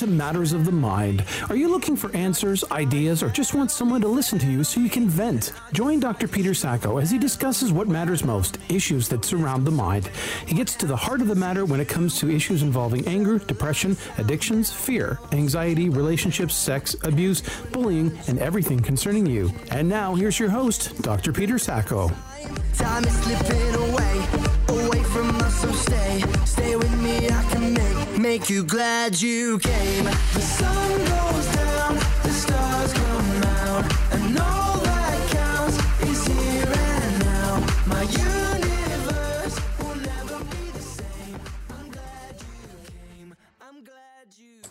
To 0.00 0.06
Matters 0.06 0.54
of 0.54 0.64
the 0.64 0.72
Mind. 0.72 1.22
Are 1.50 1.56
you 1.56 1.68
looking 1.68 1.94
for 1.94 2.10
answers, 2.16 2.64
ideas, 2.70 3.22
or 3.22 3.28
just 3.28 3.52
want 3.52 3.70
someone 3.70 4.00
to 4.00 4.08
listen 4.08 4.38
to 4.38 4.50
you 4.50 4.64
so 4.64 4.80
you 4.80 4.88
can 4.88 5.10
vent? 5.10 5.52
Join 5.74 6.00
Dr. 6.00 6.26
Peter 6.26 6.54
Sacco 6.54 6.96
as 6.96 7.10
he 7.10 7.18
discusses 7.18 7.70
what 7.70 7.86
matters 7.86 8.24
most 8.24 8.56
issues 8.70 9.10
that 9.10 9.26
surround 9.26 9.66
the 9.66 9.70
mind. 9.70 10.10
He 10.46 10.54
gets 10.54 10.74
to 10.76 10.86
the 10.86 10.96
heart 10.96 11.20
of 11.20 11.26
the 11.26 11.34
matter 11.34 11.66
when 11.66 11.80
it 11.80 11.88
comes 11.88 12.18
to 12.18 12.30
issues 12.30 12.62
involving 12.62 13.06
anger, 13.06 13.40
depression, 13.40 13.94
addictions, 14.16 14.72
fear, 14.72 15.18
anxiety, 15.32 15.90
relationships, 15.90 16.54
sex, 16.54 16.96
abuse, 17.02 17.42
bullying, 17.70 18.18
and 18.26 18.38
everything 18.38 18.80
concerning 18.80 19.26
you. 19.26 19.52
And 19.70 19.86
now, 19.86 20.14
here's 20.14 20.38
your 20.38 20.48
host, 20.48 21.02
Dr. 21.02 21.30
Peter 21.30 21.58
Sacco. 21.58 22.10
Time 22.72 23.04
is 23.04 23.14
slipping 23.18 23.74
away 23.74 24.39
from 25.20 25.36
us, 25.42 25.60
so 25.60 25.70
stay, 25.72 26.22
stay 26.46 26.76
with 26.76 27.02
me. 27.02 27.28
I 27.28 27.42
can 27.50 27.74
make, 27.74 28.18
make 28.18 28.48
you 28.48 28.64
glad 28.64 29.20
you 29.20 29.58
came. 29.58 30.04
The 30.04 30.40
sun 30.40 30.90
goes 30.98 31.46
down, 31.56 31.94
the 32.22 32.30
stars 32.30 32.92
come 32.94 33.42
out, 33.42 33.84
and 34.12 34.38
all 34.38 34.78
that 34.78 35.30
counts 35.30 35.76
is 36.04 36.26
here 36.26 36.72
and 36.74 37.18
now. 37.20 37.60
My 37.86 38.02
universe 38.02 39.60
will 39.80 39.96
never 39.96 40.38
be 40.44 40.70
the 40.70 40.80
same. 40.80 41.38
I'm 41.68 41.90
glad 41.90 42.34
you 42.40 42.90
came. 42.90 43.34
I'm 43.60 43.84
glad 43.84 44.26
you. 44.38 44.62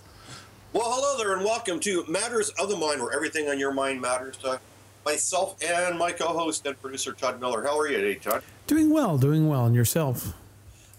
Well, 0.74 0.92
hello 0.92 1.18
there, 1.20 1.36
and 1.36 1.46
welcome 1.46 1.80
to 1.82 2.06
Matters 2.08 2.50
of 2.60 2.70
the 2.70 2.76
Mind, 2.76 3.02
where 3.04 3.14
everything 3.14 3.50
on 3.50 3.60
your 3.60 3.72
mind 3.72 4.02
matters. 4.02 4.44
Uh, 4.44 4.58
myself 5.06 5.56
and 5.64 5.98
my 5.98 6.12
co-host 6.12 6.66
and 6.66 6.80
producer 6.82 7.14
Todd 7.14 7.40
Miller. 7.40 7.64
How 7.64 7.78
are 7.78 7.88
you 7.88 7.98
today, 7.98 8.16
Todd? 8.16 8.42
Doing 8.66 8.90
well, 8.90 9.20
doing 9.20 9.48
well. 9.48 9.66
And 9.66 9.76
yourself? 9.76 10.34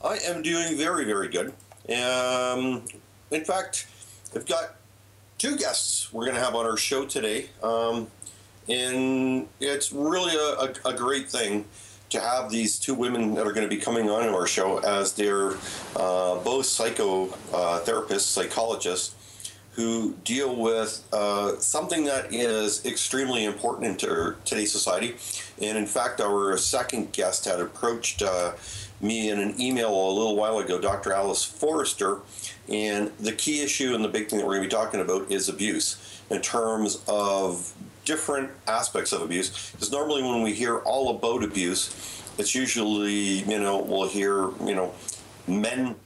I 0.02 0.18
am 0.26 0.42
doing 0.42 0.76
very, 0.78 1.04
very 1.04 1.28
good. 1.28 1.48
Um, 1.90 2.84
in 3.30 3.44
fact, 3.44 3.86
I've 4.34 4.46
got 4.46 4.76
two 5.36 5.56
guests 5.56 6.12
we're 6.12 6.24
going 6.24 6.36
to 6.36 6.42
have 6.42 6.54
on 6.54 6.64
our 6.64 6.78
show 6.78 7.04
today, 7.04 7.50
um, 7.62 8.06
and 8.68 9.46
it's 9.60 9.92
really 9.92 10.34
a, 10.34 10.88
a, 10.88 10.94
a 10.94 10.96
great 10.96 11.28
thing 11.28 11.66
to 12.08 12.18
have 12.18 12.50
these 12.50 12.78
two 12.78 12.94
women 12.94 13.34
that 13.34 13.46
are 13.46 13.52
going 13.52 13.68
to 13.68 13.74
be 13.74 13.80
coming 13.80 14.08
on 14.08 14.28
our 14.30 14.46
show 14.46 14.78
as 14.78 15.12
they're 15.12 15.52
uh, 15.96 16.36
both 16.42 16.64
psychotherapists, 16.64 18.20
psychologists 18.20 19.14
who 19.72 20.14
deal 20.24 20.56
with 20.56 21.06
uh, 21.12 21.56
something 21.58 22.04
that 22.04 22.32
is 22.34 22.84
extremely 22.84 23.44
important 23.44 23.86
in 24.02 24.36
today's 24.44 24.72
society. 24.72 25.14
And 25.62 25.78
in 25.78 25.86
fact, 25.86 26.20
our 26.20 26.56
second 26.56 27.12
guest 27.12 27.44
had 27.44 27.60
approached 27.60 28.22
uh, 28.22 28.52
me 29.00 29.30
in 29.30 29.38
an 29.38 29.60
email 29.60 29.88
a 29.88 30.12
little 30.12 30.36
while 30.36 30.58
ago, 30.58 30.80
Dr. 30.80 31.12
Alice 31.12 31.44
Forrester. 31.44 32.18
And 32.68 33.10
the 33.18 33.32
key 33.32 33.62
issue 33.62 33.94
and 33.94 34.04
the 34.04 34.08
big 34.08 34.28
thing 34.28 34.38
that 34.38 34.46
we're 34.46 34.56
going 34.56 34.68
to 34.68 34.76
be 34.76 34.82
talking 34.82 35.00
about 35.00 35.30
is 35.30 35.48
abuse 35.48 36.22
in 36.30 36.40
terms 36.40 37.02
of 37.08 37.72
different 38.04 38.50
aspects 38.68 39.12
of 39.12 39.22
abuse. 39.22 39.70
Because 39.72 39.90
normally, 39.90 40.22
when 40.22 40.42
we 40.42 40.52
hear 40.52 40.78
all 40.78 41.16
about 41.16 41.42
abuse, 41.42 42.22
it's 42.38 42.54
usually, 42.54 43.12
you 43.12 43.58
know, 43.58 43.78
we'll 43.78 44.08
hear, 44.08 44.50
you 44.64 44.74
know, 44.74 44.94
men, 45.46 45.96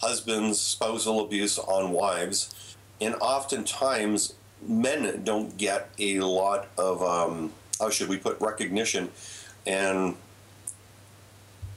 husbands, 0.00 0.60
spousal 0.60 1.20
abuse 1.20 1.58
on 1.58 1.90
wives 1.90 2.76
and 3.00 3.14
oftentimes 3.16 4.34
men 4.66 5.22
don't 5.22 5.56
get 5.56 5.90
a 5.98 6.20
lot 6.20 6.68
of 6.78 7.02
um, 7.02 7.52
how 7.78 7.90
should 7.90 8.08
we 8.08 8.16
put 8.16 8.40
recognition 8.40 9.10
and 9.66 10.16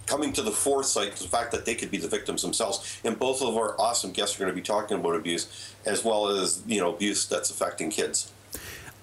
coming 0.10 0.34
to 0.34 0.42
the 0.42 0.52
foresight 0.52 1.16
the 1.16 1.28
fact 1.28 1.52
that 1.52 1.66
they 1.66 1.76
could 1.76 1.92
be 1.92 1.98
the 1.98 2.08
victims 2.08 2.42
themselves 2.42 3.00
and 3.04 3.20
both 3.20 3.42
of 3.44 3.56
our 3.56 3.80
awesome 3.80 4.12
guests 4.12 4.36
are 4.36 4.40
going 4.40 4.52
to 4.52 4.56
be 4.56 4.62
talking 4.62 4.98
about 4.98 5.16
abuse 5.16 5.76
as 5.86 6.04
well 6.04 6.28
as 6.28 6.64
you 6.66 6.82
know 6.82 6.92
abuse 6.94 7.28
that's 7.28 7.52
affecting 7.52 7.90
kids 7.92 8.32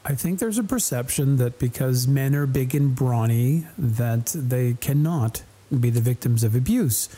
I 0.08 0.14
think 0.14 0.38
there's 0.38 0.56
a 0.56 0.62
perception 0.62 1.36
that 1.38 1.58
because 1.58 2.06
men 2.06 2.36
are 2.36 2.46
big 2.46 2.76
and 2.76 2.94
brawny, 2.94 3.66
that 3.76 4.26
they 4.36 4.74
cannot 4.74 5.42
be 5.68 5.90
the 5.90 6.00
victims 6.00 6.44
of 6.44 6.54
abuse. 6.54 7.08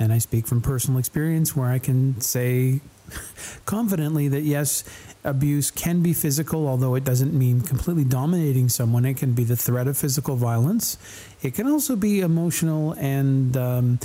And 0.00 0.12
I 0.12 0.18
speak 0.18 0.48
from 0.48 0.60
personal 0.60 0.98
experience 0.98 1.54
where 1.54 1.68
I 1.68 1.78
can 1.78 2.20
say 2.20 2.80
confidently 3.66 4.26
that 4.26 4.40
yes, 4.40 4.82
abuse 5.24 5.70
can 5.70 6.02
be 6.02 6.12
physical, 6.12 6.68
although 6.68 6.94
it 6.94 7.04
doesn't 7.04 7.32
mean 7.32 7.62
completely 7.62 8.04
dominating 8.04 8.68
someone. 8.68 9.04
It 9.04 9.16
can 9.16 9.32
be 9.32 9.44
the 9.44 9.56
threat 9.56 9.88
of 9.88 9.96
physical 9.96 10.36
violence. 10.36 10.98
It 11.42 11.54
can 11.54 11.66
also 11.66 11.96
be 11.96 12.20
emotional 12.20 12.92
and 12.92 13.56
um, 13.56 13.98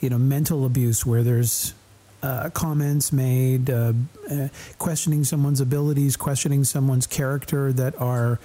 you 0.00 0.10
know 0.10 0.18
mental 0.18 0.66
abuse, 0.66 1.06
where 1.06 1.22
there's 1.22 1.74
uh, 2.22 2.50
comments 2.50 3.12
made, 3.12 3.70
uh, 3.70 3.92
uh, 4.30 4.48
questioning 4.78 5.24
someone's 5.24 5.60
abilities, 5.60 6.16
questioning 6.16 6.64
someone's 6.64 7.06
character 7.06 7.72
that 7.72 7.98
are. 8.00 8.38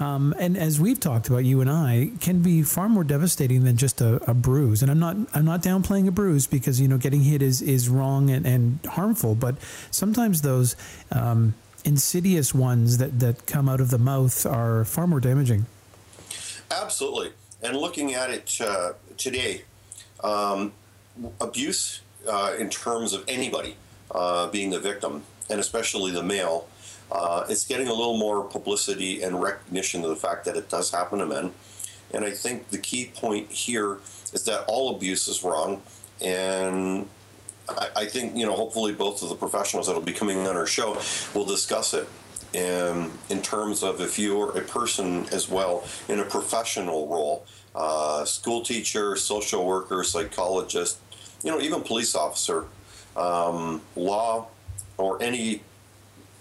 Um, 0.00 0.34
and 0.38 0.56
as 0.56 0.80
we've 0.80 0.98
talked 0.98 1.28
about, 1.28 1.44
you 1.44 1.60
and 1.60 1.70
I 1.70 2.10
can 2.20 2.40
be 2.40 2.62
far 2.62 2.88
more 2.88 3.04
devastating 3.04 3.64
than 3.64 3.76
just 3.76 4.00
a, 4.00 4.14
a, 4.28 4.32
bruise. 4.32 4.80
And 4.80 4.90
I'm 4.90 4.98
not 4.98 5.16
I'm 5.34 5.44
not 5.44 5.62
downplaying 5.62 6.08
a 6.08 6.10
bruise 6.10 6.46
because 6.46 6.80
you 6.80 6.88
know 6.88 6.96
getting 6.96 7.20
hit 7.20 7.42
is 7.42 7.60
is 7.60 7.90
wrong 7.90 8.30
and, 8.30 8.46
and 8.46 8.78
harmful. 8.86 9.34
But 9.34 9.56
sometimes 9.90 10.40
those 10.40 10.74
um, 11.12 11.54
insidious 11.84 12.54
ones 12.54 12.96
that 12.96 13.20
that 13.20 13.46
come 13.46 13.68
out 13.68 13.80
of 13.80 13.90
the 13.90 13.98
mouth 13.98 14.46
are 14.46 14.86
far 14.86 15.06
more 15.06 15.20
damaging. 15.20 15.66
Absolutely. 16.70 17.32
And 17.62 17.76
looking 17.76 18.14
at 18.14 18.30
it 18.30 18.58
uh, 18.62 18.94
today, 19.18 19.64
um, 20.24 20.72
abuse 21.42 22.00
uh, 22.26 22.54
in 22.58 22.70
terms 22.70 23.12
of 23.12 23.22
anybody 23.28 23.76
uh, 24.12 24.48
being 24.48 24.70
the 24.70 24.80
victim, 24.80 25.24
and 25.50 25.60
especially 25.60 26.10
the 26.10 26.22
male 26.22 26.68
uh, 27.12 27.44
it's 27.48 27.66
getting 27.66 27.88
a 27.88 27.92
little 27.92 28.16
more 28.16 28.44
publicity 28.44 29.22
and 29.22 29.42
recognition 29.42 30.02
of 30.04 30.10
the 30.10 30.16
fact 30.16 30.44
that 30.44 30.56
it 30.56 30.68
does 30.68 30.90
happen 30.90 31.18
to 31.18 31.26
men. 31.26 31.52
And 32.12 32.24
I 32.24 32.30
think 32.30 32.70
the 32.70 32.78
key 32.78 33.10
point 33.14 33.50
here 33.50 33.98
is 34.32 34.44
that 34.44 34.64
all 34.66 34.94
abuse 34.94 35.28
is 35.28 35.42
wrong. 35.42 35.82
And 36.20 37.08
I, 37.68 37.88
I 37.96 38.06
think, 38.06 38.36
you 38.36 38.46
know, 38.46 38.54
hopefully 38.54 38.92
both 38.92 39.22
of 39.22 39.28
the 39.28 39.34
professionals 39.34 39.86
that 39.86 39.94
will 39.94 40.02
be 40.02 40.12
coming 40.12 40.38
on 40.46 40.56
our 40.56 40.66
show 40.66 41.00
will 41.34 41.44
discuss 41.44 41.94
it. 41.94 42.08
And 42.52 43.10
in 43.28 43.42
terms 43.42 43.82
of 43.82 44.00
if 44.00 44.18
you're 44.18 44.56
a 44.58 44.62
person 44.62 45.26
as 45.32 45.48
well 45.48 45.84
in 46.08 46.18
a 46.18 46.24
professional 46.24 47.06
role, 47.06 47.46
uh, 47.74 48.24
school 48.24 48.62
teacher, 48.62 49.14
social 49.14 49.64
worker, 49.64 50.02
psychologist, 50.02 50.98
you 51.44 51.50
know, 51.50 51.60
even 51.60 51.82
police 51.82 52.16
officer, 52.16 52.64
um, 53.16 53.80
law, 53.94 54.48
or 54.98 55.22
any 55.22 55.62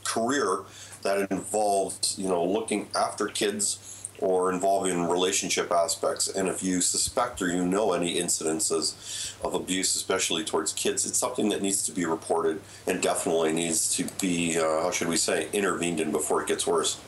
career 0.10 0.60
that 1.04 1.32
involves, 1.32 2.18
you 2.18 2.28
know, 2.28 2.44
looking 2.44 2.88
after 2.96 3.28
kids 3.28 4.08
or 4.22 4.52
involving 4.52 5.08
relationship 5.08 5.72
aspects. 5.72 6.28
And 6.28 6.50
if 6.50 6.62
you 6.62 6.82
suspect 6.82 7.42
or 7.42 7.48
you 7.48 7.66
know 7.66 7.94
any 7.94 8.16
incidences 8.16 9.34
of 9.44 9.54
abuse, 9.54 9.96
especially 9.96 10.44
towards 10.44 10.74
kids, 10.74 11.06
it's 11.06 11.18
something 11.18 11.50
that 11.50 11.62
needs 11.62 11.84
to 11.84 11.92
be 11.92 12.06
reported 12.06 12.60
and 12.86 13.02
definitely 13.02 13.54
needs 13.54 13.96
to 13.96 14.08
be, 14.20 14.58
uh, 14.58 14.84
how 14.84 14.92
should 14.92 15.08
we 15.08 15.18
say, 15.18 15.48
intervened 15.54 16.00
in 16.00 16.12
before 16.12 16.42
it 16.42 16.48
gets 16.48 16.68
worse. 16.68 17.00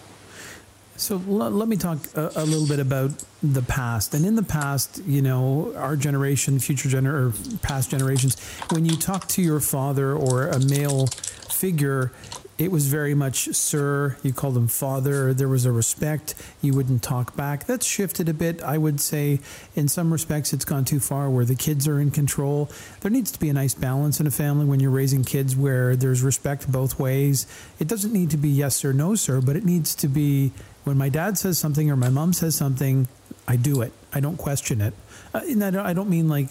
So 1.02 1.18
let 1.18 1.68
me 1.68 1.78
talk 1.78 1.98
a, 2.16 2.32
a, 2.36 2.46
little 2.46 2.68
bit 2.68 2.80
about 2.80 3.12
the 3.42 3.64
past. 3.64 4.14
And 4.14 4.24
in 4.24 4.36
the 4.36 4.44
past, 4.44 5.02
you 5.08 5.24
know, 5.24 5.74
our 5.76 5.96
generation, 5.96 6.60
future 6.60 6.90
gener 6.90 7.12
or 7.12 7.58
past 7.64 7.90
generations, 7.90 8.40
when 8.70 8.86
you 8.86 8.96
talk 8.96 9.28
to 9.30 9.42
your 9.42 9.60
father 9.60 10.14
or 10.14 10.48
a 10.50 10.60
male 10.60 11.08
figure, 11.08 12.12
it 12.62 12.72
was 12.72 12.86
very 12.86 13.16
much 13.16 13.56
sir. 13.56 14.16
You 14.22 14.34
called 14.34 14.56
him 14.56 14.68
father. 14.68 15.34
There 15.34 15.48
was 15.48 15.66
a 15.66 15.72
respect. 15.72 16.36
You 16.62 16.76
wouldn't 16.76 17.02
talk 17.02 17.36
back. 17.36 17.66
That's 17.66 17.88
shifted 17.88 18.30
a 18.30 18.36
bit. 18.36 18.62
I 18.62 18.78
would 18.78 19.02
say, 19.02 19.40
in 19.76 19.88
some 19.88 20.12
respects, 20.12 20.54
it's 20.54 20.64
gone 20.64 20.86
too 20.86 21.00
far 21.00 21.28
where 21.28 21.44
the 21.44 21.56
kids 21.56 21.88
are 21.88 22.00
in 22.00 22.12
control. 22.12 22.70
There 23.00 23.10
needs 23.10 23.32
to 23.32 23.40
be 23.40 23.50
a 23.50 23.54
nice 23.54 23.74
balance 23.74 24.20
in 24.20 24.28
a 24.28 24.32
family 24.32 24.66
when 24.66 24.80
you're 24.80 24.92
raising 24.92 25.24
kids 25.24 25.56
where 25.56 25.96
there's 25.96 26.22
respect 26.22 26.72
both 26.72 27.00
ways. 27.00 27.48
It 27.80 27.88
doesn't 27.88 28.14
need 28.14 28.30
to 28.30 28.38
be 28.38 28.50
yes 28.50 28.76
sir, 28.76 28.94
no 28.94 29.16
sir, 29.16 29.42
but 29.42 29.56
it 29.56 29.66
needs 29.66 29.96
to 29.96 30.08
be 30.08 30.52
when 30.84 31.00
my 31.00 31.10
dad 31.10 31.40
says 31.40 31.58
something 31.58 31.90
or 31.90 31.96
my 31.96 32.10
mom 32.10 32.32
says 32.32 32.54
something, 32.54 33.08
I 33.48 33.56
do 33.56 33.82
it. 33.82 33.92
I 34.14 34.20
don't 34.20 34.38
question 34.38 34.82
it. 34.82 34.94
Uh, 35.34 35.42
and 35.44 35.64
I 35.64 35.72
don't, 35.72 35.86
I 35.86 35.94
don't 35.94 36.10
mean 36.10 36.28
like 36.28 36.50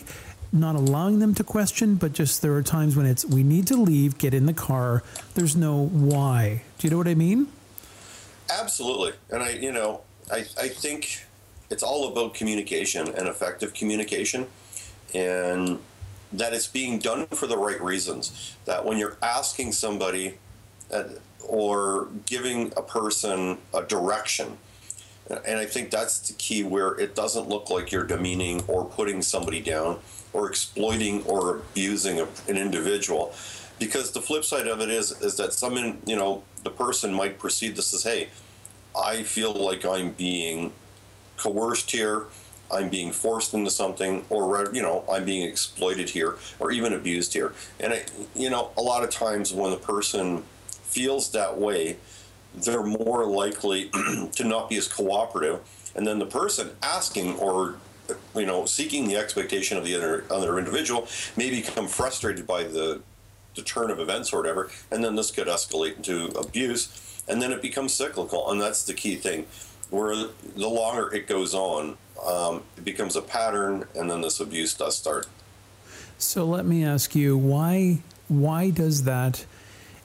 not 0.52 0.74
allowing 0.74 1.20
them 1.20 1.34
to 1.34 1.44
question, 1.44 1.94
but 1.94 2.12
just 2.12 2.42
there 2.42 2.54
are 2.54 2.62
times 2.62 2.96
when 2.96 3.06
it's 3.06 3.24
we 3.24 3.42
need 3.42 3.66
to 3.68 3.76
leave, 3.76 4.18
get 4.18 4.34
in 4.34 4.46
the 4.46 4.52
car. 4.52 5.02
There's 5.34 5.56
no 5.56 5.86
why. 5.86 6.62
Do 6.78 6.86
you 6.86 6.90
know 6.90 6.98
what 6.98 7.08
I 7.08 7.14
mean? 7.14 7.48
Absolutely. 8.50 9.12
And 9.30 9.42
I, 9.42 9.50
you 9.50 9.70
know, 9.70 10.02
I, 10.32 10.38
I 10.38 10.68
think 10.68 11.24
it's 11.70 11.82
all 11.82 12.10
about 12.12 12.34
communication 12.34 13.08
and 13.08 13.28
effective 13.28 13.74
communication 13.74 14.46
and 15.14 15.78
that 16.32 16.52
it's 16.52 16.66
being 16.66 16.98
done 16.98 17.26
for 17.26 17.46
the 17.46 17.56
right 17.56 17.80
reasons. 17.80 18.56
That 18.64 18.84
when 18.84 18.98
you're 18.98 19.16
asking 19.22 19.72
somebody 19.72 20.38
uh, 20.92 21.04
or 21.46 22.08
giving 22.26 22.72
a 22.76 22.82
person 22.82 23.58
a 23.72 23.82
direction, 23.82 24.58
and 25.28 25.58
I 25.58 25.64
think 25.64 25.90
that's 25.90 26.28
the 26.28 26.34
key 26.34 26.64
where 26.64 26.98
it 26.98 27.14
doesn't 27.14 27.48
look 27.48 27.70
like 27.70 27.92
you're 27.92 28.04
demeaning 28.04 28.62
or 28.66 28.84
putting 28.84 29.22
somebody 29.22 29.60
down 29.60 29.98
or 30.32 30.48
exploiting 30.48 31.22
or 31.24 31.56
abusing 31.56 32.20
a, 32.20 32.26
an 32.48 32.56
individual. 32.56 33.32
because 33.78 34.12
the 34.12 34.20
flip 34.20 34.44
side 34.44 34.66
of 34.68 34.80
it 34.80 34.90
is 34.90 35.20
is 35.22 35.36
that 35.36 35.52
some 35.52 35.74
you 36.06 36.16
know 36.16 36.42
the 36.64 36.70
person 36.70 37.12
might 37.12 37.38
perceive 37.38 37.74
this 37.76 37.94
as 37.94 38.02
hey 38.04 38.28
i 38.94 39.22
feel 39.22 39.52
like 39.52 39.84
i'm 39.84 40.10
being 40.12 40.72
coerced 41.36 41.90
here 41.90 42.26
i'm 42.70 42.88
being 42.88 43.10
forced 43.10 43.54
into 43.54 43.70
something 43.70 44.24
or 44.28 44.68
you 44.72 44.82
know 44.82 45.02
i'm 45.10 45.24
being 45.24 45.48
exploited 45.48 46.10
here 46.10 46.36
or 46.58 46.70
even 46.70 46.92
abused 46.92 47.32
here 47.32 47.52
and 47.80 47.94
I, 47.94 48.04
you 48.34 48.50
know 48.50 48.70
a 48.76 48.82
lot 48.82 49.02
of 49.02 49.10
times 49.10 49.52
when 49.52 49.70
the 49.70 49.78
person 49.78 50.44
feels 50.66 51.30
that 51.32 51.58
way 51.58 51.96
they're 52.54 52.82
more 52.82 53.24
likely 53.26 53.88
to 54.32 54.44
not 54.44 54.68
be 54.68 54.76
as 54.76 54.88
cooperative 54.88 55.60
and 55.94 56.06
then 56.06 56.18
the 56.18 56.26
person 56.26 56.70
asking 56.82 57.38
or 57.38 57.76
you 58.34 58.46
know 58.46 58.64
seeking 58.64 59.08
the 59.08 59.16
expectation 59.16 59.76
of 59.76 59.84
the 59.84 59.94
other, 59.94 60.24
other 60.30 60.58
individual 60.58 61.08
may 61.36 61.50
become 61.50 61.88
frustrated 61.88 62.46
by 62.46 62.64
the 62.64 63.00
the 63.56 63.62
turn 63.62 63.90
of 63.90 63.98
events 63.98 64.32
or 64.32 64.40
whatever, 64.40 64.70
and 64.90 65.02
then 65.02 65.16
this 65.16 65.30
could 65.30 65.48
escalate 65.48 65.96
into 65.96 66.26
abuse, 66.38 67.22
and 67.28 67.42
then 67.42 67.52
it 67.52 67.60
becomes 67.60 67.92
cyclical, 67.92 68.50
and 68.50 68.60
that's 68.60 68.84
the 68.84 68.94
key 68.94 69.16
thing. 69.16 69.46
Where 69.90 70.14
the 70.14 70.68
longer 70.68 71.12
it 71.12 71.26
goes 71.26 71.52
on, 71.52 71.96
um, 72.24 72.62
it 72.76 72.84
becomes 72.84 73.16
a 73.16 73.22
pattern, 73.22 73.86
and 73.96 74.08
then 74.08 74.20
this 74.20 74.38
abuse 74.38 74.72
does 74.74 74.96
start. 74.96 75.26
So 76.18 76.44
let 76.44 76.64
me 76.64 76.84
ask 76.84 77.14
you 77.16 77.36
why 77.36 78.02
why 78.28 78.70
does 78.70 79.04
that 79.04 79.44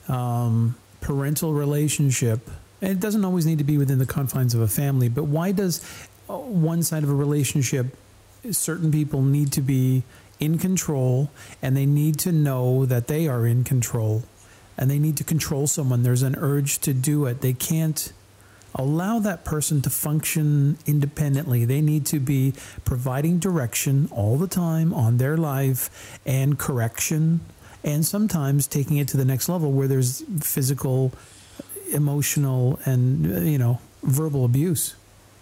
um, 0.08 0.76
parental 1.00 1.52
relationship? 1.52 2.50
And 2.82 2.90
it 2.90 3.00
doesn't 3.00 3.24
always 3.24 3.46
need 3.46 3.58
to 3.58 3.64
be 3.64 3.78
within 3.78 3.98
the 3.98 4.06
confines 4.06 4.54
of 4.54 4.60
a 4.60 4.68
family, 4.68 5.08
but 5.08 5.24
why 5.24 5.52
does 5.52 5.80
Uh, 6.28 6.36
one 6.38 6.82
side 6.82 7.02
of 7.02 7.10
a 7.10 7.14
relationship 7.14 7.86
certain 8.50 8.92
people 8.92 9.22
need 9.22 9.52
to 9.52 9.60
be 9.60 10.04
in 10.38 10.58
control 10.58 11.30
and 11.62 11.76
they 11.76 11.86
need 11.86 12.18
to 12.18 12.30
know 12.30 12.86
that 12.86 13.08
they 13.08 13.26
are 13.26 13.46
in 13.46 13.64
control 13.64 14.22
and 14.76 14.90
they 14.90 14.98
need 14.98 15.16
to 15.16 15.24
control 15.24 15.66
someone. 15.66 16.02
There's 16.02 16.22
an 16.22 16.36
urge 16.36 16.78
to 16.80 16.92
do 16.92 17.26
it. 17.26 17.40
They 17.40 17.54
can't 17.54 18.12
allow 18.74 19.18
that 19.20 19.44
person 19.44 19.80
to 19.82 19.90
function 19.90 20.76
independently. 20.84 21.64
They 21.64 21.80
need 21.80 22.04
to 22.06 22.20
be 22.20 22.52
providing 22.84 23.38
direction 23.38 24.08
all 24.12 24.36
the 24.36 24.46
time 24.46 24.92
on 24.92 25.16
their 25.16 25.36
life 25.36 26.18
and 26.26 26.58
correction 26.58 27.40
and 27.82 28.04
sometimes 28.04 28.66
taking 28.66 28.98
it 28.98 29.08
to 29.08 29.16
the 29.16 29.24
next 29.24 29.48
level 29.48 29.72
where 29.72 29.88
there's 29.88 30.22
physical, 30.40 31.12
emotional, 31.92 32.78
and, 32.84 33.34
uh, 33.34 33.40
you 33.40 33.58
know, 33.58 33.80
verbal 34.02 34.44
abuse. 34.44 34.94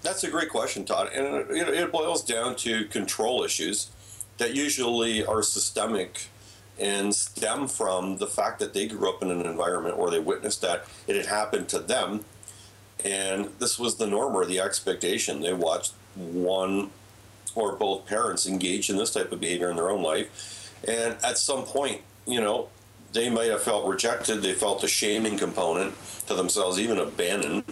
That's 0.04 0.22
a 0.22 0.30
great 0.30 0.50
question, 0.50 0.84
Todd. 0.84 1.10
And 1.14 1.50
it 1.50 1.90
boils 1.90 2.22
down 2.22 2.56
to 2.56 2.84
control 2.84 3.42
issues 3.42 3.90
that 4.36 4.54
usually 4.54 5.24
are 5.24 5.42
systemic 5.42 6.28
and 6.78 7.14
stem 7.14 7.66
from 7.66 8.18
the 8.18 8.26
fact 8.26 8.58
that 8.58 8.74
they 8.74 8.86
grew 8.86 9.08
up 9.08 9.22
in 9.22 9.30
an 9.30 9.40
environment 9.46 9.96
where 9.96 10.10
they 10.10 10.18
witnessed 10.18 10.60
that 10.60 10.84
it 11.06 11.16
had 11.16 11.26
happened 11.26 11.68
to 11.68 11.78
them. 11.78 12.24
And 13.02 13.48
this 13.58 13.78
was 13.78 13.96
the 13.96 14.06
norm 14.06 14.34
or 14.34 14.44
the 14.44 14.60
expectation. 14.60 15.40
They 15.40 15.54
watched 15.54 15.94
one 16.14 16.90
or 17.54 17.74
both 17.76 18.06
parents 18.06 18.46
engage 18.46 18.90
in 18.90 18.98
this 18.98 19.12
type 19.12 19.32
of 19.32 19.40
behavior 19.40 19.70
in 19.70 19.76
their 19.76 19.90
own 19.90 20.02
life. 20.02 20.70
And 20.86 21.16
at 21.24 21.38
some 21.38 21.64
point 21.64 22.02
you 22.26 22.40
know 22.40 22.68
they 23.12 23.30
might 23.30 23.48
have 23.48 23.62
felt 23.62 23.86
rejected. 23.86 24.42
They 24.42 24.54
felt 24.54 24.80
the 24.80 24.88
shaming 24.88 25.38
component 25.38 25.94
to 26.26 26.34
themselves 26.34 26.80
even 26.80 26.98
abandoned 26.98 27.64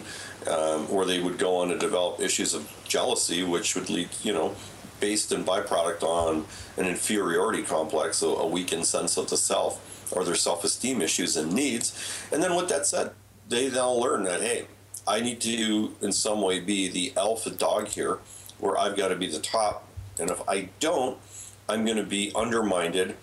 um, 0.47 0.91
where 0.91 1.05
they 1.05 1.19
would 1.19 1.37
go 1.37 1.57
on 1.57 1.69
to 1.69 1.77
develop 1.77 2.19
issues 2.19 2.53
of 2.53 2.71
jealousy 2.87 3.43
which 3.43 3.75
would 3.75 3.89
lead 3.89 4.09
you 4.23 4.33
know 4.33 4.55
based 5.03 5.33
in 5.33 5.43
byproduct 5.43 6.01
on 6.01 6.45
an 6.77 6.85
inferiority 6.85 7.61
complex, 7.61 8.19
so 8.19 8.37
a 8.37 8.47
weakened 8.47 8.85
sense 8.85 9.17
of 9.17 9.29
the 9.29 9.35
self 9.35 10.13
or 10.15 10.23
their 10.23 10.33
self-esteem 10.33 11.01
issues 11.01 11.35
and 11.35 11.51
needs. 11.51 11.93
And 12.31 12.41
then 12.41 12.55
with 12.55 12.69
that 12.69 12.85
said, 12.85 13.11
they 13.49 13.69
now 13.69 13.91
learn 13.91 14.23
that, 14.23 14.39
hey, 14.39 14.65
I 15.05 15.19
need 15.19 15.41
to 15.41 15.93
in 16.01 16.13
some 16.13 16.41
way 16.41 16.61
be 16.61 16.87
the 16.87 17.11
alpha 17.17 17.49
dog 17.49 17.89
here 17.89 18.19
where 18.59 18.77
I've 18.77 18.95
got 18.95 19.09
to 19.09 19.17
be 19.17 19.27
the 19.27 19.39
top. 19.39 19.85
And 20.17 20.29
if 20.29 20.41
I 20.47 20.69
don't, 20.79 21.17
I'm 21.67 21.83
going 21.83 21.97
to 21.97 22.03
be 22.03 22.31
undermined 22.33 23.13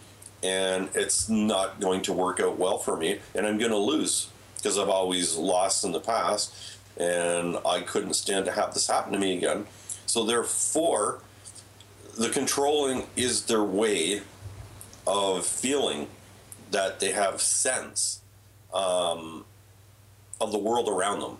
and 0.42 0.90
it's 0.94 1.30
not 1.30 1.80
going 1.80 2.02
to 2.02 2.12
work 2.12 2.40
out 2.40 2.58
well 2.58 2.76
for 2.76 2.94
me 2.94 3.20
and 3.34 3.46
I'm 3.46 3.56
going 3.56 3.70
to 3.70 3.78
lose 3.78 4.28
because 4.56 4.78
I've 4.78 4.90
always 4.90 5.36
lost 5.36 5.82
in 5.82 5.92
the 5.92 6.00
past 6.00 6.78
and 7.00 7.56
I 7.64 7.80
couldn't 7.80 8.12
stand 8.12 8.44
to 8.44 8.52
have 8.52 8.74
this 8.74 8.86
happen 8.86 9.12
to 9.14 9.18
me 9.18 9.36
again. 9.36 9.66
So 10.04 10.24
therefore, 10.24 11.20
the 12.18 12.28
controlling 12.28 13.06
is 13.16 13.46
their 13.46 13.64
way 13.64 14.20
of 15.06 15.46
feeling 15.46 16.08
that 16.70 17.00
they 17.00 17.12
have 17.12 17.40
sense 17.40 18.20
um, 18.74 19.46
of 20.40 20.52
the 20.52 20.58
world 20.58 20.88
around 20.88 21.20
them 21.20 21.38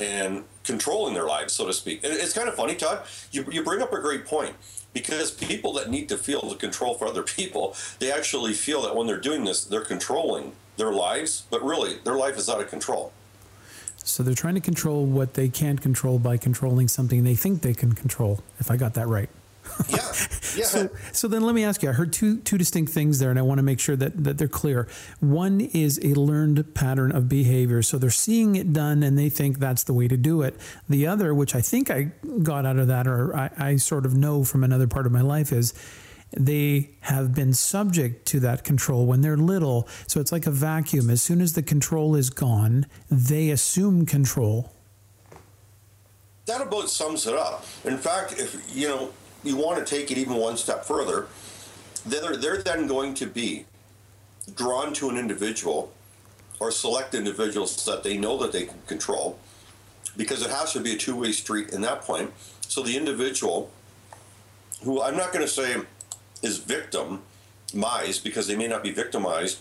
and 0.00 0.44
controlling 0.64 1.14
their 1.14 1.26
lives, 1.26 1.52
so 1.52 1.66
to 1.66 1.72
speak. 1.74 2.02
And 2.02 2.12
it's 2.12 2.32
kind 2.32 2.48
of 2.48 2.54
funny, 2.54 2.74
Todd. 2.74 3.02
You, 3.30 3.44
you 3.50 3.62
bring 3.62 3.82
up 3.82 3.92
a 3.92 4.00
great 4.00 4.24
point 4.24 4.54
because 4.94 5.30
people 5.30 5.74
that 5.74 5.90
need 5.90 6.08
to 6.08 6.16
feel 6.16 6.40
the 6.48 6.56
control 6.56 6.94
for 6.94 7.06
other 7.06 7.22
people, 7.22 7.76
they 7.98 8.10
actually 8.10 8.54
feel 8.54 8.80
that 8.82 8.96
when 8.96 9.06
they're 9.06 9.20
doing 9.20 9.44
this, 9.44 9.64
they're 9.64 9.82
controlling 9.82 10.52
their 10.78 10.92
lives, 10.92 11.44
but 11.50 11.62
really 11.62 11.98
their 12.04 12.16
life 12.16 12.38
is 12.38 12.48
out 12.48 12.60
of 12.60 12.70
control. 12.70 13.12
So 14.06 14.22
they're 14.22 14.34
trying 14.34 14.54
to 14.54 14.60
control 14.60 15.04
what 15.04 15.34
they 15.34 15.48
can't 15.48 15.80
control 15.80 16.18
by 16.18 16.36
controlling 16.36 16.88
something 16.88 17.24
they 17.24 17.34
think 17.34 17.62
they 17.62 17.74
can 17.74 17.92
control, 17.92 18.40
if 18.58 18.70
I 18.70 18.76
got 18.76 18.94
that 18.94 19.08
right 19.08 19.28
yeah, 19.88 19.96
yeah. 20.56 20.64
so, 20.64 20.90
so 21.12 21.28
then 21.28 21.42
let 21.42 21.54
me 21.54 21.64
ask 21.64 21.82
you. 21.82 21.88
I 21.88 21.92
heard 21.92 22.12
two 22.12 22.38
two 22.40 22.58
distinct 22.58 22.92
things 22.92 23.18
there, 23.18 23.30
and 23.30 23.38
I 23.38 23.42
want 23.42 23.58
to 23.58 23.62
make 23.62 23.80
sure 23.80 23.96
that 23.96 24.24
that 24.24 24.38
they're 24.38 24.48
clear. 24.48 24.88
One 25.20 25.60
is 25.60 26.00
a 26.02 26.14
learned 26.14 26.74
pattern 26.74 27.12
of 27.12 27.28
behavior, 27.28 27.82
so 27.82 27.98
they're 27.98 28.10
seeing 28.10 28.56
it 28.56 28.72
done, 28.72 29.02
and 29.02 29.18
they 29.18 29.28
think 29.28 29.58
that's 29.58 29.84
the 29.84 29.92
way 29.92 30.08
to 30.08 30.16
do 30.16 30.42
it. 30.42 30.56
The 30.88 31.06
other, 31.06 31.34
which 31.34 31.54
I 31.54 31.60
think 31.60 31.90
I 31.90 32.12
got 32.42 32.66
out 32.66 32.78
of 32.78 32.88
that, 32.88 33.06
or 33.06 33.36
I, 33.36 33.50
I 33.58 33.76
sort 33.76 34.06
of 34.06 34.14
know 34.14 34.44
from 34.44 34.64
another 34.64 34.86
part 34.86 35.06
of 35.06 35.12
my 35.12 35.22
life, 35.22 35.52
is 35.52 35.74
they 36.36 36.90
have 37.00 37.34
been 37.34 37.54
subject 37.54 38.26
to 38.26 38.40
that 38.40 38.62
control 38.62 39.06
when 39.06 39.22
they're 39.22 39.36
little. 39.36 39.88
So 40.06 40.20
it's 40.20 40.32
like 40.32 40.46
a 40.46 40.50
vacuum. 40.50 41.10
As 41.10 41.22
soon 41.22 41.40
as 41.40 41.54
the 41.54 41.62
control 41.62 42.14
is 42.14 42.30
gone, 42.30 42.86
they 43.10 43.50
assume 43.50 44.06
control. 44.06 44.72
That 46.46 46.60
about 46.60 46.90
sums 46.90 47.26
it 47.26 47.34
up. 47.34 47.64
In 47.84 47.98
fact, 47.98 48.34
if 48.38 48.62
you 48.74 48.88
know, 48.88 49.12
you 49.42 49.56
want 49.56 49.84
to 49.84 49.84
take 49.84 50.10
it 50.10 50.18
even 50.18 50.34
one 50.34 50.56
step 50.56 50.84
further, 50.84 51.26
they're, 52.04 52.36
they're 52.36 52.62
then 52.62 52.86
going 52.86 53.14
to 53.14 53.26
be 53.26 53.64
drawn 54.54 54.92
to 54.94 55.08
an 55.10 55.16
individual 55.16 55.92
or 56.60 56.70
select 56.70 57.14
individuals 57.14 57.84
that 57.84 58.02
they 58.02 58.16
know 58.16 58.36
that 58.38 58.52
they 58.52 58.66
can 58.66 58.80
control 58.86 59.38
because 60.16 60.42
it 60.42 60.50
has 60.50 60.72
to 60.72 60.80
be 60.80 60.92
a 60.92 60.96
two-way 60.96 61.32
street 61.32 61.70
in 61.70 61.80
that 61.80 62.02
point. 62.02 62.32
So 62.60 62.82
the 62.82 62.96
individual 62.96 63.70
who 64.82 65.02
I'm 65.02 65.16
not 65.16 65.32
going 65.32 65.44
to 65.44 65.50
say 65.50 65.76
is 66.42 66.58
victimized 66.58 68.22
because 68.24 68.46
they 68.46 68.56
may 68.56 68.68
not 68.68 68.82
be 68.82 68.90
victimized 68.90 69.58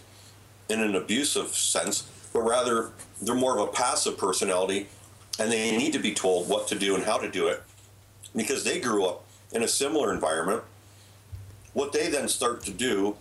in 0.69 0.81
an 0.81 0.95
abusive 0.95 1.49
sense, 1.49 2.09
but 2.33 2.41
rather 2.41 2.91
they're 3.21 3.35
more 3.35 3.57
of 3.57 3.69
a 3.69 3.71
passive 3.71 4.17
personality 4.17 4.87
and 5.39 5.51
they 5.51 5.75
need 5.77 5.93
to 5.93 5.99
be 5.99 6.13
told 6.13 6.47
what 6.49 6.67
to 6.67 6.75
do 6.75 6.95
and 6.95 7.03
how 7.03 7.17
to 7.17 7.29
do 7.29 7.47
it 7.47 7.61
because 8.35 8.63
they 8.63 8.79
grew 8.79 9.05
up 9.05 9.23
in 9.51 9.63
a 9.63 9.67
similar 9.67 10.13
environment, 10.13 10.63
what 11.73 11.91
they 11.91 12.09
then 12.09 12.27
start 12.27 12.63
to 12.63 12.71
do 12.71 13.15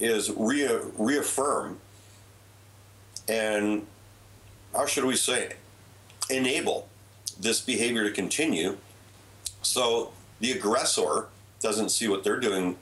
is 0.00 0.30
re- 0.36 0.80
reaffirm 0.98 1.78
and 3.28 3.86
how 4.74 4.86
should 4.86 5.04
we 5.04 5.16
say 5.16 5.52
enable 6.30 6.88
this 7.38 7.60
behavior 7.60 8.04
to 8.04 8.10
continue. 8.10 8.76
So 9.62 10.12
the 10.40 10.52
aggressor 10.52 11.28
doesn't 11.62 11.90
see 11.90 12.08
what 12.08 12.24
they're 12.24 12.40
doing 12.40 12.76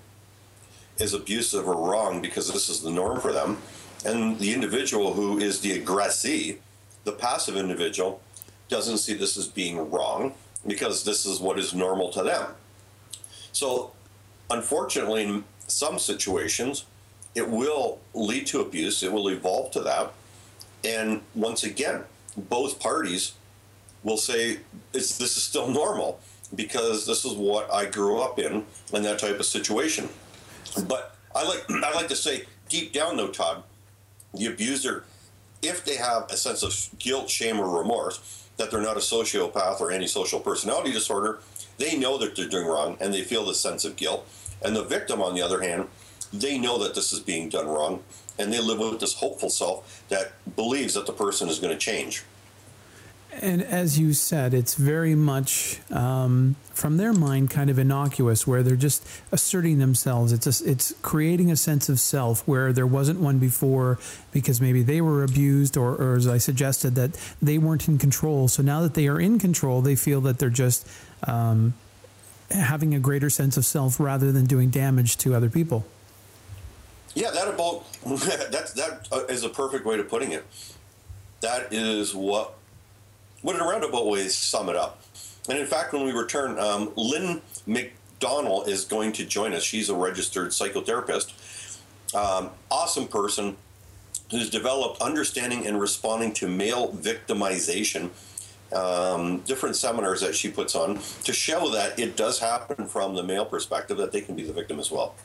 is 0.99 1.15
abusive 1.15 1.67
or 1.69 1.91
wrong 1.91 2.21
because 2.21 2.53
this 2.53 2.69
is 2.69 2.81
the 2.81 2.91
norm 2.91 3.21
for 3.21 3.33
them 3.33 3.59
and 4.05 4.39
the 4.39 4.53
individual 4.53 5.15
who 5.15 5.39
is 5.39 5.61
the 5.61 5.73
aggressee 5.73 6.59
the 7.05 7.13
passive 7.13 7.57
individual 7.57 8.21
doesn't 8.69 8.99
see 8.99 9.15
this 9.15 9.37
as 9.37 9.47
being 9.49 9.91
wrong 9.91 10.35
because 10.67 11.05
this 11.05 11.27
is 11.27 11.41
what 11.41 11.59
is 11.59 11.75
normal 11.75 12.11
to 12.11 12.23
them. 12.23 12.47
So, 13.53 13.93
unfortunately, 14.51 15.25
in 15.25 15.45
some 15.67 15.99
situations, 15.99 16.85
it 17.35 17.49
will 17.49 18.01
lead 18.15 18.47
to 18.49 18.61
abuse, 18.61 19.03
it 19.03 19.13
will 19.13 19.29
evolve 19.29 19.73
to 19.73 19.81
that. 19.81 20.13
And 20.85 21.23
once 21.35 21.65
again, 21.65 22.05
both 22.37 22.81
parties 22.81 23.33
will 24.03 24.17
say 24.17 24.61
this 24.93 25.21
is 25.21 25.43
still 25.43 25.69
normal 25.83 26.21
because 26.55 27.07
this 27.07 27.25
is 27.25 27.33
what 27.33 27.73
I 27.73 27.87
grew 27.87 28.21
up 28.21 28.39
in 28.39 28.65
in 28.93 29.03
that 29.03 29.19
type 29.19 29.39
of 29.39 29.47
situation. 29.47 30.09
But 30.87 31.17
I 31.35 31.45
like 31.45 31.65
I 31.71 31.95
like 31.95 32.09
to 32.09 32.17
say 32.17 32.45
deep 32.69 32.93
down 32.93 33.17
though, 33.17 33.29
Todd, 33.29 33.63
the 34.35 34.47
abuser, 34.47 35.05
if 35.63 35.85
they 35.85 35.97
have 35.97 36.27
a 36.31 36.37
sense 36.37 36.63
of 36.63 36.99
guilt, 36.99 37.29
shame, 37.29 37.59
or 37.61 37.79
remorse, 37.79 38.47
that 38.57 38.71
they're 38.71 38.81
not 38.81 38.97
a 38.97 39.01
sociopath 39.01 39.81
or 39.81 39.93
antisocial 39.93 40.41
personality 40.41 40.93
disorder, 40.93 41.41
they 41.79 41.97
know 41.97 42.19
that 42.19 42.37
they're 42.37 42.49
doing 42.49 42.67
wrong 42.67 42.97
and 43.01 43.13
they 43.13 43.23
feel 43.23 43.45
the 43.45 43.55
sense 43.55 43.85
of 43.85 43.97
guilt. 43.97 44.29
And 44.63 44.77
the 44.77 44.85
victim, 44.85 45.23
on 45.23 45.35
the 45.35 45.43
other 45.43 45.63
hand, 45.63 45.89
they 46.33 46.59
know 46.59 46.79
that 46.79 46.95
this 46.95 47.13
is 47.13 47.21
being 47.21 47.49
done 47.49 47.67
wrong, 47.67 48.03
and 48.39 48.53
they 48.53 48.61
live 48.61 48.79
with 48.79 49.01
this 49.01 49.15
hopeful 49.15 49.51
self 49.51 50.05
that 50.09 50.33
believes 50.55 50.95
that 50.95 51.07
the 51.07 51.13
person 51.13 51.49
is 51.49 51.59
going 51.59 51.73
to 51.73 51.79
change. 51.79 52.23
And 53.33 53.63
as 53.63 53.99
you 53.99 54.13
said, 54.13 54.53
it's 54.53 54.75
very 54.75 55.15
much 55.15 55.81
um, 55.91 56.57
from 56.73 56.97
their 56.97 57.13
mind 57.13 57.51
kind 57.51 57.71
of 57.71 57.79
innocuous, 57.79 58.47
where 58.47 58.63
they're 58.63 58.77
just 58.77 59.07
asserting 59.31 59.79
themselves. 59.79 60.33
It's 60.33 60.61
a, 60.61 60.71
it's 60.71 60.95
creating 61.01 61.51
a 61.51 61.57
sense 61.57 61.89
of 61.89 62.01
self 62.01 62.47
where 62.47 62.73
there 62.73 62.87
wasn't 62.87 63.21
one 63.21 63.39
before 63.39 63.99
because 64.33 64.61
maybe 64.61 64.83
they 64.83 65.01
were 65.01 65.23
abused, 65.23 65.77
or, 65.77 65.95
or 65.95 66.17
as 66.17 66.27
I 66.27 66.39
suggested, 66.39 66.97
that 66.97 67.19
they 67.41 67.57
weren't 67.57 67.87
in 67.87 67.99
control. 67.99 68.49
So 68.49 68.63
now 68.63 68.83
that 68.83 68.95
they 68.95 69.07
are 69.07 69.21
in 69.21 69.39
control, 69.39 69.81
they 69.81 69.97
feel 69.97 70.21
that 70.23 70.39
they're 70.39 70.51
just 70.51 70.89
um, 71.23 71.75
having 72.51 72.95
a 72.95 73.01
greater 73.01 73.31
sense 73.31 73.57
of 73.57 73.65
self 73.65 74.01
rather 74.01 74.33
than 74.33 74.47
doing 74.47 74.71
damage 74.71 75.17
to 75.19 75.35
other 75.35 75.49
people. 75.49 75.87
Yeah, 77.15 77.31
that 77.31 77.49
about 77.49 77.93
that 78.03 78.73
that 78.77 79.09
uh, 79.13 79.47
a 79.47 79.51
perfect 79.51 79.85
way 79.85 79.99
of 79.99 80.09
putting 80.09 80.33
it. 80.33 80.45
That 81.41 81.73
is 81.73 82.15
what 82.15 82.55
would 83.43 83.57
in 83.57 83.63
a 83.63 83.65
roundabout 83.65 84.07
way 84.07 84.29
sum 84.29 84.69
it 84.69 84.77
up. 84.77 85.03
And 85.49 85.59
in 85.59 85.67
fact, 85.67 85.93
when 85.93 86.05
we 86.05 86.13
return, 86.13 86.59
um, 86.59 86.93
Lynn 86.97 87.41
McDonnell 87.67 88.69
is 88.69 88.85
going 88.85 89.13
to 89.13 89.25
join 89.25 89.53
us. 89.53 89.63
She's 89.63 89.89
a 89.89 89.95
registered 89.95 90.49
psychotherapist, 90.51 91.79
um, 92.15 92.51
awesome 92.71 93.09
person 93.09 93.57
who's 94.31 94.51
developed 94.51 95.01
understanding 95.03 95.67
and 95.67 95.81
responding 95.81 96.33
to 96.35 96.49
male 96.49 96.93
victimization. 96.93 98.11
Um, 98.73 99.41
different 99.41 99.75
seminars 99.75 100.21
that 100.21 100.37
she 100.37 100.49
puts 100.49 100.77
on 100.77 101.01
to 101.25 101.33
show 101.33 101.71
that 101.71 101.99
it 101.99 102.17
does 102.17 102.39
happen 102.39 102.87
from 102.87 103.17
the 103.17 103.23
male 103.25 103.45
perspective, 103.45 103.97
that 103.97 104.13
they 104.13 104.21
can 104.21 104.37
be 104.37 104.45
the 104.45 104.53
victim 104.53 104.79
as 104.79 104.93
well. 104.93 105.17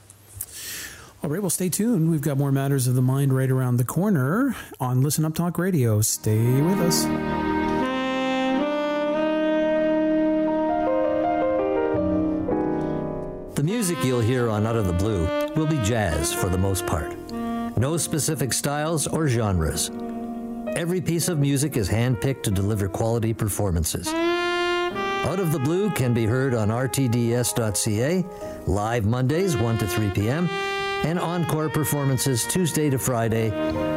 All 1.24 1.30
right, 1.30 1.42
well, 1.42 1.52
stay 1.52 1.70
tuned. 1.70 2.10
We've 2.10 2.22
got 2.22 2.40
more 2.40 2.52
matters 2.52 2.88
of 2.88 2.96
the 2.96 3.04
mind 3.04 3.36
right 3.36 3.52
around 3.52 3.78
the 3.78 3.84
corner 3.84 4.56
on 4.80 5.02
Listen 5.02 5.26
Up 5.26 5.36
Talk 5.36 5.60
Radio. 5.60 6.02
Stay 6.02 6.60
with 6.62 6.80
us. 6.80 7.55
You'll 14.06 14.22
hear 14.22 14.50
on 14.50 14.68
Out 14.68 14.76
of 14.76 14.86
the 14.86 14.94
Blue 14.94 15.26
will 15.56 15.66
be 15.66 15.82
jazz 15.82 16.32
for 16.32 16.48
the 16.48 16.58
most 16.58 16.86
part. 16.86 17.18
No 17.76 17.98
specific 17.98 18.54
styles 18.54 19.08
or 19.08 19.28
genres. 19.28 19.90
Every 20.76 21.02
piece 21.02 21.28
of 21.28 21.40
music 21.40 21.76
is 21.76 21.90
handpicked 21.90 22.44
to 22.44 22.52
deliver 22.52 22.88
quality 22.88 23.34
performances. 23.34 24.08
Out 24.10 25.40
of 25.40 25.52
the 25.52 25.60
Blue 25.60 25.90
can 25.90 26.14
be 26.14 26.26
heard 26.26 26.54
on 26.54 26.70
rtds.ca, 26.70 28.26
live 28.68 29.06
Mondays 29.06 29.58
1 29.58 29.78
to 29.80 29.88
3 29.88 30.10
p.m., 30.12 30.48
and 31.04 31.20
encore 31.20 31.70
performances 31.70 32.46
Tuesday 32.46 32.90
to 32.90 33.00
Friday, 33.00 33.52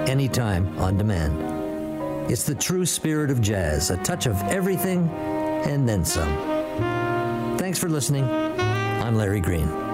anytime 0.09 0.77
on 0.79 0.97
demand. 0.97 2.31
It's 2.31 2.45
the 2.45 2.55
true 2.55 2.87
spirit 2.87 3.31
of 3.31 3.41
jazz, 3.43 3.91
a 3.91 3.97
touch 3.99 4.27
of 4.27 4.41
everything 4.45 5.09
and 5.67 5.89
then 5.89 6.05
some. 6.05 7.59
Thanks 7.59 7.79
for 7.79 7.89
listening. 7.89 8.25
I'm 8.25 9.17
Larry 9.17 9.41
Green. 9.41 9.88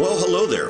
Well, 0.00 0.16
hello 0.18 0.46
there. 0.46 0.68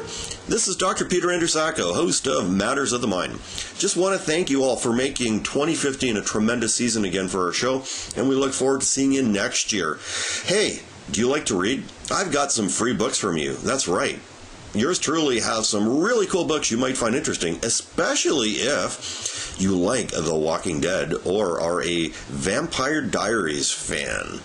This 0.48 0.66
is 0.66 0.74
Dr. 0.74 1.04
Peter 1.04 1.28
Andersacco, 1.28 1.94
host 1.94 2.26
of 2.26 2.50
Matters 2.50 2.92
of 2.92 3.00
the 3.00 3.06
Mind. 3.06 3.34
Just 3.78 3.96
want 3.96 4.18
to 4.18 4.26
thank 4.26 4.50
you 4.50 4.64
all 4.64 4.74
for 4.74 4.92
making 4.92 5.44
2015 5.44 6.16
a 6.16 6.20
tremendous 6.20 6.74
season 6.74 7.04
again 7.04 7.28
for 7.28 7.46
our 7.46 7.52
show, 7.52 7.84
and 8.16 8.28
we 8.28 8.34
look 8.34 8.52
forward 8.52 8.80
to 8.80 8.86
seeing 8.88 9.12
you 9.12 9.22
next 9.22 9.72
year. 9.72 10.00
Hey, 10.46 10.80
do 11.12 11.20
you 11.20 11.28
like 11.28 11.46
to 11.46 11.56
read? 11.56 11.84
I've 12.10 12.32
got 12.32 12.50
some 12.50 12.68
free 12.68 12.92
books 12.92 13.18
from 13.18 13.36
you. 13.36 13.54
That's 13.54 13.86
right. 13.86 14.18
Yours 14.74 14.98
truly 14.98 15.38
has 15.38 15.68
some 15.68 16.00
really 16.00 16.26
cool 16.26 16.44
books 16.44 16.72
you 16.72 16.76
might 16.76 16.96
find 16.96 17.14
interesting, 17.14 17.60
especially 17.62 18.54
if 18.54 19.54
you 19.60 19.76
like 19.78 20.10
The 20.10 20.34
Walking 20.34 20.80
Dead 20.80 21.14
or 21.24 21.60
are 21.60 21.84
a 21.84 22.08
Vampire 22.08 23.00
Diaries 23.00 23.70
fan. 23.70 24.40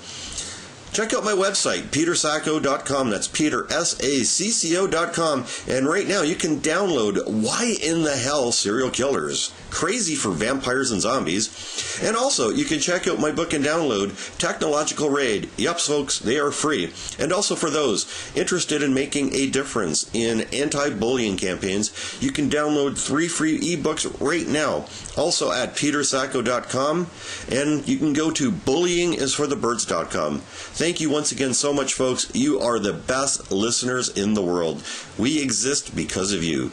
Check 0.95 1.13
out 1.13 1.25
my 1.25 1.33
website, 1.33 1.91
petersacco.com. 1.91 3.09
That's 3.09 3.27
Peter, 3.27 3.69
S-A-C-C-O.com. 3.69 5.45
And 5.67 5.89
right 5.89 6.07
now 6.07 6.21
you 6.21 6.35
can 6.35 6.61
download 6.61 7.27
Why 7.27 7.75
in 7.83 8.03
the 8.03 8.15
Hell 8.15 8.53
Serial 8.53 8.89
Killers? 8.89 9.51
Crazy 9.75 10.15
for 10.15 10.31
Vampires 10.31 10.91
and 10.91 11.01
Zombies. 11.01 11.99
And 12.01 12.15
also, 12.15 12.49
you 12.49 12.63
can 12.63 12.79
check 12.79 13.09
out 13.09 13.19
my 13.19 13.33
book 13.33 13.51
and 13.51 13.63
download, 13.63 14.15
Technological 14.37 15.09
Raid. 15.09 15.49
Yep, 15.57 15.79
folks, 15.81 16.17
they 16.17 16.39
are 16.39 16.51
free. 16.51 16.93
And 17.19 17.33
also 17.33 17.55
for 17.55 17.69
those 17.69 18.07
interested 18.35 18.81
in 18.81 18.93
making 18.93 19.35
a 19.35 19.49
difference 19.49 20.09
in 20.13 20.47
anti-bullying 20.53 21.35
campaigns, 21.35 21.91
you 22.21 22.31
can 22.31 22.49
download 22.49 22.97
three 22.97 23.27
free 23.27 23.59
ebooks 23.59 24.09
right 24.21 24.47
now. 24.47 24.85
Also 25.17 25.51
at 25.51 25.75
petersacco.com. 25.75 27.07
And 27.51 27.85
you 27.85 27.97
can 27.97 28.13
go 28.13 28.31
to 28.31 28.53
bullyingisforthebirds.com. 28.53 30.39
Thank 30.39 31.01
you 31.01 31.09
once 31.09 31.33
again 31.33 31.53
so 31.53 31.73
much, 31.73 31.95
folks. 31.95 32.33
You 32.33 32.61
are 32.61 32.79
the 32.79 32.93
best 32.93 33.51
listeners 33.51 34.07
in 34.07 34.35
the 34.35 34.41
world. 34.41 34.83
We 35.17 35.43
exist 35.43 35.93
because 35.97 36.31
of 36.31 36.45
you. 36.45 36.71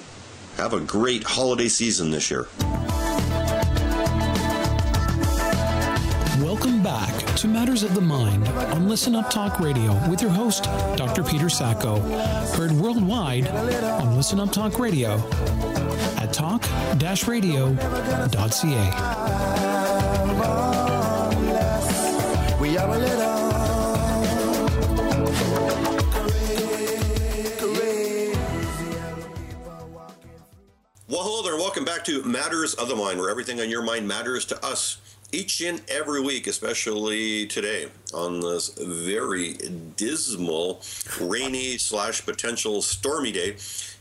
Have 0.57 0.75
a 0.75 0.81
great 0.81 1.25
holiday 1.25 1.69
season 1.69 2.11
this 2.11 2.31
year. 2.31 2.47
Welcome 6.43 6.83
back 6.83 7.25
to 7.37 7.49
Matters 7.49 7.83
of 7.83 7.95
the 7.95 8.01
Mind 8.01 8.47
on 8.49 8.89
Listen 8.89 9.15
Up 9.15 9.31
Talk 9.31 9.59
Radio 9.61 9.93
with 10.09 10.21
your 10.21 10.31
host, 10.31 10.65
Dr. 10.97 11.23
Peter 11.23 11.49
Sacco. 11.49 11.99
Heard 12.57 12.73
worldwide 12.73 13.49
on 13.49 14.17
Listen 14.17 14.39
Up 14.41 14.53
Talk 14.53 14.79
Radio 14.79 15.15
at 16.19 16.33
talk-radio.ca. 16.33 16.93
hello 31.43 31.57
there. 31.57 31.61
Welcome 31.61 31.85
back 31.85 32.05
to 32.05 32.23
Matters 32.23 32.75
of 32.75 32.87
the 32.87 32.95
Mind, 32.95 33.19
where 33.19 33.29
everything 33.29 33.61
on 33.61 33.69
your 33.69 33.83
mind 33.83 34.07
matters 34.07 34.45
to 34.45 34.65
us 34.65 34.99
each 35.33 35.61
and 35.61 35.83
every 35.89 36.21
week, 36.21 36.47
especially 36.47 37.49
today 37.49 37.89
on 38.15 38.39
this 38.39 38.69
very 38.79 39.55
dismal, 39.97 40.83
rainy 41.21 41.79
slash 41.79 42.25
potential 42.25 42.81
stormy 42.81 43.33
day. 43.33 43.57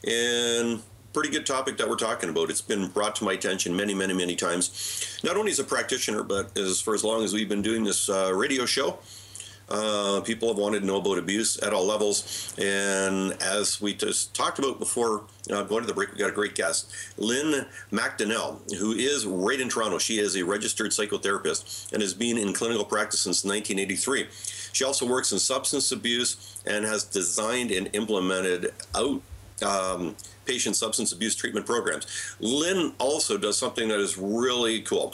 And 0.07 0.83
pretty 1.13 1.29
good 1.29 1.47
topic 1.47 1.77
that 1.77 1.89
we're 1.89 1.95
talking 1.95 2.29
about. 2.29 2.51
It's 2.51 2.61
been 2.61 2.89
brought 2.89 3.15
to 3.15 3.23
my 3.23 3.33
attention 3.33 3.75
many, 3.75 3.95
many, 3.95 4.13
many 4.13 4.35
times. 4.35 5.19
Not 5.23 5.35
only 5.35 5.49
as 5.49 5.57
a 5.57 5.63
practitioner, 5.63 6.21
but 6.21 6.55
as 6.55 6.79
for 6.79 6.93
as 6.93 7.03
long 7.03 7.23
as 7.23 7.33
we've 7.33 7.49
been 7.49 7.63
doing 7.63 7.83
this 7.83 8.07
uh, 8.07 8.31
radio 8.35 8.67
show. 8.67 8.99
Uh, 9.71 10.19
people 10.21 10.49
have 10.49 10.57
wanted 10.57 10.81
to 10.81 10.85
know 10.85 10.97
about 10.97 11.17
abuse 11.17 11.57
at 11.59 11.71
all 11.71 11.85
levels. 11.85 12.53
And 12.59 13.31
as 13.41 13.79
we 13.79 13.93
just 13.93 14.35
talked 14.35 14.59
about 14.59 14.79
before 14.79 15.23
uh, 15.49 15.63
going 15.63 15.81
to 15.81 15.87
the 15.87 15.93
break, 15.93 16.11
we 16.11 16.19
got 16.19 16.29
a 16.29 16.33
great 16.33 16.55
guest, 16.55 16.93
Lynn 17.17 17.65
McDonnell, 17.89 18.77
who 18.77 18.91
is 18.91 19.25
right 19.25 19.59
in 19.59 19.69
Toronto. 19.69 19.97
She 19.97 20.19
is 20.19 20.35
a 20.35 20.43
registered 20.43 20.91
psychotherapist 20.91 21.93
and 21.93 22.01
has 22.01 22.13
been 22.13 22.37
in 22.37 22.51
clinical 22.51 22.83
practice 22.83 23.21
since 23.21 23.45
1983. 23.45 24.27
She 24.73 24.83
also 24.83 25.07
works 25.07 25.31
in 25.31 25.39
substance 25.39 25.91
abuse 25.93 26.61
and 26.65 26.83
has 26.83 27.05
designed 27.05 27.71
and 27.71 27.89
implemented 27.93 28.73
out. 28.93 29.21
Um, 29.63 30.15
patient 30.45 30.75
substance 30.75 31.11
abuse 31.11 31.35
treatment 31.35 31.67
programs. 31.67 32.35
Lynn 32.39 32.93
also 32.97 33.37
does 33.37 33.59
something 33.59 33.89
that 33.89 33.99
is 33.99 34.17
really 34.17 34.81
cool. 34.81 35.13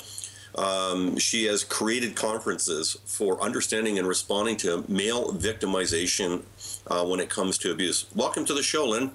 Um, 0.58 1.18
she 1.18 1.46
has 1.46 1.64
created 1.64 2.16
conferences 2.16 2.98
for 3.06 3.40
understanding 3.42 4.00
and 4.00 4.08
responding 4.08 4.58
to 4.58 4.84
male 4.88 5.32
victimization 5.32 6.42
uh, 6.88 7.06
when 7.06 7.20
it 7.20 7.30
comes 7.30 7.58
to 7.60 7.72
abuse. 7.72 8.08
Welcome 8.16 8.44
to 8.46 8.54
the 8.54 8.64
show, 8.64 8.88
Lynn. 8.88 9.12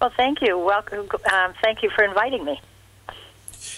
Well, 0.00 0.12
thank 0.16 0.42
you. 0.42 0.58
Welcome. 0.58 1.08
Um, 1.32 1.54
thank 1.62 1.82
you 1.82 1.88
for 1.90 2.04
inviting 2.04 2.44
me. 2.44 2.60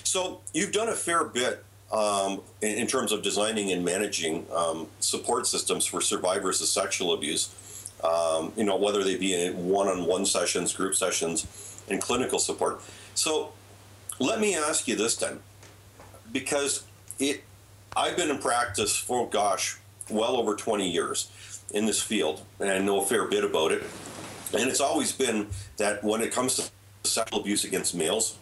So 0.02 0.40
you've 0.52 0.72
done 0.72 0.88
a 0.88 0.94
fair 0.94 1.22
bit 1.22 1.64
um, 1.92 2.40
in, 2.60 2.78
in, 2.78 2.86
terms 2.86 3.12
of 3.12 3.22
designing 3.22 3.70
and 3.70 3.84
managing 3.84 4.46
um, 4.52 4.88
support 4.98 5.46
systems 5.46 5.86
for 5.86 6.00
survivors 6.00 6.60
of 6.60 6.66
sexual 6.66 7.12
abuse. 7.12 7.50
Um, 8.02 8.52
you 8.56 8.64
know, 8.64 8.76
whether 8.76 9.04
they 9.04 9.16
be 9.16 9.34
in 9.34 9.68
one-on-one 9.68 10.26
sessions, 10.26 10.72
group 10.72 10.94
sessions, 10.94 11.46
and 11.88 12.00
clinical 12.00 12.38
support. 12.38 12.80
So 13.14 13.52
let 14.18 14.40
me 14.40 14.56
ask 14.56 14.88
you 14.88 14.96
this 14.96 15.16
then 15.16 15.40
because 16.34 16.84
it 17.18 17.42
I've 17.96 18.16
been 18.16 18.28
in 18.28 18.38
practice 18.38 18.94
for 18.94 19.26
gosh, 19.30 19.78
well 20.10 20.36
over 20.36 20.54
20 20.54 20.90
years 20.90 21.30
in 21.70 21.86
this 21.86 22.02
field, 22.02 22.42
and 22.60 22.68
I 22.68 22.78
know 22.78 23.00
a 23.00 23.06
fair 23.06 23.26
bit 23.26 23.44
about 23.44 23.72
it. 23.72 23.84
And 24.52 24.68
it's 24.68 24.80
always 24.80 25.12
been 25.12 25.46
that 25.78 26.04
when 26.04 26.20
it 26.20 26.32
comes 26.32 26.56
to 26.56 26.70
sexual 27.08 27.40
abuse 27.40 27.64
against 27.64 27.94
males, 27.94 28.36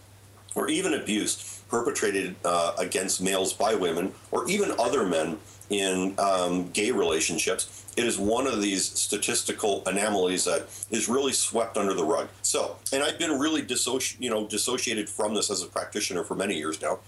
or 0.55 0.69
even 0.69 0.95
abuse 0.95 1.61
perpetrated 1.69 2.35
uh, 2.45 2.75
against 2.79 3.23
males 3.23 3.53
by 3.53 3.75
women, 3.75 4.13
or 4.31 4.49
even 4.49 4.73
other 4.79 5.07
men 5.07 5.39
in 5.71 6.15
um, 6.19 6.71
gay 6.71 6.91
relationships. 6.91 7.87
It 7.97 8.05
is 8.05 8.19
one 8.19 8.47
of 8.47 8.61
these 8.61 8.85
statistical 8.85 9.83
anomalies 9.87 10.45
that 10.45 10.67
is 10.91 11.09
really 11.09 11.33
swept 11.33 11.77
under 11.77 11.95
the 11.95 12.05
rug. 12.05 12.29
So, 12.43 12.77
and 12.93 13.03
I've 13.03 13.19
been 13.19 13.39
really 13.39 13.63
dissoci- 13.63 14.17
you 14.19 14.31
know, 14.31 14.47
dissociated 14.47 15.09
from 15.09 15.35
this 15.35 15.51
as 15.51 15.63
a 15.63 15.67
practitioner 15.67 16.25
for 16.25 16.35
many 16.35 16.57
years 16.57 16.81
now. 16.81 17.01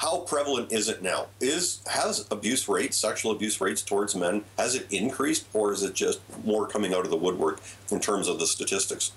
How 0.00 0.20
prevalent 0.20 0.72
is 0.72 0.88
it 0.88 1.02
now? 1.02 1.26
Is 1.42 1.82
has 1.86 2.26
abuse 2.30 2.70
rates, 2.70 2.96
sexual 2.96 3.32
abuse 3.32 3.60
rates 3.60 3.82
towards 3.82 4.16
men, 4.16 4.44
has 4.56 4.74
it 4.74 4.86
increased, 4.90 5.44
or 5.52 5.74
is 5.74 5.82
it 5.82 5.92
just 5.92 6.20
more 6.42 6.66
coming 6.66 6.94
out 6.94 7.04
of 7.04 7.10
the 7.10 7.18
woodwork 7.18 7.60
in 7.90 8.00
terms 8.00 8.26
of 8.26 8.38
the 8.38 8.46
statistics? 8.46 9.12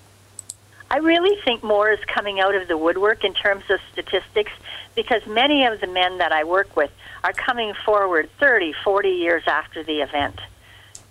I 0.90 0.98
really 0.98 1.40
think 1.42 1.64
more 1.64 1.90
is 1.90 2.00
coming 2.04 2.38
out 2.38 2.54
of 2.54 2.68
the 2.68 2.76
woodwork 2.76 3.24
in 3.24 3.32
terms 3.32 3.64
of 3.70 3.80
statistics 3.92 4.52
because 4.94 5.26
many 5.26 5.64
of 5.64 5.80
the 5.80 5.86
men 5.86 6.18
that 6.18 6.32
I 6.32 6.44
work 6.44 6.76
with 6.76 6.90
are 7.24 7.32
coming 7.32 7.72
forward 7.86 8.28
30, 8.38 8.74
40 8.84 9.08
years 9.08 9.42
after 9.46 9.82
the 9.82 10.02
event. 10.02 10.38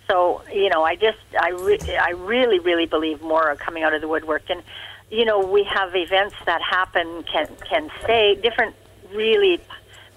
So, 0.07 0.43
you 0.53 0.69
know, 0.69 0.83
I 0.83 0.95
just, 0.97 1.17
I, 1.41 1.49
re- 1.49 1.97
I 1.99 2.11
really, 2.11 2.59
really 2.59 2.85
believe 2.85 3.23
more 3.23 3.49
are 3.49 3.55
coming 3.55 3.81
out 3.81 3.95
of 3.95 4.01
the 4.01 4.07
woodwork. 4.07 4.43
And, 4.51 4.61
you 5.09 5.25
know, 5.25 5.39
we 5.39 5.63
have 5.63 5.95
events 5.95 6.35
that 6.45 6.61
happen, 6.61 7.23
can, 7.23 7.47
can 7.67 7.89
stay, 8.03 8.35
different 8.35 8.75
really, 9.13 9.61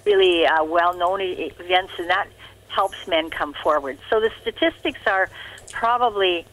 really 0.04 0.46
uh, 0.46 0.64
well-known 0.64 1.20
events, 1.20 1.92
and 1.98 2.10
that 2.10 2.28
helps 2.68 3.06
men 3.06 3.30
come 3.30 3.54
forward. 3.54 3.98
So 4.10 4.20
the 4.20 4.30
statistics 4.42 5.00
are 5.06 5.28
probably 5.72 6.46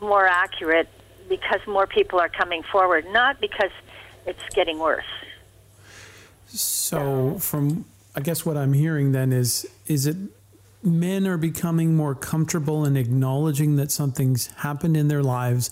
more 0.00 0.26
accurate 0.26 0.88
because 1.28 1.60
more 1.66 1.86
people 1.86 2.20
are 2.20 2.28
coming 2.28 2.62
forward, 2.62 3.06
not 3.10 3.40
because 3.40 3.70
it's 4.26 4.42
getting 4.54 4.78
worse. 4.78 5.04
So, 6.46 7.38
from 7.38 7.84
I 8.14 8.20
guess 8.20 8.44
what 8.44 8.56
I'm 8.56 8.72
hearing 8.72 9.12
then 9.12 9.32
is 9.32 9.66
is 9.86 10.06
it 10.06 10.16
men 10.82 11.26
are 11.26 11.36
becoming 11.36 11.94
more 11.94 12.14
comfortable 12.14 12.84
in 12.84 12.96
acknowledging 12.96 13.76
that 13.76 13.90
something's 13.90 14.46
happened 14.48 14.96
in 14.96 15.08
their 15.08 15.22
lives, 15.22 15.70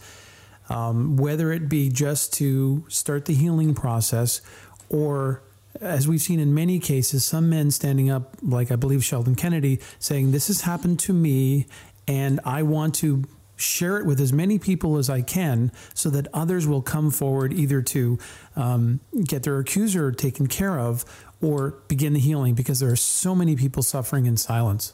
um, 0.69 1.17
whether 1.17 1.53
it 1.53 1.69
be 1.69 1.89
just 1.89 2.33
to 2.35 2.85
start 2.89 3.25
the 3.25 3.35
healing 3.35 3.75
process 3.75 4.41
or 4.89 5.43
as 5.81 6.09
we've 6.09 6.21
seen 6.21 6.41
in 6.41 6.55
many 6.55 6.79
cases, 6.79 7.25
some 7.25 7.51
men 7.51 7.71
standing 7.71 8.11
up, 8.11 8.37
like 8.43 8.71
I 8.71 8.77
believe 8.77 9.05
Sheldon 9.05 9.35
Kennedy, 9.35 9.81
saying, 9.99 10.33
This 10.33 10.49
has 10.49 10.63
happened 10.63 10.99
to 11.01 11.13
me, 11.13 11.67
and 12.07 12.41
I 12.45 12.63
want 12.63 12.95
to 12.97 13.25
share 13.57 13.99
it 13.99 14.07
with 14.07 14.21
as 14.21 14.33
many 14.33 14.59
people 14.59 14.99
as 14.99 15.09
I 15.09 15.23
can 15.23 15.73
so 15.95 16.11
that 16.11 16.29
others 16.35 16.67
will 16.67 16.83
come 16.83 17.11
forward 17.11 17.53
either 17.53 17.81
to 17.83 18.19
um, 18.55 19.01
get 19.25 19.43
their 19.43 19.59
accuser 19.59 20.13
taken 20.13 20.47
care 20.47 20.79
of 20.79 21.05
or 21.43 21.79
begin 21.89 22.13
the 22.13 22.21
healing 22.21 22.55
because 22.55 22.81
there 22.81 22.91
are 22.91 22.97
so 22.97 23.35
many 23.35 23.57
people 23.57 23.83
suffering 23.83 24.27
in 24.27 24.37
silence. 24.37 24.93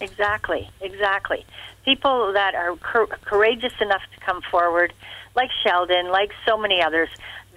Exactly, 0.00 0.68
exactly. 0.80 1.44
People 1.84 2.32
that 2.32 2.54
are 2.54 2.76
courageous 2.76 3.72
enough 3.80 4.02
to 4.14 4.24
come 4.24 4.40
forward, 4.50 4.92
like 5.34 5.50
Sheldon, 5.64 6.08
like 6.08 6.32
so 6.46 6.56
many 6.56 6.82
others, 6.82 7.08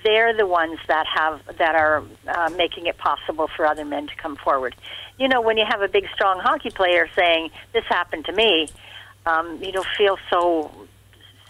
they're 0.05 0.33
the 0.33 0.45
ones 0.45 0.79
that 0.87 1.05
have 1.13 1.41
that 1.57 1.75
are 1.75 2.03
uh, 2.27 2.49
making 2.55 2.85
it 2.85 2.97
possible 2.97 3.49
for 3.55 3.65
other 3.65 3.83
men 3.83 4.07
to 4.07 4.15
come 4.15 4.37
forward. 4.37 4.75
You 5.17 5.27
know, 5.27 5.41
when 5.41 5.57
you 5.57 5.65
have 5.67 5.81
a 5.81 5.87
big, 5.87 6.07
strong 6.13 6.39
hockey 6.39 6.69
player 6.69 7.09
saying, 7.15 7.49
"This 7.73 7.83
happened 7.85 8.25
to 8.25 8.31
me," 8.31 8.69
um, 9.25 9.61
you 9.61 9.71
don't 9.71 9.87
feel 9.97 10.17
so 10.29 10.71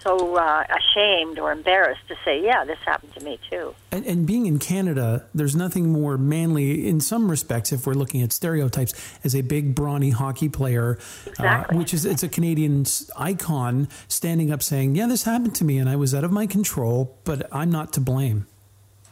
so 0.05 0.35
uh, 0.35 0.63
ashamed 0.69 1.39
or 1.39 1.51
embarrassed 1.51 2.07
to 2.07 2.15
say, 2.23 2.43
"Yeah, 2.43 2.63
this 2.63 2.77
happened 2.85 3.13
to 3.15 3.23
me 3.23 3.39
too." 3.49 3.73
And, 3.91 4.05
and, 4.05 4.25
being 4.27 4.45
in 4.45 4.59
Canada, 4.59 5.25
there's 5.33 5.55
nothing 5.55 5.91
more 5.91 6.17
manly, 6.17 6.87
in 6.87 6.99
some 6.99 7.29
respects, 7.29 7.71
if 7.71 7.87
we're 7.87 7.93
looking 7.93 8.21
at 8.21 8.31
stereotypes, 8.31 8.93
as 9.23 9.35
a 9.35 9.41
big, 9.41 9.73
brawny 9.73 10.11
hockey 10.11 10.49
player, 10.49 10.97
uh, 10.97 11.29
exactly. 11.29 11.75
uh, 11.75 11.79
which 11.79 11.93
is 11.93 12.05
it's 12.05 12.23
a 12.23 12.29
Canadian 12.29 12.85
icon 13.17 13.87
standing 14.07 14.51
up 14.51 14.61
saying, 14.61 14.95
"Yeah, 14.95 15.07
this 15.07 15.23
happened 15.23 15.55
to 15.55 15.65
me, 15.65 15.77
and 15.77 15.89
I 15.89 15.95
was 15.95 16.13
out 16.13 16.23
of 16.23 16.31
my 16.31 16.45
control, 16.45 17.17
but 17.23 17.47
I'm 17.51 17.71
not 17.71 17.93
to 17.93 17.99
blame." 17.99 18.45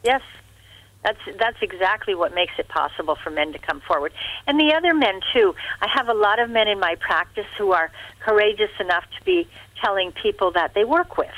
Yes, 0.03 0.21
that's 1.03 1.19
that's 1.37 1.57
exactly 1.61 2.15
what 2.15 2.33
makes 2.33 2.53
it 2.57 2.67
possible 2.67 3.15
for 3.15 3.29
men 3.29 3.53
to 3.53 3.59
come 3.59 3.81
forward, 3.81 4.13
and 4.47 4.59
the 4.59 4.73
other 4.73 4.93
men 4.93 5.19
too. 5.33 5.55
I 5.81 5.87
have 5.93 6.07
a 6.09 6.13
lot 6.13 6.39
of 6.39 6.49
men 6.49 6.67
in 6.67 6.79
my 6.79 6.95
practice 6.95 7.47
who 7.57 7.71
are 7.71 7.91
courageous 8.19 8.71
enough 8.79 9.03
to 9.17 9.25
be 9.25 9.47
telling 9.83 10.11
people 10.11 10.51
that 10.51 10.73
they 10.73 10.85
work 10.85 11.17
with, 11.17 11.35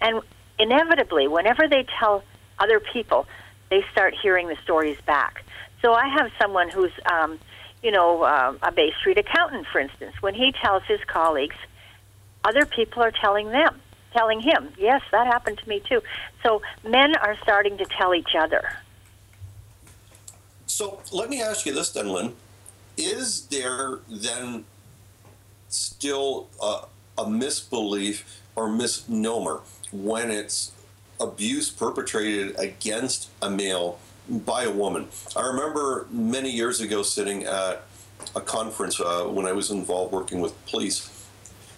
and 0.00 0.20
inevitably, 0.58 1.28
whenever 1.28 1.68
they 1.68 1.86
tell 1.98 2.22
other 2.58 2.80
people, 2.80 3.26
they 3.70 3.84
start 3.92 4.14
hearing 4.20 4.48
the 4.48 4.56
stories 4.62 4.98
back. 5.06 5.44
So 5.82 5.92
I 5.94 6.08
have 6.08 6.30
someone 6.40 6.68
who's, 6.68 6.92
um, 7.10 7.38
you 7.82 7.92
know, 7.92 8.22
uh, 8.22 8.54
a 8.62 8.72
Bay 8.72 8.92
Street 8.98 9.18
accountant, 9.18 9.66
for 9.70 9.80
instance. 9.80 10.14
When 10.20 10.34
he 10.34 10.52
tells 10.52 10.82
his 10.84 11.00
colleagues, 11.06 11.56
other 12.44 12.66
people 12.66 13.02
are 13.02 13.12
telling 13.12 13.48
them, 13.50 13.80
telling 14.12 14.40
him, 14.40 14.72
yes, 14.76 15.02
that 15.12 15.26
happened 15.26 15.58
to 15.58 15.68
me 15.68 15.80
too. 15.88 16.02
So 16.42 16.62
men 16.84 17.16
are 17.16 17.36
starting 17.42 17.78
to 17.78 17.84
tell 17.84 18.14
each 18.14 18.34
other. 18.36 18.68
So 20.68 21.00
let 21.12 21.30
me 21.30 21.42
ask 21.42 21.64
you 21.64 21.72
this 21.72 21.90
then, 21.90 22.08
Lynn. 22.08 22.34
Is 22.96 23.46
there 23.46 24.00
then 24.08 24.64
still 25.68 26.48
a, 26.62 26.82
a 27.16 27.24
misbelief 27.24 28.42
or 28.54 28.68
misnomer 28.68 29.60
when 29.92 30.30
it's 30.30 30.72
abuse 31.20 31.70
perpetrated 31.70 32.58
against 32.58 33.30
a 33.40 33.50
male 33.50 33.98
by 34.28 34.64
a 34.64 34.70
woman? 34.70 35.08
I 35.34 35.46
remember 35.46 36.06
many 36.10 36.50
years 36.50 36.80
ago 36.80 37.02
sitting 37.02 37.44
at 37.44 37.82
a 38.36 38.40
conference 38.40 39.00
uh, 39.00 39.24
when 39.24 39.46
I 39.46 39.52
was 39.52 39.70
involved 39.70 40.12
working 40.12 40.40
with 40.40 40.54
police, 40.66 41.26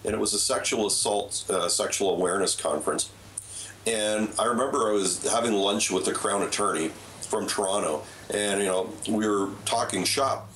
and 0.03 0.13
it 0.13 0.19
was 0.19 0.33
a 0.33 0.39
sexual 0.39 0.87
assault, 0.87 1.45
uh, 1.49 1.69
sexual 1.69 2.13
awareness 2.13 2.59
conference. 2.59 3.09
And 3.87 4.29
I 4.37 4.45
remember 4.45 4.89
I 4.89 4.91
was 4.91 5.23
having 5.31 5.53
lunch 5.53 5.91
with 5.91 6.03
the 6.05 6.11
Crown 6.11 6.41
Attorney 6.41 6.89
from 7.21 7.47
Toronto, 7.47 8.03
and 8.33 8.61
you 8.61 8.67
know 8.67 8.89
we 9.09 9.27
were 9.27 9.49
talking 9.65 10.03
shop. 10.03 10.49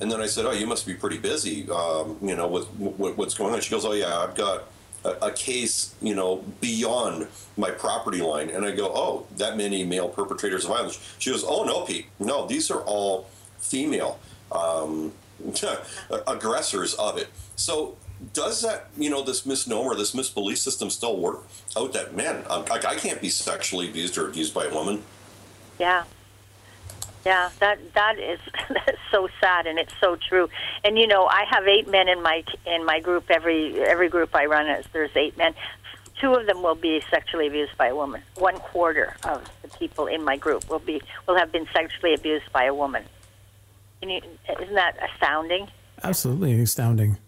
And 0.00 0.10
then 0.10 0.20
I 0.20 0.26
said, 0.26 0.46
"Oh, 0.46 0.52
you 0.52 0.66
must 0.66 0.86
be 0.86 0.94
pretty 0.94 1.18
busy, 1.18 1.70
um, 1.70 2.18
you 2.22 2.34
know, 2.34 2.48
with, 2.48 2.66
what's 3.16 3.34
going 3.34 3.54
on." 3.54 3.60
She 3.60 3.70
goes, 3.70 3.84
"Oh 3.84 3.92
yeah, 3.92 4.18
I've 4.18 4.34
got 4.34 4.64
a, 5.04 5.10
a, 5.26 5.32
case, 5.32 5.94
you 6.02 6.14
know, 6.14 6.44
beyond 6.60 7.28
my 7.56 7.70
property 7.70 8.20
line." 8.20 8.50
And 8.50 8.64
I 8.64 8.72
go, 8.72 8.90
"Oh, 8.92 9.26
that 9.36 9.56
many 9.56 9.84
male 9.84 10.08
perpetrators 10.08 10.64
of 10.64 10.70
violence?" 10.70 10.98
She 11.18 11.30
goes, 11.30 11.44
"Oh 11.46 11.64
no, 11.64 11.82
Pete, 11.82 12.06
no, 12.18 12.46
these 12.46 12.70
are 12.70 12.80
all 12.80 13.28
female 13.58 14.18
um, 14.50 15.12
aggressors 16.26 16.94
of 16.94 17.18
it." 17.18 17.28
So 17.54 17.96
does 18.32 18.62
that 18.62 18.88
you 18.96 19.10
know 19.10 19.22
this 19.22 19.44
misnomer 19.44 19.94
this 19.94 20.14
misbelief 20.14 20.58
system 20.58 20.90
still 20.90 21.16
work 21.16 21.44
out 21.76 21.92
that 21.92 22.14
man 22.14 22.44
I, 22.48 22.62
I 22.70 22.94
can't 22.94 23.20
be 23.20 23.28
sexually 23.28 23.88
abused 23.88 24.16
or 24.16 24.28
abused 24.28 24.54
by 24.54 24.66
a 24.66 24.74
woman 24.74 25.02
yeah 25.78 26.04
yeah, 27.24 27.50
that 27.60 27.78
that 27.94 28.18
is 28.18 28.40
that's 28.68 28.98
so 29.10 29.28
sad, 29.40 29.66
and 29.66 29.78
it's 29.78 29.94
so 30.00 30.16
true. 30.16 30.48
And 30.84 30.98
you 30.98 31.06
know, 31.06 31.26
I 31.26 31.44
have 31.50 31.66
eight 31.66 31.88
men 31.88 32.08
in 32.08 32.22
my 32.22 32.44
in 32.66 32.84
my 32.84 33.00
group. 33.00 33.30
Every 33.30 33.80
every 33.80 34.08
group 34.08 34.34
I 34.34 34.46
run 34.46 34.68
is 34.68 34.86
there's 34.92 35.14
eight 35.16 35.36
men. 35.36 35.54
Two 36.20 36.34
of 36.34 36.46
them 36.46 36.62
will 36.62 36.74
be 36.74 37.02
sexually 37.10 37.46
abused 37.46 37.76
by 37.76 37.88
a 37.88 37.96
woman. 37.96 38.22
One 38.36 38.56
quarter 38.56 39.16
of 39.24 39.44
the 39.62 39.68
people 39.68 40.06
in 40.06 40.24
my 40.24 40.36
group 40.36 40.68
will 40.68 40.78
be 40.78 41.00
will 41.26 41.36
have 41.36 41.52
been 41.52 41.66
sexually 41.72 42.14
abused 42.14 42.50
by 42.52 42.64
a 42.64 42.74
woman. 42.74 43.04
You, 44.02 44.20
isn't 44.60 44.74
that 44.74 44.96
astounding? 45.12 45.68
Absolutely 46.02 46.60
astounding. 46.60 47.18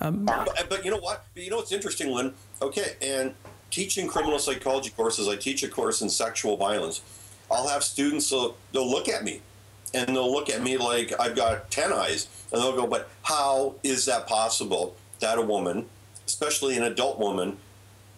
Um, 0.00 0.24
but, 0.24 0.66
but 0.70 0.84
you 0.84 0.90
know 0.90 0.98
what? 0.98 1.26
You 1.34 1.50
know 1.50 1.56
what's 1.56 1.72
interesting, 1.72 2.12
Lynn? 2.12 2.32
Okay, 2.62 2.94
and 3.02 3.34
teaching 3.70 4.08
criminal 4.08 4.38
psychology 4.38 4.90
courses, 4.90 5.28
I 5.28 5.36
teach 5.36 5.62
a 5.62 5.68
course 5.68 6.00
in 6.00 6.08
sexual 6.08 6.56
violence 6.56 7.02
I'll 7.50 7.68
have 7.68 7.82
students, 7.82 8.30
they'll, 8.30 8.56
they'll 8.72 8.90
look 8.90 9.08
at 9.08 9.24
me 9.24 9.40
and 9.94 10.08
they'll 10.08 10.32
look 10.32 10.50
at 10.50 10.62
me 10.62 10.76
like 10.76 11.12
I've 11.18 11.36
got 11.36 11.70
10 11.70 11.92
eyes 11.92 12.28
and 12.52 12.60
they'll 12.60 12.74
go, 12.76 12.86
but 12.86 13.08
how 13.22 13.74
is 13.82 14.04
that 14.06 14.26
possible 14.26 14.96
that 15.20 15.38
a 15.38 15.42
woman, 15.42 15.86
especially 16.26 16.76
an 16.76 16.82
adult 16.82 17.18
woman, 17.18 17.58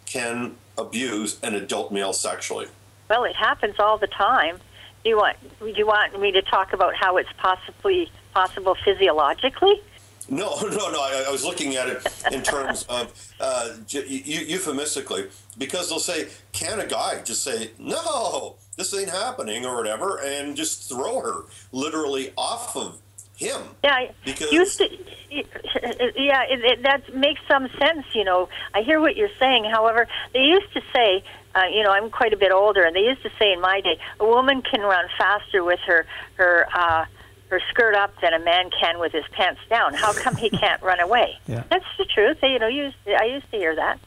can 0.07 0.57
abuse 0.77 1.39
an 1.43 1.55
adult 1.55 1.93
male 1.93 2.13
sexually? 2.13 2.67
Well, 3.09 3.25
it 3.25 3.37
happens 3.37 3.77
all 3.79 3.99
the 3.99 4.07
time. 4.07 4.59
Do 5.03 5.11
you 5.11 5.17
want 5.17 5.37
do 5.61 5.73
you 5.75 5.87
want 5.87 6.21
me 6.21 6.31
to 6.33 6.43
talk 6.43 6.73
about 6.73 6.95
how 6.95 7.17
it's 7.17 7.33
possibly 7.39 8.11
possible 8.35 8.77
physiologically? 8.85 9.81
No, 10.29 10.57
no, 10.63 10.91
no. 10.91 11.01
I, 11.01 11.25
I 11.27 11.31
was 11.31 11.45
looking 11.45 11.77
at 11.77 11.89
it 11.89 12.07
in 12.33 12.43
terms 12.43 12.85
of 12.89 13.33
uh, 13.41 13.77
euphemistically 13.89 15.29
because 15.59 15.89
they'll 15.89 15.99
say, 15.99 16.29
"Can 16.53 16.81
a 16.81 16.87
guy 16.87 17.23
just 17.23 17.43
say 17.43 17.71
no? 17.79 18.57
This 18.77 18.95
ain't 18.95 19.11
happening," 19.11 19.67
or 19.67 19.77
whatever, 19.77 20.21
and 20.21 20.57
just 20.57 20.89
throw 20.89 21.21
her 21.21 21.45
literally 21.73 22.33
off 22.37 22.77
of 22.77 23.01
him? 23.37 23.63
Yeah, 23.83 24.11
because 24.25 24.53
used 24.53 24.79
to, 24.79 24.89
yeah, 25.31 26.43
it, 26.49 26.61
it, 26.65 26.83
that 26.83 27.15
makes 27.15 27.41
some 27.49 27.69
sense. 27.79 28.05
You 28.15 28.25
know, 28.25 28.49
I 28.75 28.83
hear 28.83 29.01
what 29.01 29.17
you're 29.17 29.35
saying. 29.39 29.65
However, 29.65 30.07
they 30.33 30.41
used 30.41 30.73
to 30.75 30.81
say. 30.95 31.25
Uh, 31.53 31.63
you 31.65 31.83
know, 31.83 31.91
I'm 31.91 32.11
quite 32.11 32.33
a 32.33 32.37
bit 32.37 32.53
older, 32.53 32.85
and 32.85 32.95
they 32.95 33.01
used 33.01 33.25
to 33.25 33.31
say 33.37 33.53
in 33.53 33.61
my 33.61 33.81
day, 33.81 33.99
a 34.21 34.25
woman 34.25 34.63
can 34.63 34.83
run 34.83 35.07
faster 35.19 35.65
with 35.65 35.81
her 35.81 36.07
her 36.37 36.65
uh, 36.73 37.07
her 37.51 37.61
skirt 37.71 37.95
up 37.95 38.13
than 38.23 38.33
a 38.33 38.39
man 38.39 38.71
can 38.81 38.99
with 38.99 39.13
his 39.13 39.25
pants 39.33 39.61
down. 39.69 39.95
How 39.95 40.13
come 40.13 40.37
he 40.37 40.51
can't 40.63 40.81
run 40.83 41.01
away? 41.01 41.39
Yeah. 41.47 41.65
That's 41.69 41.85
the 41.99 42.05
truth. 42.05 42.39
You 42.43 42.59
know, 42.59 42.69
used 42.69 42.97
I 43.07 43.25
used 43.25 43.51
to 43.51 43.57
hear 43.57 43.77
that. 43.77 43.99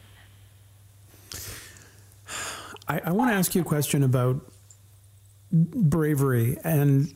I, 2.88 3.02
I 3.06 3.12
want 3.12 3.32
to 3.32 3.36
ask 3.36 3.54
you 3.56 3.62
a 3.62 3.66
question 3.66 4.04
about 4.04 4.42
bravery, 5.52 6.58
and 6.64 7.14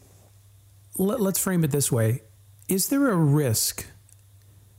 let, 0.98 1.20
let's 1.20 1.40
frame 1.40 1.63
it 1.63 1.72
this 1.72 1.92
way: 1.92 2.22
Is 2.68 2.90
there 2.90 3.10
a 3.10 3.16
risk 3.16 3.86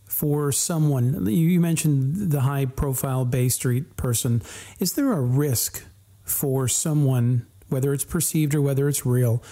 for 0.04 0.52
someone? 0.52 1.26
You, 1.26 1.32
you 1.32 1.60
mentioned 1.60 2.30
the 2.30 2.40
high-profile 2.40 3.24
Bay 3.26 3.48
Street 3.48 3.96
person. 3.96 4.42
Is 4.78 4.94
there 4.94 5.12
a 5.12 5.20
risk 5.20 5.84
for 6.24 6.68
someone, 6.68 7.46
whether 7.68 7.92
it's 7.92 8.04
perceived 8.04 8.54
or 8.54 8.60
whether 8.60 8.88
it's 8.88 9.06
real, 9.06 9.42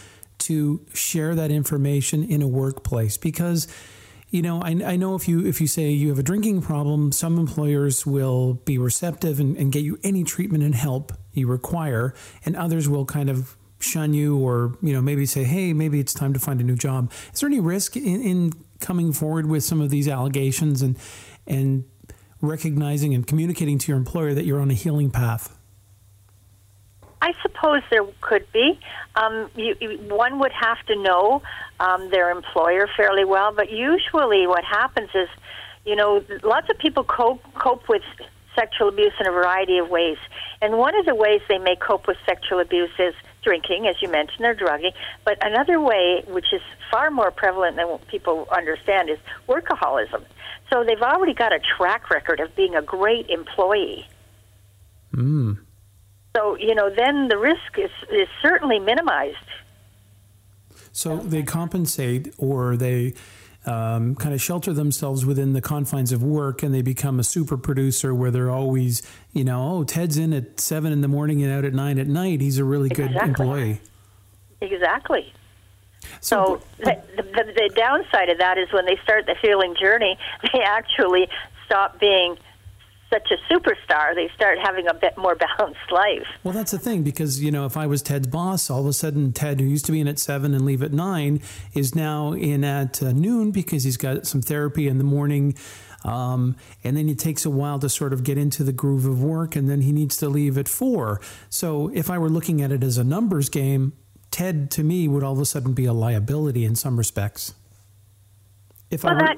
to 0.46 0.84
share 0.92 1.34
that 1.34 1.50
information 1.50 2.22
in 2.24 2.42
a 2.42 2.48
workplace? 2.48 3.16
Because 3.16 3.68
you 4.30 4.42
know, 4.42 4.60
I, 4.60 4.70
I 4.84 4.96
know 4.96 5.14
if 5.14 5.28
you 5.28 5.46
if 5.46 5.60
you 5.60 5.66
say 5.66 5.90
you 5.90 6.08
have 6.08 6.18
a 6.18 6.22
drinking 6.22 6.62
problem, 6.62 7.12
some 7.12 7.38
employers 7.38 8.04
will 8.04 8.54
be 8.64 8.76
receptive 8.76 9.38
and, 9.38 9.56
and 9.56 9.70
get 9.70 9.84
you 9.84 9.98
any 10.02 10.24
treatment 10.24 10.64
and 10.64 10.74
help 10.74 11.12
you 11.32 11.46
require, 11.46 12.12
and 12.44 12.56
others 12.56 12.88
will 12.88 13.04
kind 13.04 13.30
of 13.30 13.56
shun 13.78 14.14
you 14.14 14.38
or 14.38 14.76
you 14.82 14.92
know 14.92 15.00
maybe 15.00 15.26
say, 15.26 15.44
hey, 15.44 15.72
maybe 15.72 16.00
it's 16.00 16.12
time 16.12 16.32
to 16.32 16.40
find 16.40 16.60
a 16.60 16.64
new 16.64 16.74
job. 16.74 17.12
Is 17.32 17.40
there 17.40 17.46
any 17.46 17.60
risk 17.60 17.96
in, 17.96 18.20
in 18.20 18.52
coming 18.80 19.12
forward 19.12 19.46
with 19.46 19.62
some 19.62 19.80
of 19.80 19.90
these 19.90 20.08
allegations 20.08 20.82
and 20.82 20.98
and 21.46 21.84
recognizing 22.40 23.14
and 23.14 23.26
communicating 23.26 23.78
to 23.78 23.92
your 23.92 23.96
employer 23.96 24.34
that 24.34 24.44
you're 24.44 24.60
on 24.60 24.70
a 24.70 24.74
healing 24.74 25.10
path? 25.10 25.55
I 27.22 27.32
suppose 27.42 27.82
there 27.90 28.04
could 28.20 28.50
be. 28.52 28.78
Um, 29.14 29.50
you, 29.56 29.74
you, 29.80 29.98
one 30.08 30.38
would 30.38 30.52
have 30.52 30.84
to 30.86 30.96
know 30.96 31.42
um, 31.80 32.10
their 32.10 32.30
employer 32.30 32.88
fairly 32.96 33.24
well, 33.24 33.52
but 33.52 33.70
usually 33.70 34.46
what 34.46 34.64
happens 34.64 35.10
is, 35.14 35.28
you 35.84 35.96
know, 35.96 36.22
lots 36.42 36.68
of 36.70 36.78
people 36.78 37.04
cope, 37.04 37.42
cope 37.54 37.88
with 37.88 38.02
sexual 38.54 38.88
abuse 38.88 39.12
in 39.20 39.26
a 39.26 39.30
variety 39.30 39.78
of 39.78 39.88
ways. 39.88 40.18
And 40.60 40.78
one 40.78 40.98
of 40.98 41.06
the 41.06 41.14
ways 41.14 41.40
they 41.48 41.58
may 41.58 41.76
cope 41.76 42.06
with 42.06 42.16
sexual 42.26 42.60
abuse 42.60 42.90
is 42.98 43.14
drinking, 43.42 43.86
as 43.86 43.96
you 44.02 44.08
mentioned, 44.08 44.44
or 44.44 44.54
drugging. 44.54 44.92
But 45.24 45.38
another 45.44 45.80
way, 45.80 46.24
which 46.26 46.52
is 46.52 46.62
far 46.90 47.10
more 47.10 47.30
prevalent 47.30 47.76
than 47.76 47.98
people 48.08 48.48
understand, 48.50 49.10
is 49.10 49.18
workaholism. 49.48 50.24
So 50.70 50.84
they've 50.84 51.00
already 51.00 51.34
got 51.34 51.52
a 51.52 51.60
track 51.76 52.10
record 52.10 52.40
of 52.40 52.54
being 52.56 52.74
a 52.74 52.82
great 52.82 53.28
employee. 53.30 54.06
Mm. 55.14 55.58
So, 56.36 56.54
you 56.56 56.74
know, 56.74 56.90
then 56.90 57.28
the 57.28 57.38
risk 57.38 57.78
is, 57.78 57.90
is 58.10 58.28
certainly 58.42 58.78
minimized. 58.78 59.36
So 60.92 61.16
they 61.16 61.42
compensate 61.42 62.34
or 62.36 62.76
they 62.76 63.14
um, 63.64 64.14
kind 64.16 64.34
of 64.34 64.40
shelter 64.42 64.74
themselves 64.74 65.24
within 65.24 65.54
the 65.54 65.62
confines 65.62 66.12
of 66.12 66.22
work 66.22 66.62
and 66.62 66.74
they 66.74 66.82
become 66.82 67.18
a 67.18 67.24
super 67.24 67.56
producer 67.56 68.14
where 68.14 68.30
they're 68.30 68.50
always, 68.50 69.02
you 69.32 69.44
know, 69.44 69.78
oh, 69.78 69.84
Ted's 69.84 70.18
in 70.18 70.34
at 70.34 70.60
seven 70.60 70.92
in 70.92 71.00
the 71.00 71.08
morning 71.08 71.42
and 71.42 71.50
out 71.50 71.64
at 71.64 71.72
nine 71.72 71.98
at 71.98 72.06
night. 72.06 72.42
He's 72.42 72.58
a 72.58 72.64
really 72.64 72.90
good 72.90 73.12
Exactly. 73.12 73.28
employee. 73.28 73.80
Exactly. 74.60 75.32
So 76.20 76.60
the, 76.78 77.00
the, 77.16 77.22
the 77.54 77.70
downside 77.74 78.28
of 78.28 78.38
that 78.38 78.58
is 78.58 78.70
when 78.72 78.84
they 78.84 78.98
start 79.02 79.24
the 79.26 79.36
healing 79.40 79.74
journey, 79.80 80.18
they 80.52 80.60
actually 80.60 81.28
stop 81.64 81.98
being 81.98 82.36
such 83.16 83.30
a 83.30 83.52
superstar. 83.52 84.14
They 84.14 84.28
start 84.34 84.58
having 84.58 84.86
a 84.86 84.94
bit 84.94 85.16
more 85.16 85.34
balanced 85.58 85.90
life. 85.90 86.26
Well, 86.44 86.54
that's 86.54 86.72
the 86.72 86.78
thing 86.78 87.02
because 87.02 87.42
you 87.42 87.50
know 87.50 87.66
if 87.66 87.76
I 87.76 87.86
was 87.86 88.02
Ted's 88.02 88.26
boss, 88.26 88.70
all 88.70 88.80
of 88.80 88.86
a 88.86 88.92
sudden 88.92 89.32
Ted, 89.32 89.60
who 89.60 89.66
used 89.66 89.86
to 89.86 89.92
be 89.92 90.00
in 90.00 90.08
at 90.08 90.18
seven 90.18 90.54
and 90.54 90.64
leave 90.64 90.82
at 90.82 90.92
nine, 90.92 91.40
is 91.74 91.94
now 91.94 92.32
in 92.32 92.64
at 92.64 93.02
uh, 93.02 93.12
noon 93.12 93.50
because 93.50 93.84
he's 93.84 93.96
got 93.96 94.26
some 94.26 94.42
therapy 94.42 94.88
in 94.88 94.98
the 94.98 95.04
morning, 95.04 95.54
um, 96.04 96.56
and 96.84 96.96
then 96.96 97.08
it 97.08 97.18
takes 97.18 97.44
a 97.44 97.50
while 97.50 97.78
to 97.78 97.88
sort 97.88 98.12
of 98.12 98.24
get 98.24 98.38
into 98.38 98.62
the 98.62 98.72
groove 98.72 99.06
of 99.06 99.22
work, 99.22 99.56
and 99.56 99.68
then 99.68 99.80
he 99.82 99.92
needs 99.92 100.16
to 100.18 100.28
leave 100.28 100.58
at 100.58 100.68
four. 100.68 101.20
So 101.48 101.90
if 101.94 102.10
I 102.10 102.18
were 102.18 102.30
looking 102.30 102.62
at 102.62 102.72
it 102.72 102.82
as 102.82 102.98
a 102.98 103.04
numbers 103.04 103.48
game, 103.48 103.94
Ted 104.30 104.70
to 104.72 104.82
me 104.82 105.08
would 105.08 105.22
all 105.22 105.32
of 105.32 105.40
a 105.40 105.46
sudden 105.46 105.72
be 105.72 105.86
a 105.86 105.92
liability 105.92 106.64
in 106.64 106.76
some 106.76 106.96
respects. 106.98 107.54
If 108.90 109.04
I 109.04 109.08
Well, 109.08 109.16
were, 109.16 109.26
that 109.26 109.36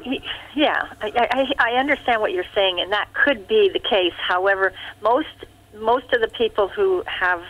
yeah, 0.55 0.83
I, 1.01 1.47
I, 1.59 1.71
I 1.71 1.73
understand 1.79 2.21
what 2.21 2.33
you're 2.33 2.45
saying, 2.55 2.81
and 2.81 2.93
that 2.93 3.13
could 3.15 3.49
be 3.49 3.71
the 3.73 3.81
case. 3.81 4.13
However, 4.17 4.73
most 5.03 5.29
most 5.75 6.13
of 6.13 6.21
the 6.21 6.29
people 6.29 6.69
who 6.69 7.03
have 7.07 7.41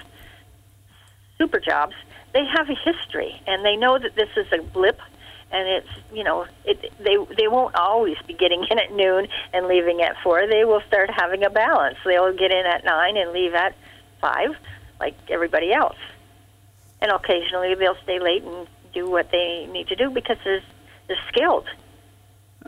super 1.38 1.58
jobs, 1.58 1.94
they 2.32 2.44
have 2.56 2.68
a 2.70 2.74
history, 2.74 3.40
and 3.46 3.64
they 3.64 3.76
know 3.76 3.98
that 3.98 4.14
this 4.14 4.28
is 4.36 4.46
a 4.52 4.62
blip, 4.62 5.00
and 5.50 5.68
it's 5.68 5.88
you 6.12 6.22
know 6.22 6.46
it, 6.64 6.92
they 7.00 7.16
they 7.36 7.48
won't 7.48 7.74
always 7.74 8.16
be 8.28 8.34
getting 8.34 8.64
in 8.70 8.78
at 8.78 8.92
noon 8.92 9.26
and 9.52 9.66
leaving 9.66 10.00
at 10.00 10.16
four. 10.22 10.46
They 10.46 10.64
will 10.64 10.82
start 10.86 11.10
having 11.10 11.42
a 11.42 11.50
balance. 11.50 11.98
They'll 12.04 12.32
get 12.32 12.52
in 12.52 12.64
at 12.64 12.84
nine 12.84 13.16
and 13.16 13.32
leave 13.32 13.54
at 13.54 13.74
five, 14.20 14.50
like 15.00 15.16
everybody 15.28 15.72
else, 15.72 15.98
and 17.00 17.10
occasionally 17.10 17.74
they'll 17.74 17.98
stay 18.04 18.20
late 18.20 18.44
and 18.44 18.68
do 18.94 19.10
what 19.10 19.32
they 19.32 19.66
need 19.72 19.88
to 19.88 19.96
do 19.96 20.10
because 20.10 20.36
they're 20.44 20.62
they're 21.08 21.16
skilled. 21.28 21.66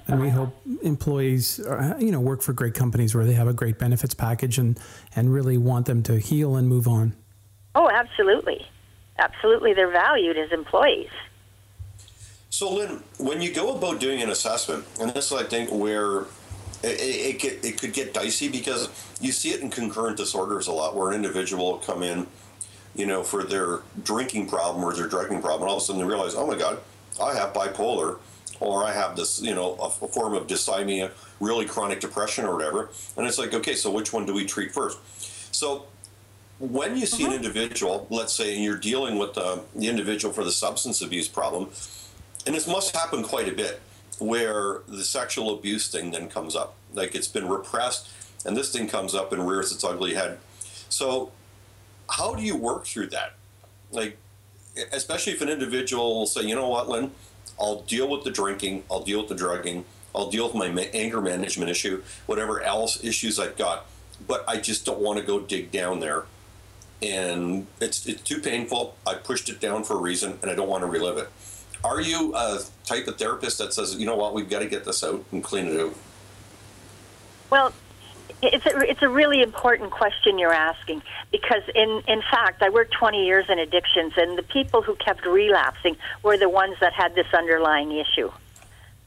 And 0.06 0.20
we 0.20 0.28
hope 0.28 0.56
employees, 0.82 1.60
uh, 1.60 1.96
you 1.98 2.10
know, 2.10 2.20
work 2.20 2.42
for 2.42 2.52
great 2.52 2.74
companies 2.74 3.14
where 3.14 3.24
they 3.24 3.34
have 3.34 3.48
a 3.48 3.52
great 3.52 3.78
benefits 3.78 4.14
package 4.14 4.58
and 4.58 4.78
and 5.14 5.32
really 5.32 5.58
want 5.58 5.86
them 5.86 6.02
to 6.04 6.18
heal 6.18 6.56
and 6.56 6.68
move 6.68 6.86
on. 6.88 7.14
Oh, 7.74 7.88
absolutely. 7.90 8.66
Absolutely. 9.18 9.74
They're 9.74 9.90
valued 9.90 10.36
as 10.36 10.50
employees. 10.52 11.10
So, 12.48 12.72
Lynn, 12.74 13.02
when 13.18 13.40
you 13.40 13.52
go 13.52 13.76
about 13.76 14.00
doing 14.00 14.22
an 14.22 14.30
assessment, 14.30 14.84
and 15.00 15.12
this 15.14 15.30
is, 15.30 15.38
I 15.38 15.44
think, 15.44 15.70
where 15.70 16.22
it, 16.82 17.00
it, 17.00 17.34
it, 17.34 17.38
get, 17.38 17.64
it 17.64 17.80
could 17.80 17.92
get 17.92 18.12
dicey 18.12 18.48
because 18.48 18.88
you 19.20 19.30
see 19.30 19.50
it 19.50 19.60
in 19.60 19.70
concurrent 19.70 20.16
disorders 20.16 20.66
a 20.66 20.72
lot, 20.72 20.96
where 20.96 21.10
an 21.10 21.14
individual 21.14 21.72
will 21.72 21.78
come 21.78 22.02
in, 22.02 22.26
you 22.94 23.06
know, 23.06 23.22
for 23.22 23.44
their 23.44 23.80
drinking 24.02 24.48
problem 24.48 24.84
or 24.84 24.92
their 24.92 25.06
drugging 25.06 25.40
problem, 25.40 25.62
and 25.62 25.70
all 25.70 25.76
of 25.76 25.82
a 25.82 25.86
sudden 25.86 26.02
they 26.02 26.08
realize, 26.08 26.34
oh 26.34 26.46
my 26.46 26.56
God, 26.56 26.80
I 27.22 27.34
have 27.34 27.52
bipolar, 27.52 28.18
or 28.60 28.84
I 28.84 28.92
have 28.92 29.16
this, 29.16 29.40
you 29.40 29.54
know, 29.54 29.76
a, 29.80 29.86
a 29.86 30.08
form 30.08 30.34
of 30.34 30.46
dysthymia, 30.46 31.10
really 31.40 31.64
chronic 31.64 32.00
depression 32.00 32.44
or 32.44 32.54
whatever. 32.54 32.90
And 33.16 33.26
it's 33.26 33.38
like, 33.38 33.54
okay, 33.54 33.74
so 33.74 33.90
which 33.90 34.12
one 34.12 34.26
do 34.26 34.34
we 34.34 34.44
treat 34.44 34.72
first? 34.72 34.98
So, 35.54 35.86
when 36.58 36.94
you 36.94 37.06
see 37.06 37.24
an 37.24 37.32
individual, 37.32 38.06
let's 38.10 38.34
say 38.34 38.58
you're 38.58 38.76
dealing 38.76 39.18
with 39.18 39.36
uh, 39.38 39.60
the 39.74 39.88
individual 39.88 40.32
for 40.32 40.44
the 40.44 40.52
substance 40.52 41.00
abuse 41.00 41.26
problem, 41.26 41.70
and 42.46 42.54
this 42.54 42.66
must 42.66 42.94
happen 42.94 43.22
quite 43.22 43.48
a 43.48 43.52
bit, 43.52 43.80
where 44.18 44.80
the 44.86 45.02
sexual 45.02 45.54
abuse 45.54 45.90
thing 45.90 46.10
then 46.10 46.28
comes 46.28 46.54
up. 46.54 46.74
Like 46.92 47.14
it's 47.14 47.28
been 47.28 47.48
repressed, 47.48 48.10
and 48.44 48.54
this 48.54 48.70
thing 48.70 48.88
comes 48.88 49.14
up 49.14 49.32
and 49.32 49.48
rears 49.48 49.72
its 49.72 49.84
ugly 49.84 50.12
head. 50.12 50.38
So, 50.90 51.32
how 52.10 52.34
do 52.34 52.42
you 52.42 52.56
work 52.56 52.84
through 52.84 53.06
that? 53.08 53.34
Like, 53.90 54.18
especially 54.92 55.32
if 55.32 55.40
an 55.40 55.48
individual 55.48 56.18
will 56.18 56.26
say, 56.26 56.42
you 56.42 56.54
know 56.54 56.68
what, 56.68 56.90
Lynn, 56.90 57.10
I'll 57.60 57.82
deal 57.82 58.08
with 58.08 58.24
the 58.24 58.30
drinking, 58.30 58.84
I'll 58.90 59.02
deal 59.02 59.20
with 59.20 59.28
the 59.28 59.34
drugging, 59.34 59.84
I'll 60.14 60.30
deal 60.30 60.46
with 60.46 60.54
my 60.54 60.68
anger 60.94 61.20
management 61.20 61.70
issue, 61.70 62.02
whatever 62.26 62.62
else 62.62 63.02
issues 63.04 63.38
I've 63.38 63.56
got, 63.56 63.86
but 64.26 64.44
I 64.48 64.56
just 64.56 64.84
don't 64.84 65.00
want 65.00 65.18
to 65.18 65.24
go 65.24 65.40
dig 65.40 65.70
down 65.70 66.00
there. 66.00 66.24
And 67.02 67.66
it's, 67.80 68.06
it's 68.06 68.22
too 68.22 68.40
painful. 68.40 68.96
I 69.06 69.14
pushed 69.14 69.48
it 69.48 69.60
down 69.60 69.84
for 69.84 69.94
a 69.94 70.00
reason, 70.00 70.38
and 70.42 70.50
I 70.50 70.54
don't 70.54 70.68
want 70.68 70.82
to 70.82 70.86
relive 70.86 71.16
it. 71.16 71.28
Are 71.82 72.00
you 72.00 72.34
a 72.34 72.60
type 72.84 73.06
of 73.06 73.16
therapist 73.16 73.58
that 73.58 73.72
says, 73.72 73.94
you 73.94 74.04
know 74.04 74.16
what, 74.16 74.34
we've 74.34 74.50
got 74.50 74.58
to 74.58 74.66
get 74.66 74.84
this 74.84 75.02
out 75.02 75.24
and 75.32 75.42
clean 75.42 75.66
it 75.66 75.80
out? 75.80 75.94
Well, 77.48 77.72
it's 78.42 78.66
a, 78.66 78.78
it's 78.90 79.02
a 79.02 79.08
really 79.08 79.42
important 79.42 79.90
question 79.90 80.38
you're 80.38 80.52
asking 80.52 81.02
because, 81.30 81.62
in, 81.74 82.02
in 82.08 82.22
fact, 82.22 82.62
I 82.62 82.70
worked 82.70 82.92
20 82.92 83.24
years 83.24 83.46
in 83.48 83.58
addictions, 83.58 84.14
and 84.16 84.36
the 84.36 84.42
people 84.42 84.82
who 84.82 84.94
kept 84.96 85.26
relapsing 85.26 85.96
were 86.22 86.38
the 86.38 86.48
ones 86.48 86.76
that 86.80 86.92
had 86.92 87.14
this 87.14 87.26
underlying 87.32 87.92
issue. 87.92 88.30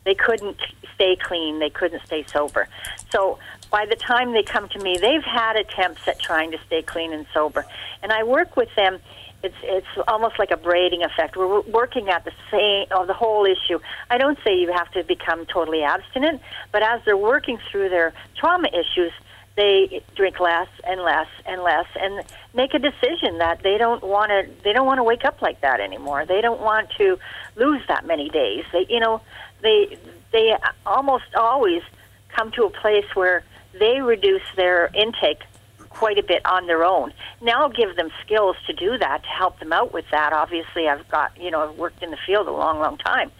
They 0.04 0.15
couldn't 0.15 0.58
stay 0.96 1.15
clean, 1.15 1.60
they 1.60 1.69
couldn't 1.69 2.06
stay 2.06 2.24
sober. 2.24 2.67
So 3.10 3.39
by 3.72 3.86
the 3.86 3.96
time 3.96 4.34
they 4.34 4.43
come 4.43 4.69
to 4.69 4.80
me, 4.80 4.98
they've 5.00 5.24
had 5.24 5.56
attempts 5.56 6.08
at 6.08 6.19
trying 6.19 6.52
to 6.52 6.60
stay 6.67 6.82
clean 6.82 7.13
and 7.13 7.26
sober. 7.34 7.65
And 8.02 8.12
I 8.12 8.24
work 8.24 8.56
with 8.56 8.69
them. 8.76 9.00
It's 9.41 9.56
it's 9.63 9.88
almost 10.08 10.39
like 10.39 10.52
a 10.52 10.58
braiding 10.58 11.04
effect. 11.04 11.36
We're 11.36 11.62
working 11.62 12.10
at 12.10 12.24
the 12.24 12.32
same 12.50 12.86
of 12.91 13.08
the 13.08 13.13
whole 13.13 13.46
issue. 13.46 13.80
I 14.10 14.17
don't 14.17 14.38
say 14.46 14.58
you 14.58 14.72
have 14.72 14.89
to 14.91 15.04
become 15.04 15.46
totally 15.46 15.84
abstinent, 15.84 16.41
but 16.72 16.82
as 16.82 17.02
they're 17.04 17.17
working 17.17 17.60
through 17.69 17.89
their 17.89 18.13
trauma 18.38 18.69
issues, 18.69 19.12
they 19.56 20.02
drink 20.16 20.39
less 20.39 20.68
and 20.84 21.02
less 21.02 21.28
and 21.46 21.62
less 21.62 21.86
and 22.00 22.24
make 22.54 22.74
a 22.74 22.80
decision 22.80 23.38
that 23.38 23.62
they 23.62 23.78
don't 23.78 24.04
want 24.04 24.30
to 24.30 24.50
they 24.63 24.74
don't 24.74 24.86
want 24.86 24.98
to 24.98 25.04
wake 25.04 25.26
up 25.26 25.42
like 25.42 25.62
that 25.62 25.80
anymore. 25.80 26.26
They 26.26 26.42
don't 26.42 26.62
want 26.62 26.89
to 26.98 27.20
lose 27.56 27.82
that 27.88 28.06
many 28.06 28.30
days. 28.30 28.66
They 28.72 28.86
you 28.89 29.00
know, 29.00 29.22
they 29.62 29.98
they 30.32 30.56
almost 30.86 31.36
always 31.36 31.84
come 32.30 32.52
to 32.52 32.63
a 32.63 32.70
place 32.70 33.06
where 33.13 33.44
they 33.80 34.02
reduce 34.02 34.44
their 34.56 34.89
intake 34.94 35.42
quite 35.89 36.18
a 36.18 36.24
bit 36.24 36.44
on 36.46 36.66
their 36.66 36.84
own. 36.84 37.13
Now 37.39 37.62
I'll 37.62 37.70
give 37.70 37.96
them 37.96 38.10
skills 38.26 38.56
to 38.66 38.74
do 38.74 38.98
that 38.98 39.22
to 39.24 39.30
help 39.30 39.60
them 39.60 39.72
out 39.72 39.94
with 39.94 40.06
that. 40.12 40.34
Obviously, 40.34 40.88
I've 40.88 41.08
got 41.10 41.39
you 41.39 41.52
know 41.52 41.70
I've 41.70 41.78
worked 41.78 42.02
in 42.02 42.10
the 42.10 42.18
field 42.26 42.48
a 42.48 42.52
long, 42.52 42.80
long 42.80 42.98
time, 42.98 43.32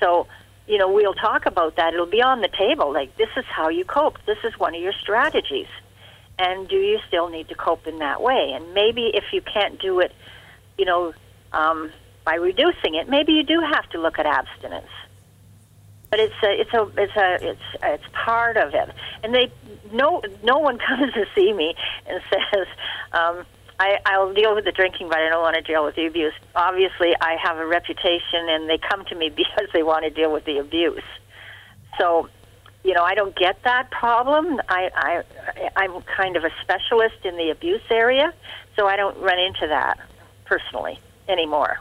so 0.00 0.26
you 0.66 0.78
know 0.78 0.92
we'll 0.92 1.14
talk 1.14 1.46
about 1.46 1.76
that. 1.76 1.94
It'll 1.94 2.06
be 2.06 2.22
on 2.22 2.40
the 2.40 2.48
table. 2.48 2.92
Like 2.92 3.16
this 3.16 3.30
is 3.36 3.44
how 3.44 3.68
you 3.68 3.84
cope. 3.84 4.18
This 4.26 4.38
is 4.44 4.58
one 4.58 4.74
of 4.74 4.80
your 4.80 4.92
strategies, 4.92 5.68
and 6.38 6.68
do 6.68 6.76
you 6.76 6.98
still 7.08 7.28
need 7.28 7.48
to 7.48 7.54
cope 7.54 7.86
in 7.86 7.98
that 7.98 8.22
way? 8.22 8.52
And 8.54 8.74
maybe 8.74 9.10
if 9.14 9.24
you 9.32 9.40
can't 9.40 9.80
do 9.80 10.00
it, 10.00 10.12
you 10.78 10.84
know, 10.84 11.14
um, 11.52 11.90
by 12.24 12.34
reducing 12.34 12.94
it, 12.94 13.08
maybe 13.08 13.32
you 13.32 13.42
do 13.42 13.60
have 13.60 13.88
to 13.90 14.00
look 14.00 14.18
at 14.18 14.26
abstinence 14.26 14.90
but 16.14 16.20
it's 16.20 16.42
a, 16.44 16.60
it's 16.60 16.72
a, 16.72 16.82
it's 16.96 17.16
a, 17.16 17.50
it's 17.50 17.60
it's 17.82 18.04
part 18.12 18.56
of 18.56 18.72
it. 18.72 18.88
And 19.24 19.34
they, 19.34 19.50
no, 19.90 20.22
no 20.44 20.58
one 20.58 20.78
comes 20.88 21.12
to 21.12 21.26
see 21.34 21.52
me 21.52 21.74
and 22.06 22.22
says, 22.30 22.66
um, 23.12 23.44
I, 23.78 23.98
I'll 24.06 24.32
deal 24.32 24.54
with 24.54 24.64
the 24.64 24.72
drinking, 24.72 25.08
but 25.08 25.18
I 25.18 25.28
don't 25.28 25.42
want 25.42 25.56
to 25.56 25.62
deal 25.62 25.84
with 25.84 25.96
the 25.96 26.06
abuse. 26.06 26.32
Obviously, 26.54 27.14
I 27.20 27.36
have 27.42 27.58
a 27.58 27.66
reputation, 27.66 28.48
and 28.48 28.68
they 28.68 28.78
come 28.78 29.04
to 29.06 29.14
me 29.14 29.28
because 29.36 29.68
they 29.72 29.82
want 29.82 30.04
to 30.04 30.10
deal 30.10 30.32
with 30.32 30.44
the 30.44 30.58
abuse. 30.58 31.02
So, 31.98 32.28
you 32.84 32.94
know, 32.94 33.02
I 33.02 33.14
don't 33.14 33.34
get 33.36 33.62
that 33.64 33.90
problem. 33.90 34.60
I, 34.68 34.90
I, 34.94 35.70
I'm 35.76 36.02
kind 36.02 36.36
of 36.36 36.44
a 36.44 36.50
specialist 36.62 37.24
in 37.24 37.36
the 37.36 37.50
abuse 37.50 37.82
area, 37.90 38.32
so 38.76 38.86
I 38.86 38.96
don't 38.96 39.18
run 39.18 39.38
into 39.38 39.66
that 39.68 39.98
personally 40.44 40.98
anymore. 41.28 41.78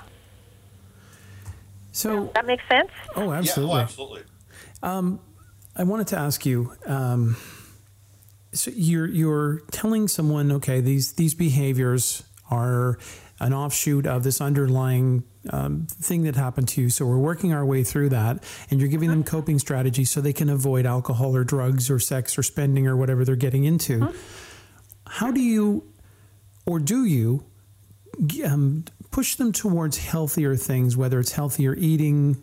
So 1.92 2.32
that 2.34 2.46
makes 2.48 2.64
sense. 2.68 2.90
Oh, 3.16 3.32
absolutely. 3.32 3.76
Yeah, 3.76 3.80
oh, 3.80 3.84
absolutely. 3.84 4.22
Um, 4.82 5.20
I 5.76 5.84
wanted 5.84 6.08
to 6.08 6.18
ask 6.18 6.46
you. 6.46 6.74
Um, 6.86 7.38
so 8.54 8.72
you're 8.74 9.08
you're 9.08 9.62
telling 9.72 10.08
someone, 10.08 10.52
okay, 10.52 10.82
these 10.82 11.13
these 11.13 11.34
behaviors 11.34 12.24
are 12.50 12.98
an 13.39 13.54
offshoot 13.54 14.06
of 14.06 14.24
this 14.24 14.39
underlying 14.39 15.24
um, 15.50 15.88
thing 15.89 16.24
that 16.24 16.36
happened 16.36 16.68
to 16.70 16.82
you. 16.82 16.89
So 16.89 17.06
we're 17.06 17.18
working 17.18 17.54
our 17.54 17.66
way 17.66 17.84
through 17.84 18.10
that, 18.10 18.44
and 18.70 18.80
you're 18.80 18.89
giving 18.89 19.10
them 19.10 19.24
coping 19.24 19.60
strategies 19.60 20.12
so 20.12 20.22
they 20.22 20.34
can 20.34 20.50
avoid 20.50 20.86
alcohol 20.86 21.36
or 21.36 21.44
drugs 21.44 21.89
or 21.89 22.00
sex 22.00 22.38
or 22.38 22.44
spending 22.44 22.88
or 22.88 22.96
whatever 22.96 23.26
they're 23.26 23.36
getting 23.36 23.66
into. 23.66 24.00
Mm-hmm. 24.00 24.18
How 25.08 25.32
do 25.32 25.42
you, 25.42 25.84
or 26.66 26.80
do 26.80 27.04
you, 27.04 27.46
um, 28.46 28.86
push 29.12 29.36
them 29.36 29.52
towards 29.52 29.98
healthier 29.98 30.56
things, 30.56 30.96
whether 30.96 31.20
it's 31.20 31.34
healthier 31.34 31.76
eating, 31.76 32.42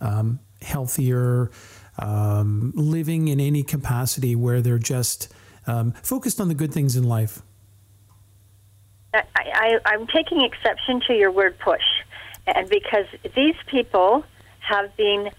um, 0.00 0.40
healthier 0.62 1.50
um, 1.98 2.72
living 2.74 3.28
in 3.28 3.40
any 3.40 3.62
capacity 3.62 4.34
where 4.34 4.60
they're 4.60 4.78
just 4.78 5.32
um, 5.66 5.92
focused 6.02 6.40
on 6.40 6.48
the 6.48 6.54
good 6.54 6.72
things 6.72 6.96
in 6.96 7.04
life? 7.04 7.42
I, 9.14 9.22
I, 9.36 9.78
I'm 9.84 10.06
taking 10.06 10.42
exception 10.42 11.02
to 11.06 11.14
your 11.14 11.30
word 11.30 11.58
push, 11.58 11.82
and 12.46 12.68
because 12.68 13.06
these 13.36 13.56
people 13.66 14.24
have 14.60 14.96
been, 14.96 15.30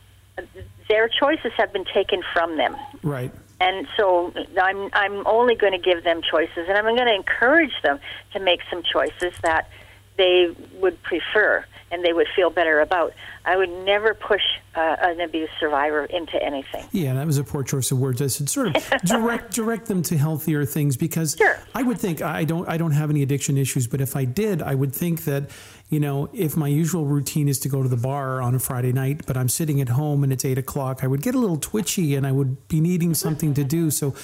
their 0.88 1.10
choices 1.10 1.52
have 1.58 1.74
been 1.74 1.86
taken 1.86 2.22
from 2.34 2.58
them. 2.58 2.76
Right. 3.02 3.32
And 3.60 3.88
so 3.98 4.34
I'm 4.62 4.90
I'm 4.94 5.26
only 5.26 5.56
going 5.56 5.72
to 5.72 5.80
give 5.80 6.04
them 6.04 6.22
choices, 6.30 6.68
and 6.68 6.78
I'm 6.78 6.84
going 6.84 7.08
to 7.08 7.16
encourage 7.16 7.74
them 7.82 8.00
to 8.34 8.40
make 8.40 8.60
some 8.70 8.84
choices 8.84 9.34
that 9.42 9.70
they 10.18 10.56
would 10.76 11.02
prefer 11.02 11.66
and 11.94 12.04
they 12.04 12.12
would 12.12 12.28
feel 12.36 12.50
better 12.50 12.82
about. 12.82 13.14
I 13.46 13.56
would 13.56 13.70
never 13.70 14.16
push 14.16 14.42
uh, 14.74 14.96
an 15.00 15.22
abuse 15.22 15.50
survivor 15.60 16.06
into 16.06 16.42
anything. 16.42 16.86
Yeah, 16.92 17.14
that 17.14 17.28
was 17.28 17.38
a 17.38 17.44
poor 17.44 17.62
choice 17.64 17.92
of 17.92 18.00
words. 18.00 18.20
I 18.22 18.28
said 18.28 18.50
sort 18.50 18.76
of 18.76 18.90
direct 19.06 19.54
direct 19.54 19.86
them 19.86 20.02
to 20.04 20.18
healthier 20.18 20.66
things 20.66 20.98
because 20.98 21.36
sure. 21.38 21.60
I 21.76 21.84
would 21.84 22.00
think 22.00 22.22
I 22.22 22.46
don't 22.46 22.68
I 22.68 22.78
don't 22.78 22.92
have 22.92 23.12
any 23.12 23.22
addiction 23.22 23.58
issues, 23.58 23.86
but 23.86 24.02
if 24.02 24.16
I 24.16 24.26
did, 24.26 24.62
I 24.64 24.74
would 24.74 24.94
think 24.94 25.26
that 25.26 25.52
you 25.90 26.00
know 26.00 26.30
if 26.34 26.58
my 26.58 26.68
usual 26.68 27.06
routine 27.06 27.48
is 27.48 27.60
to 27.60 27.70
go 27.70 27.84
to 27.84 27.90
the 27.90 27.98
bar 27.98 28.42
on 28.42 28.56
a 28.56 28.60
Friday 28.60 28.92
night, 28.92 29.26
but 29.28 29.38
I'm 29.38 29.50
sitting 29.50 29.80
at 29.80 29.90
home 29.90 30.24
and 30.24 30.34
it's 30.34 30.44
eight 30.44 30.58
o'clock, 30.58 31.04
I 31.04 31.08
would 31.08 31.22
get 31.22 31.36
a 31.36 31.40
little 31.40 31.58
twitchy 31.58 32.16
and 32.16 32.26
I 32.26 32.32
would 32.32 32.68
be 32.68 32.82
needing 32.82 33.14
something 33.14 33.54
to 33.54 33.64
do. 33.64 33.92
So, 33.92 34.16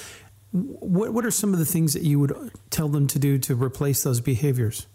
what 0.50 1.12
what 1.12 1.24
are 1.24 1.30
some 1.30 1.52
of 1.52 1.60
the 1.60 1.64
things 1.64 1.92
that 1.92 2.02
you 2.02 2.18
would 2.18 2.50
tell 2.70 2.88
them 2.88 3.06
to 3.06 3.18
do 3.20 3.38
to 3.38 3.54
replace 3.54 4.02
those 4.02 4.20
behaviors? 4.20 4.88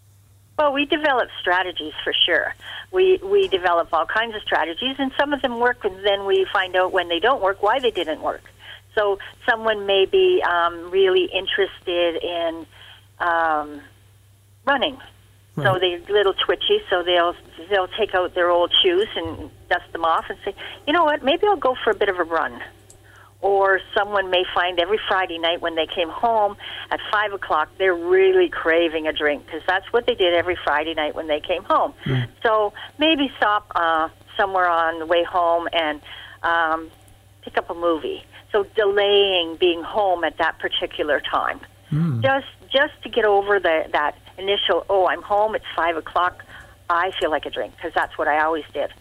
Well, 0.58 0.72
we 0.72 0.86
develop 0.86 1.30
strategies 1.42 1.94
for 2.04 2.14
sure. 2.26 2.56
We 2.92 3.20
we 3.24 3.48
develop 3.50 3.90
all 3.94 4.06
kinds 4.06 4.36
of 4.36 4.42
strategies, 4.42 4.96
and 4.98 5.12
some 5.20 5.34
of 5.34 5.42
them 5.42 5.60
work, 5.60 5.84
and 5.84 6.06
then 6.06 6.26
we 6.26 6.46
find 6.54 6.76
out 6.76 6.94
when 6.94 7.10
they 7.10 7.20
don't 7.20 7.42
work 7.42 7.62
why 7.62 7.80
they 7.80 7.92
didn't 7.92 8.22
work. 8.22 8.44
So 8.94 9.20
someone 9.48 9.86
may 9.86 10.06
be 10.06 10.42
um, 10.42 10.90
really 10.92 11.26
interested 11.26 12.24
in 12.24 12.66
um, 13.20 13.82
running, 14.64 14.96
right. 15.58 15.66
so 15.66 15.78
they're 15.78 16.00
a 16.00 16.14
little 16.14 16.34
twitchy. 16.34 16.80
So 16.90 17.04
they'll 17.04 17.36
they'll 17.70 17.90
take 17.90 18.16
out 18.16 18.34
their 18.34 18.50
old 18.50 18.72
shoes 18.82 19.10
and 19.18 19.52
dust 19.70 19.92
them 19.92 20.06
off 20.06 20.26
and 20.30 20.40
say, 20.46 20.56
you 20.88 20.94
know 20.94 21.04
what, 21.04 21.22
maybe 21.22 21.46
I'll 21.48 21.58
go 21.58 21.76
for 21.84 21.90
a 21.90 21.96
bit 21.96 22.08
of 22.08 22.18
a 22.18 22.24
run 22.24 22.62
or 23.42 23.80
someone 23.96 24.30
may 24.30 24.44
find 24.54 24.80
every 24.80 25.00
Friday 25.08 25.38
night 25.38 25.62
when 25.62 25.76
they 25.76 25.86
came 25.86 26.10
home 26.10 26.56
at 26.90 27.00
five 27.12 27.34
o'clock 27.34 27.70
they're 27.78 27.94
really 27.94 28.50
craving 28.50 29.08
a 29.08 29.14
drink 29.14 29.46
because 29.46 29.62
that's 29.68 29.86
what 29.92 30.06
they 30.06 30.16
did 30.16 30.34
every 30.34 30.58
Friday 30.64 30.94
night 30.94 31.16
when 31.16 31.28
they 31.28 31.40
came 31.40 31.64
home. 31.64 31.94
Mm. 32.06 32.28
So 32.44 32.74
maybe 32.98 33.32
stop 33.38 33.72
uh, 33.76 34.10
somewhere 34.38 34.68
on 34.68 35.00
the 35.00 35.06
way 35.06 35.24
home 35.24 35.68
and 35.74 36.02
um, 36.44 36.92
pick 37.42 37.58
up 37.58 37.70
a 37.70 37.76
movie. 37.76 38.24
So 38.52 38.66
delaying 38.76 39.58
being 39.58 39.84
home 39.84 40.24
at 40.24 40.38
that 40.38 40.60
particular 40.60 41.20
time, 41.20 41.60
mm. 41.92 42.22
just 42.22 42.48
just 42.72 42.94
to 43.04 43.10
get 43.10 43.26
over 43.26 43.60
the 43.60 43.90
that 43.92 44.18
initial 44.38 44.86
oh 44.90 45.08
I'm 45.08 45.22
home 45.22 45.56
it's 45.56 45.66
five 45.76 45.98
o'clock. 45.98 46.44
I 46.90 47.12
feel 47.20 47.32
like 47.32 47.46
a 47.46 47.50
drink 47.50 47.76
because 47.76 47.94
that's 47.96 48.18
what 48.18 48.28
I 48.28 48.44
always 48.44 48.66
did. 48.72 48.92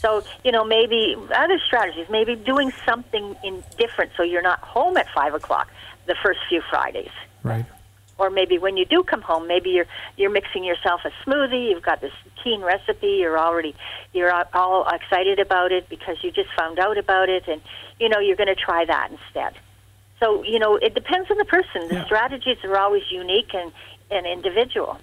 So, 0.00 0.22
you 0.44 0.52
know, 0.52 0.64
maybe 0.64 1.16
other 1.34 1.58
strategies, 1.66 2.08
maybe 2.08 2.36
doing 2.36 2.72
something 2.86 3.36
in 3.42 3.64
different 3.76 4.12
so 4.16 4.22
you're 4.22 4.42
not 4.42 4.60
home 4.60 4.96
at 4.96 5.06
5 5.12 5.34
o'clock 5.34 5.68
the 6.06 6.14
first 6.22 6.40
few 6.48 6.62
Fridays. 6.70 7.10
Right. 7.42 7.66
Or 8.16 8.30
maybe 8.30 8.58
when 8.58 8.76
you 8.76 8.84
do 8.84 9.02
come 9.02 9.22
home, 9.22 9.46
maybe 9.46 9.70
you're 9.70 9.86
you're 10.16 10.30
mixing 10.30 10.64
yourself 10.64 11.02
a 11.04 11.10
smoothie. 11.24 11.70
You've 11.70 11.84
got 11.84 12.00
this 12.00 12.12
keen 12.42 12.62
recipe. 12.62 13.18
You're 13.20 13.38
already 13.38 13.76
you're 14.12 14.32
all 14.54 14.88
excited 14.88 15.38
about 15.38 15.70
it 15.70 15.88
because 15.88 16.16
you 16.22 16.32
just 16.32 16.52
found 16.56 16.80
out 16.80 16.98
about 16.98 17.28
it, 17.28 17.46
and 17.46 17.62
you 18.00 18.08
know 18.08 18.18
you're 18.18 18.34
going 18.34 18.48
to 18.48 18.56
try 18.56 18.84
that 18.84 19.12
instead. 19.12 19.54
So 20.18 20.42
you 20.42 20.58
know 20.58 20.74
it 20.74 20.96
depends 20.96 21.30
on 21.30 21.38
the 21.38 21.44
person. 21.44 21.86
The 21.86 21.94
yeah. 21.94 22.04
strategies 22.06 22.58
are 22.64 22.76
always 22.76 23.04
unique 23.08 23.54
and 23.54 23.70
and 24.10 24.26
individual. 24.26 24.98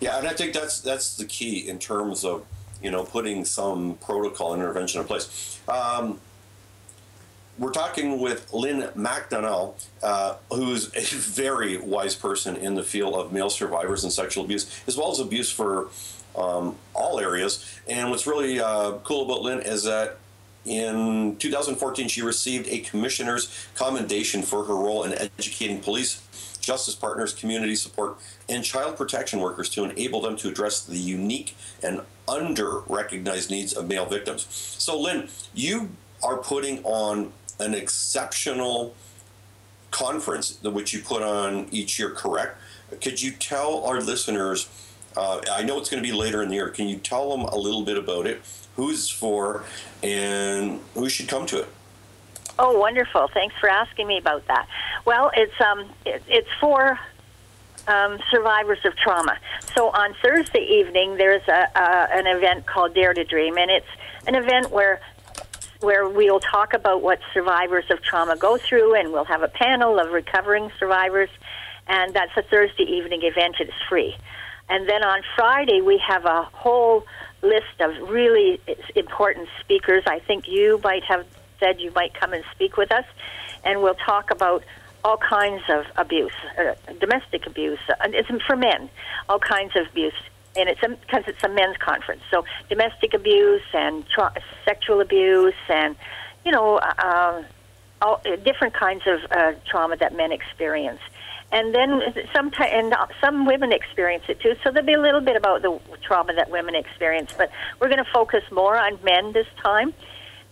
Yeah, 0.00 0.18
and 0.18 0.28
I 0.28 0.34
think 0.34 0.52
that's 0.52 0.78
that's 0.80 1.16
the 1.16 1.24
key 1.24 1.66
in 1.66 1.78
terms 1.78 2.22
of 2.22 2.44
you 2.82 2.90
know, 2.90 3.04
putting 3.04 3.44
some 3.44 3.94
protocol 3.96 4.54
intervention 4.54 5.00
in 5.00 5.06
place. 5.06 5.60
Um, 5.68 6.20
we're 7.58 7.70
talking 7.70 8.18
with 8.18 8.52
Lynn 8.52 8.88
McDonnell, 8.96 9.74
uh, 10.02 10.36
who's 10.50 10.88
a 10.96 11.00
very 11.00 11.76
wise 11.76 12.14
person 12.14 12.56
in 12.56 12.74
the 12.74 12.82
field 12.82 13.14
of 13.14 13.32
male 13.32 13.50
survivors 13.50 14.04
and 14.04 14.12
sexual 14.12 14.44
abuse, 14.44 14.82
as 14.86 14.96
well 14.96 15.10
as 15.12 15.20
abuse 15.20 15.50
for 15.50 15.88
um, 16.36 16.76
all 16.94 17.20
areas. 17.20 17.64
And 17.88 18.10
what's 18.10 18.26
really 18.26 18.58
uh, 18.58 18.92
cool 19.04 19.24
about 19.26 19.42
Lynn 19.42 19.60
is 19.60 19.84
that 19.84 20.16
in 20.64 21.36
2014, 21.36 22.08
she 22.08 22.22
received 22.22 22.68
a 22.68 22.78
commissioner's 22.78 23.68
commendation 23.74 24.42
for 24.42 24.64
her 24.64 24.74
role 24.74 25.04
in 25.04 25.12
educating 25.12 25.80
police 25.80 26.22
justice 26.62 26.94
partners, 26.94 27.34
community 27.34 27.74
support, 27.74 28.16
and 28.48 28.64
child 28.64 28.96
protection 28.96 29.40
workers 29.40 29.68
to 29.70 29.84
enable 29.84 30.22
them 30.22 30.36
to 30.36 30.48
address 30.48 30.82
the 30.82 30.96
unique 30.96 31.54
and 31.82 32.00
under 32.26 32.80
recognized 32.86 33.50
needs 33.50 33.74
of 33.74 33.86
male 33.88 34.06
victims. 34.06 34.46
So, 34.50 34.98
Lynn, 34.98 35.28
you 35.52 35.90
are 36.22 36.38
putting 36.38 36.82
on 36.84 37.32
an 37.58 37.74
exceptional 37.74 38.94
conference 39.90 40.58
which 40.62 40.94
you 40.94 41.00
put 41.00 41.22
on 41.22 41.66
each 41.70 41.98
year, 41.98 42.10
correct? 42.10 42.58
Could 43.02 43.20
you 43.20 43.32
tell 43.32 43.84
our 43.84 44.00
listeners? 44.00 44.68
Uh, 45.16 45.40
I 45.52 45.62
know 45.62 45.78
it's 45.78 45.90
going 45.90 46.02
to 46.02 46.08
be 46.08 46.14
later 46.14 46.42
in 46.42 46.48
the 46.48 46.54
year. 46.54 46.68
Can 46.68 46.88
you 46.88 46.96
tell 46.96 47.36
them 47.36 47.44
a 47.46 47.56
little 47.56 47.84
bit 47.84 47.98
about 47.98 48.26
it, 48.26 48.40
who's 48.76 49.08
for, 49.08 49.64
and 50.02 50.80
who 50.94 51.08
should 51.08 51.28
come 51.28 51.44
to 51.46 51.60
it? 51.60 51.68
Oh, 52.58 52.78
wonderful! 52.78 53.28
Thanks 53.32 53.54
for 53.58 53.68
asking 53.68 54.06
me 54.06 54.18
about 54.18 54.46
that. 54.48 54.68
Well, 55.04 55.30
it's 55.34 55.58
um, 55.60 55.88
it, 56.04 56.22
it's 56.28 56.48
for 56.60 56.98
um, 57.88 58.18
survivors 58.30 58.78
of 58.84 58.96
trauma. 58.96 59.38
So 59.74 59.88
on 59.88 60.14
Thursday 60.22 60.60
evening, 60.60 61.16
there's 61.16 61.46
a, 61.48 61.68
uh, 61.74 62.06
an 62.12 62.26
event 62.26 62.66
called 62.66 62.94
Dare 62.94 63.14
to 63.14 63.24
Dream, 63.24 63.56
and 63.56 63.70
it's 63.70 63.86
an 64.26 64.34
event 64.34 64.70
where 64.70 65.00
where 65.80 66.08
we'll 66.08 66.40
talk 66.40 66.74
about 66.74 67.02
what 67.02 67.18
survivors 67.34 67.84
of 67.90 68.00
trauma 68.02 68.36
go 68.36 68.56
through, 68.56 68.94
and 68.94 69.12
we'll 69.12 69.24
have 69.24 69.42
a 69.42 69.48
panel 69.48 69.98
of 69.98 70.12
recovering 70.12 70.70
survivors, 70.78 71.30
and 71.88 72.14
that's 72.14 72.36
a 72.36 72.42
Thursday 72.42 72.84
evening 72.84 73.22
event. 73.24 73.56
It's 73.60 73.72
free, 73.88 74.14
and 74.68 74.88
then 74.88 75.02
on 75.02 75.22
Friday 75.34 75.80
we 75.80 75.98
have 76.06 76.24
a 76.26 76.42
whole 76.52 77.04
list 77.42 77.80
of 77.80 78.10
really 78.10 78.60
important 78.94 79.48
speakers. 79.60 80.04
I 80.06 80.20
think 80.20 80.46
you 80.46 80.80
might 80.84 81.02
have 81.04 81.26
said 81.62 81.80
you 81.80 81.92
might 81.92 82.12
come 82.14 82.32
and 82.32 82.44
speak 82.54 82.76
with 82.76 82.90
us, 82.90 83.04
and 83.64 83.82
we'll 83.82 83.94
talk 83.94 84.30
about 84.30 84.64
all 85.04 85.16
kinds 85.16 85.62
of 85.68 85.84
abuse, 85.96 86.32
uh, 86.58 86.74
domestic 87.00 87.46
abuse. 87.46 87.78
Uh, 87.88 88.08
it's 88.08 88.28
for 88.46 88.56
men, 88.56 88.90
all 89.28 89.38
kinds 89.38 89.74
of 89.76 89.86
abuse, 89.88 90.14
and 90.56 90.68
it's 90.68 90.80
because 90.80 91.24
it's 91.26 91.42
a 91.44 91.48
men's 91.48 91.76
conference. 91.76 92.22
So 92.30 92.44
domestic 92.68 93.14
abuse 93.14 93.62
and 93.72 94.06
tra- 94.08 94.34
sexual 94.64 95.00
abuse, 95.00 95.54
and 95.68 95.96
you 96.44 96.52
know, 96.52 96.76
uh, 96.76 97.42
all 98.00 98.20
uh, 98.26 98.36
different 98.36 98.74
kinds 98.74 99.02
of 99.06 99.20
uh, 99.30 99.52
trauma 99.68 99.96
that 99.96 100.16
men 100.16 100.32
experience. 100.32 101.00
And 101.52 101.74
then 101.74 102.00
some 102.32 102.50
sometimes, 102.50 102.72
and 102.72 102.94
some 103.20 103.44
women 103.44 103.72
experience 103.72 104.24
it 104.28 104.40
too. 104.40 104.54
So 104.64 104.70
there'll 104.70 104.86
be 104.86 104.94
a 104.94 105.00
little 105.00 105.20
bit 105.20 105.36
about 105.36 105.60
the 105.60 105.78
trauma 106.00 106.32
that 106.34 106.50
women 106.50 106.74
experience, 106.74 107.34
but 107.36 107.50
we're 107.78 107.88
going 107.88 108.02
to 108.02 108.10
focus 108.10 108.42
more 108.50 108.76
on 108.78 108.98
men 109.04 109.32
this 109.32 109.46
time. 109.62 109.92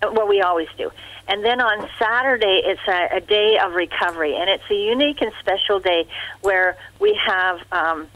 Well, 0.03 0.27
we 0.27 0.41
always 0.41 0.69
do. 0.79 0.91
And 1.29 1.45
then 1.45 1.61
on 1.61 1.89
Saturday, 1.99 2.63
it's 2.65 2.81
a, 2.89 3.17
a 3.17 3.21
day 3.21 3.59
of 3.59 3.75
recovery, 3.75 4.35
and 4.35 4.49
it's 4.49 4.65
a 4.71 4.75
unique 4.75 5.21
and 5.21 5.33
special 5.41 5.79
day 5.79 6.09
where 6.41 6.77
we 6.99 7.19
have 7.27 7.61
um, 7.71 8.09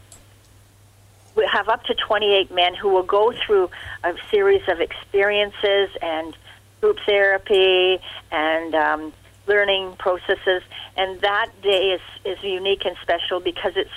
we 1.35 1.47
have 1.51 1.69
up 1.69 1.83
to 1.83 1.93
28 1.93 2.51
men 2.51 2.73
who 2.73 2.89
will 2.89 3.03
go 3.03 3.33
through 3.45 3.69
a 4.03 4.13
series 4.31 4.63
of 4.67 4.79
experiences 4.79 5.89
and 6.01 6.35
group 6.81 6.97
therapy 7.05 7.99
and 8.31 8.73
um, 8.73 9.13
learning 9.47 9.95
processes. 9.97 10.63
And 10.97 11.21
that 11.21 11.49
day 11.61 11.91
is 11.91 12.01
is 12.25 12.43
unique 12.43 12.85
and 12.85 12.97
special 13.01 13.39
because 13.39 13.73
it's 13.75 13.91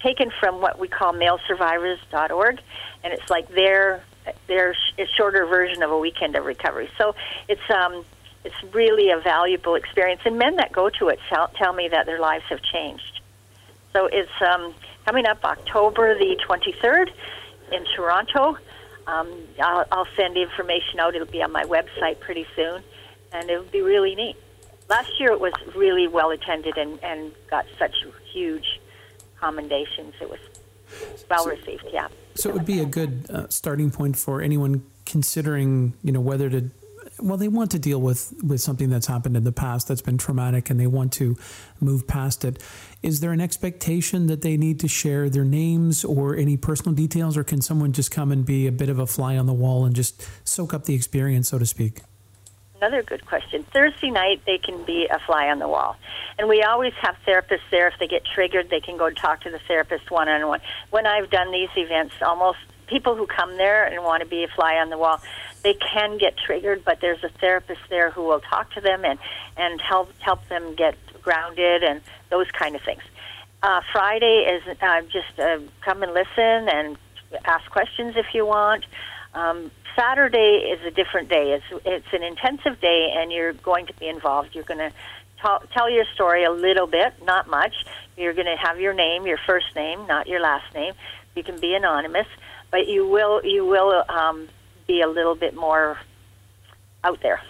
taken 0.00 0.30
from 0.40 0.60
what 0.60 0.78
we 0.78 0.88
call 0.88 1.12
malesurvivors.org, 1.12 2.60
and 3.04 3.12
it's 3.12 3.30
like 3.30 3.48
their 3.48 4.02
their 4.46 4.74
sh 4.74 4.92
a 4.98 5.06
shorter 5.16 5.46
version 5.46 5.82
of 5.82 5.90
a 5.90 5.98
weekend 5.98 6.36
of 6.36 6.44
recovery. 6.44 6.88
So 6.98 7.14
it's 7.48 7.70
um, 7.70 8.04
it's 8.44 8.74
really 8.74 9.10
a 9.10 9.18
valuable 9.18 9.74
experience, 9.74 10.22
and 10.24 10.38
men 10.38 10.56
that 10.56 10.72
go 10.72 10.88
to 10.88 11.08
it 11.08 11.18
tell, 11.28 11.48
tell 11.48 11.72
me 11.72 11.88
that 11.88 12.06
their 12.06 12.20
lives 12.20 12.44
have 12.48 12.62
changed. 12.62 13.20
So 13.92 14.06
it's 14.06 14.30
um, 14.40 14.74
coming 15.04 15.26
up 15.26 15.44
October 15.44 16.18
the 16.18 16.36
23rd 16.48 17.10
in 17.72 17.84
Toronto. 17.94 18.56
Um, 19.06 19.28
I'll, 19.60 19.84
I'll 19.90 20.08
send 20.16 20.36
information 20.36 21.00
out. 21.00 21.14
It'll 21.14 21.26
be 21.26 21.42
on 21.42 21.52
my 21.52 21.64
website 21.64 22.20
pretty 22.20 22.46
soon, 22.56 22.82
and 23.32 23.50
it'll 23.50 23.64
be 23.64 23.82
really 23.82 24.14
neat. 24.14 24.36
Last 24.88 25.10
year 25.18 25.32
it 25.32 25.40
was 25.40 25.52
really 25.74 26.08
well 26.08 26.30
attended 26.30 26.76
and, 26.76 27.02
and 27.02 27.32
got 27.48 27.66
such 27.78 27.94
huge 28.32 28.80
commendations. 29.38 30.14
It 30.20 30.30
was 30.30 30.40
well 31.28 31.44
so, 31.44 31.50
received. 31.50 31.84
Yeah. 31.92 32.08
So 32.34 32.50
it 32.50 32.54
would 32.54 32.66
be 32.66 32.80
a 32.80 32.86
good 32.86 33.26
uh, 33.30 33.48
starting 33.48 33.90
point 33.90 34.16
for 34.16 34.40
anyone 34.40 34.84
considering, 35.04 35.94
you 36.02 36.12
know, 36.12 36.20
whether 36.20 36.50
to. 36.50 36.70
Well, 37.18 37.36
they 37.36 37.48
want 37.48 37.70
to 37.72 37.78
deal 37.78 38.00
with 38.00 38.32
with 38.42 38.62
something 38.62 38.88
that's 38.88 39.06
happened 39.06 39.36
in 39.36 39.44
the 39.44 39.52
past 39.52 39.88
that's 39.88 40.00
been 40.00 40.16
traumatic, 40.16 40.70
and 40.70 40.80
they 40.80 40.86
want 40.86 41.12
to 41.14 41.36
move 41.78 42.06
past 42.06 42.44
it. 42.44 42.62
Is 43.02 43.20
there 43.20 43.32
an 43.32 43.42
expectation 43.42 44.26
that 44.28 44.40
they 44.40 44.56
need 44.56 44.80
to 44.80 44.88
share 44.88 45.28
their 45.28 45.44
names 45.44 46.02
or 46.02 46.34
any 46.36 46.56
personal 46.56 46.94
details, 46.94 47.36
or 47.36 47.44
can 47.44 47.60
someone 47.60 47.92
just 47.92 48.10
come 48.10 48.32
and 48.32 48.44
be 48.44 48.66
a 48.66 48.72
bit 48.72 48.88
of 48.88 48.98
a 48.98 49.06
fly 49.06 49.36
on 49.36 49.44
the 49.46 49.52
wall 49.52 49.84
and 49.84 49.94
just 49.94 50.26
soak 50.48 50.72
up 50.72 50.84
the 50.84 50.94
experience, 50.94 51.50
so 51.50 51.58
to 51.58 51.66
speak? 51.66 52.00
Another 52.80 53.02
good 53.02 53.26
question. 53.26 53.62
Thursday 53.72 54.10
night, 54.10 54.40
they 54.46 54.56
can 54.56 54.82
be 54.84 55.06
a 55.10 55.18
fly 55.18 55.48
on 55.48 55.58
the 55.58 55.68
wall. 55.68 55.96
And 56.38 56.48
we 56.48 56.62
always 56.62 56.94
have 57.02 57.16
therapists 57.26 57.68
there. 57.70 57.88
If 57.88 57.94
they 57.98 58.06
get 58.06 58.24
triggered, 58.24 58.70
they 58.70 58.80
can 58.80 58.96
go 58.96 59.10
talk 59.10 59.42
to 59.42 59.50
the 59.50 59.58
therapist 59.68 60.10
one 60.10 60.28
on 60.28 60.46
one. 60.48 60.60
When 60.88 61.06
I've 61.06 61.30
done 61.30 61.52
these 61.52 61.68
events, 61.76 62.14
almost 62.22 62.58
people 62.86 63.16
who 63.16 63.26
come 63.26 63.56
there 63.58 63.84
and 63.84 64.02
want 64.02 64.22
to 64.22 64.28
be 64.28 64.44
a 64.44 64.48
fly 64.48 64.76
on 64.76 64.88
the 64.88 64.96
wall, 64.96 65.20
they 65.62 65.74
can 65.74 66.16
get 66.16 66.38
triggered, 66.38 66.82
but 66.84 67.00
there's 67.02 67.22
a 67.22 67.28
therapist 67.28 67.80
there 67.90 68.10
who 68.10 68.22
will 68.22 68.40
talk 68.40 68.72
to 68.72 68.80
them 68.80 69.04
and, 69.04 69.18
and 69.58 69.78
help, 69.80 70.10
help 70.20 70.48
them 70.48 70.74
get 70.74 70.96
grounded 71.20 71.82
and 71.82 72.00
those 72.30 72.50
kind 72.50 72.74
of 72.74 72.82
things. 72.82 73.02
Uh, 73.62 73.82
Friday 73.92 74.48
is 74.50 74.62
uh, 74.80 75.02
just 75.02 75.38
uh, 75.38 75.58
come 75.84 76.02
and 76.02 76.14
listen 76.14 76.68
and 76.74 76.96
ask 77.44 77.70
questions 77.70 78.14
if 78.16 78.26
you 78.32 78.46
want. 78.46 78.86
Um, 79.34 79.70
Saturday 79.96 80.70
is 80.72 80.84
a 80.84 80.90
different 80.90 81.28
day. 81.28 81.52
It's 81.52 81.82
it's 81.84 82.12
an 82.12 82.22
intensive 82.22 82.80
day, 82.80 83.12
and 83.16 83.32
you're 83.32 83.52
going 83.52 83.86
to 83.86 83.94
be 83.94 84.08
involved. 84.08 84.54
You're 84.54 84.64
going 84.64 84.78
to 84.78 84.90
t- 84.90 85.66
tell 85.72 85.90
your 85.90 86.04
story 86.14 86.44
a 86.44 86.50
little 86.50 86.86
bit, 86.86 87.14
not 87.24 87.48
much. 87.48 87.74
You're 88.16 88.34
going 88.34 88.46
to 88.46 88.56
have 88.56 88.80
your 88.80 88.92
name, 88.92 89.26
your 89.26 89.38
first 89.46 89.74
name, 89.74 90.06
not 90.06 90.26
your 90.26 90.40
last 90.40 90.74
name. 90.74 90.94
You 91.36 91.42
can 91.42 91.60
be 91.60 91.74
anonymous, 91.74 92.26
but 92.70 92.88
you 92.88 93.06
will 93.06 93.44
you 93.44 93.64
will 93.64 94.04
um, 94.08 94.48
be 94.86 95.00
a 95.00 95.08
little 95.08 95.34
bit 95.34 95.54
more 95.54 95.98
out 97.04 97.20
there. 97.22 97.40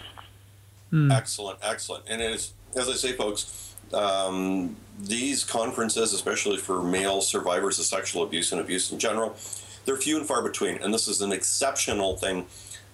Mm. 0.91 1.11
Excellent, 1.11 1.59
excellent. 1.61 2.05
And 2.07 2.21
as 2.21 2.53
as 2.75 2.89
I 2.89 2.93
say, 2.93 3.13
folks, 3.13 3.75
um, 3.93 4.75
these 4.99 5.43
conferences, 5.43 6.13
especially 6.13 6.57
for 6.57 6.81
male 6.83 7.21
survivors 7.21 7.79
of 7.79 7.85
sexual 7.85 8.23
abuse 8.23 8.51
and 8.51 8.61
abuse 8.61 8.91
in 8.91 8.99
general 8.99 9.35
they're 9.85 9.97
few 9.97 10.17
and 10.17 10.25
far 10.25 10.41
between, 10.41 10.77
and 10.77 10.93
this 10.93 11.07
is 11.07 11.21
an 11.21 11.31
exceptional 11.31 12.17
thing 12.17 12.45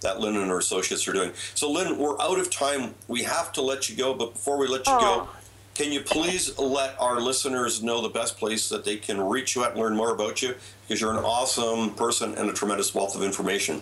that 0.01 0.19
Lynn 0.19 0.35
and 0.35 0.49
her 0.49 0.59
associates 0.59 1.07
are 1.07 1.13
doing. 1.13 1.31
So, 1.55 1.71
Lynn, 1.71 1.97
we're 1.97 2.19
out 2.21 2.39
of 2.39 2.49
time. 2.49 2.93
We 3.07 3.23
have 3.23 3.51
to 3.53 3.61
let 3.61 3.89
you 3.89 3.95
go, 3.95 4.13
but 4.13 4.33
before 4.33 4.57
we 4.57 4.67
let 4.67 4.85
you 4.85 4.93
oh. 4.93 4.99
go, 4.99 5.29
can 5.73 5.91
you 5.91 6.01
please 6.01 6.57
let 6.57 6.99
our 6.99 7.19
listeners 7.19 7.83
know 7.83 8.01
the 8.01 8.09
best 8.09 8.37
place 8.37 8.67
that 8.69 8.83
they 8.83 8.97
can 8.97 9.21
reach 9.21 9.55
you 9.55 9.63
at 9.63 9.71
and 9.71 9.79
learn 9.79 9.95
more 9.95 10.11
about 10.11 10.41
you? 10.41 10.55
Because 10.87 10.99
you're 11.01 11.11
an 11.11 11.23
awesome 11.23 11.91
person 11.91 12.33
and 12.35 12.49
a 12.49 12.53
tremendous 12.53 12.95
wealth 12.95 13.15
of 13.15 13.21
information. 13.21 13.81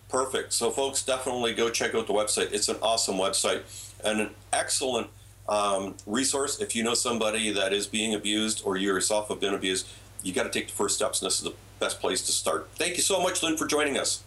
Perfect. 0.10 0.54
So, 0.54 0.72
folks, 0.72 1.04
definitely 1.04 1.54
go 1.54 1.70
check 1.70 1.94
out 1.96 2.08
the 2.08 2.14
website. 2.14 2.54
It's 2.54 2.70
an 2.70 2.78
awesome 2.82 3.16
website 3.16 3.64
and 4.04 4.22
an 4.22 4.30
excellent 4.52 5.08
um, 5.48 5.96
resource. 6.06 6.60
If 6.60 6.76
you 6.76 6.84
know 6.84 6.94
somebody 6.94 7.52
that 7.52 7.74
is 7.74 7.88
being 7.88 8.14
abused 8.14 8.62
or 8.66 8.78
you 8.78 8.88
yourself 8.88 9.30
have 9.30 9.40
been 9.40 9.54
abused, 9.54 9.88
you 10.24 10.34
got 10.34 10.44
to 10.44 10.50
take 10.50 10.68
the 10.68 10.74
first 10.74 10.96
steps, 10.96 11.22
and 11.22 11.28
this 11.28 11.38
is 11.40 11.44
the 11.44 11.54
best 11.80 12.00
place 12.00 12.22
to 12.26 12.32
start. 12.32 12.70
Thank 12.76 12.96
you 12.96 13.04
so 13.04 13.22
much, 13.22 13.44
Lynn, 13.44 13.58
for 13.58 13.68
joining 13.68 13.98
us. 13.98 14.24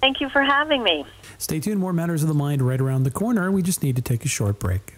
Thank 0.00 0.20
you 0.20 0.28
for 0.28 0.42
having 0.42 0.82
me. 0.82 1.04
Stay 1.38 1.60
tuned. 1.60 1.80
More 1.80 1.92
Matters 1.92 2.22
of 2.22 2.28
the 2.28 2.34
Mind 2.34 2.62
right 2.62 2.80
around 2.80 3.04
the 3.04 3.10
corner. 3.10 3.50
We 3.50 3.62
just 3.62 3.82
need 3.82 3.96
to 3.96 4.02
take 4.02 4.24
a 4.24 4.28
short 4.28 4.58
break. 4.58 4.95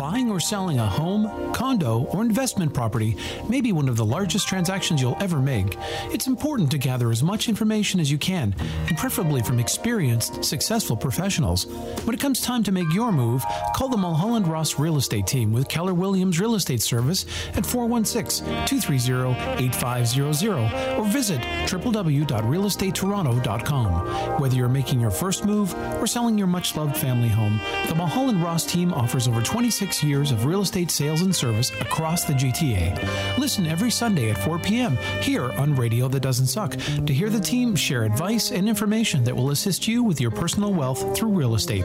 Buying 0.00 0.30
or 0.30 0.40
selling 0.40 0.78
a 0.78 0.86
home, 0.86 1.52
condo, 1.52 2.04
or 2.12 2.22
investment 2.22 2.72
property 2.72 3.16
may 3.48 3.60
be 3.60 3.72
one 3.72 3.88
of 3.88 3.96
the 3.96 4.04
largest 4.04 4.46
transactions 4.48 5.02
you'll 5.02 5.16
ever 5.20 5.40
make. 5.40 5.76
It's 6.10 6.26
important 6.26 6.70
to 6.70 6.78
gather 6.78 7.10
as 7.10 7.22
much 7.22 7.50
information 7.50 8.00
as 8.00 8.10
you 8.10 8.16
can, 8.16 8.56
and 8.88 8.96
preferably 8.96 9.42
from 9.42 9.58
experienced, 9.58 10.42
successful 10.44 10.96
professionals. 10.96 11.66
When 12.04 12.14
it 12.14 12.20
comes 12.20 12.40
time 12.40 12.62
to 12.62 12.72
make 12.72 12.94
your 12.94 13.12
move, 13.12 13.44
call 13.74 13.88
the 13.88 13.96
Mulholland 13.96 14.46
Ross 14.46 14.78
Real 14.78 14.96
Estate 14.96 15.26
Team 15.26 15.52
with 15.52 15.68
Keller 15.68 15.94
Williams 15.94 16.40
Real 16.40 16.54
Estate 16.54 16.80
Service 16.80 17.26
at 17.54 17.66
416 17.66 18.46
230 18.66 19.64
8500 19.64 20.98
or 20.98 21.04
visit 21.06 21.40
www.realestatetoronto.com. 21.40 24.40
Whether 24.40 24.56
you're 24.56 24.68
making 24.68 25.00
your 25.00 25.10
first 25.10 25.44
move 25.44 25.74
or 26.00 26.06
selling 26.06 26.38
your 26.38 26.46
much 26.46 26.76
loved 26.76 26.96
family 26.96 27.28
home, 27.28 27.60
the 27.88 27.94
Mulholland 27.94 28.42
Ross 28.42 28.64
team 28.64 28.94
offers 28.94 29.28
over 29.28 29.39
26 29.40 30.02
years 30.02 30.32
of 30.32 30.44
real 30.44 30.60
estate 30.62 30.90
sales 30.90 31.22
and 31.22 31.34
service 31.34 31.70
across 31.80 32.24
the 32.24 32.32
GTA. 32.32 33.38
Listen 33.38 33.66
every 33.66 33.90
Sunday 33.90 34.30
at 34.30 34.38
4 34.38 34.58
p.m. 34.58 34.96
here 35.20 35.52
on 35.52 35.74
Radio 35.74 36.08
That 36.08 36.20
Doesn't 36.20 36.46
Suck 36.46 36.76
to 37.06 37.12
hear 37.12 37.30
the 37.30 37.40
team 37.40 37.76
share 37.76 38.04
advice 38.04 38.50
and 38.50 38.68
information 38.68 39.24
that 39.24 39.34
will 39.36 39.50
assist 39.50 39.86
you 39.86 40.02
with 40.02 40.20
your 40.20 40.30
personal 40.30 40.72
wealth 40.72 41.16
through 41.16 41.30
real 41.30 41.54
estate. 41.54 41.84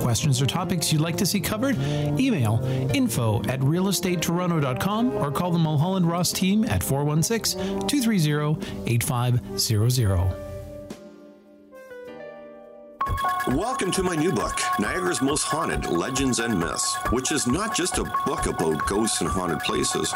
Questions 0.00 0.40
or 0.40 0.46
topics 0.46 0.92
you'd 0.92 1.02
like 1.02 1.16
to 1.16 1.26
see 1.26 1.40
covered? 1.40 1.76
Email 2.18 2.60
info 2.94 3.40
at 3.44 3.60
realestatetoronto.com 3.60 5.12
or 5.12 5.30
call 5.30 5.50
the 5.50 5.58
Mulholland 5.58 6.06
Ross 6.06 6.32
team 6.32 6.64
at 6.64 6.82
416 6.82 7.86
230 7.86 8.86
8500. 8.86 10.45
Welcome 13.54 13.92
to 13.92 14.02
my 14.02 14.16
new 14.16 14.32
book, 14.32 14.60
Niagara's 14.80 15.22
Most 15.22 15.44
Haunted 15.44 15.86
Legends 15.86 16.40
and 16.40 16.58
Myths, 16.58 16.96
which 17.10 17.30
is 17.30 17.46
not 17.46 17.76
just 17.76 17.96
a 17.98 18.04
book 18.26 18.46
about 18.46 18.84
ghosts 18.86 19.20
and 19.20 19.30
haunted 19.30 19.60
places, 19.60 20.12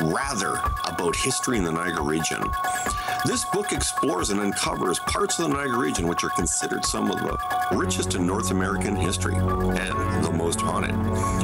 rather 0.00 0.58
about 0.86 1.14
history 1.14 1.58
in 1.58 1.64
the 1.64 1.72
Niagara 1.72 2.02
region. 2.02 2.42
This 3.24 3.42
book 3.46 3.72
explores 3.72 4.28
and 4.28 4.38
uncovers 4.38 4.98
parts 4.98 5.38
of 5.38 5.48
the 5.48 5.54
Niagara 5.54 5.78
region 5.78 6.08
which 6.08 6.22
are 6.24 6.28
considered 6.28 6.84
some 6.84 7.10
of 7.10 7.18
the 7.20 7.38
richest 7.72 8.14
in 8.14 8.26
North 8.26 8.50
American 8.50 8.94
history 8.94 9.34
and 9.34 10.22
the 10.22 10.30
most 10.30 10.60
haunted. 10.60 10.94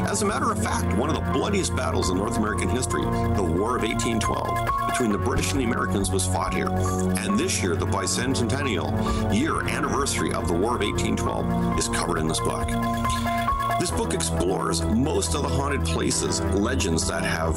As 0.07 0.21
a 0.21 0.27
matter 0.27 0.51
of 0.51 0.63
fact, 0.63 0.95
one 0.99 1.09
of 1.09 1.17
the 1.17 1.33
bloodiest 1.33 1.75
battles 1.75 2.11
in 2.11 2.19
North 2.19 2.37
American 2.37 2.69
history, 2.69 3.01
the 3.01 3.43
War 3.43 3.77
of 3.77 3.83
1812, 3.83 4.89
between 4.89 5.11
the 5.11 5.19
British 5.19 5.53
and 5.53 5.61
the 5.61 5.65
Americans 5.65 6.11
was 6.11 6.27
fought 6.27 6.53
here. 6.53 6.69
And 6.69 7.39
this 7.39 7.63
year, 7.63 7.75
the 7.75 7.87
bicentennial 7.87 9.35
year 9.35 9.67
anniversary 9.67 10.35
of 10.35 10.49
the 10.49 10.55
War 10.55 10.75
of 10.75 10.83
1812 10.83 11.79
is 11.79 11.89
covered 11.89 12.19
in 12.19 12.29
this 12.29 12.41
book. 12.41 12.69
This 13.81 13.91
book 13.91 14.13
explores 14.13 14.83
most 14.83 15.35
of 15.35 15.41
the 15.41 15.49
haunted 15.49 15.87
places, 15.87 16.43
legends 16.43 17.09
that 17.09 17.25
have 17.25 17.57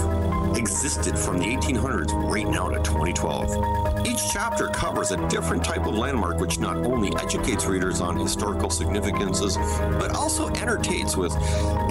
existed 0.58 1.20
from 1.20 1.38
the 1.38 1.44
1800s 1.44 2.14
right 2.32 2.48
now 2.48 2.70
to 2.70 2.78
2012. 2.78 4.08
Each 4.08 4.32
chapter 4.32 4.68
covers 4.68 5.12
a 5.12 5.28
different 5.28 5.66
type 5.66 5.86
of 5.86 5.96
landmark 5.96 6.40
which 6.40 6.60
not 6.60 6.78
only 6.78 7.14
educates 7.18 7.66
readers 7.66 8.00
on 8.00 8.16
historical 8.16 8.70
significances, 8.70 9.58
but 10.00 10.12
also 10.12 10.48
entertains 10.48 11.18
with 11.18 11.36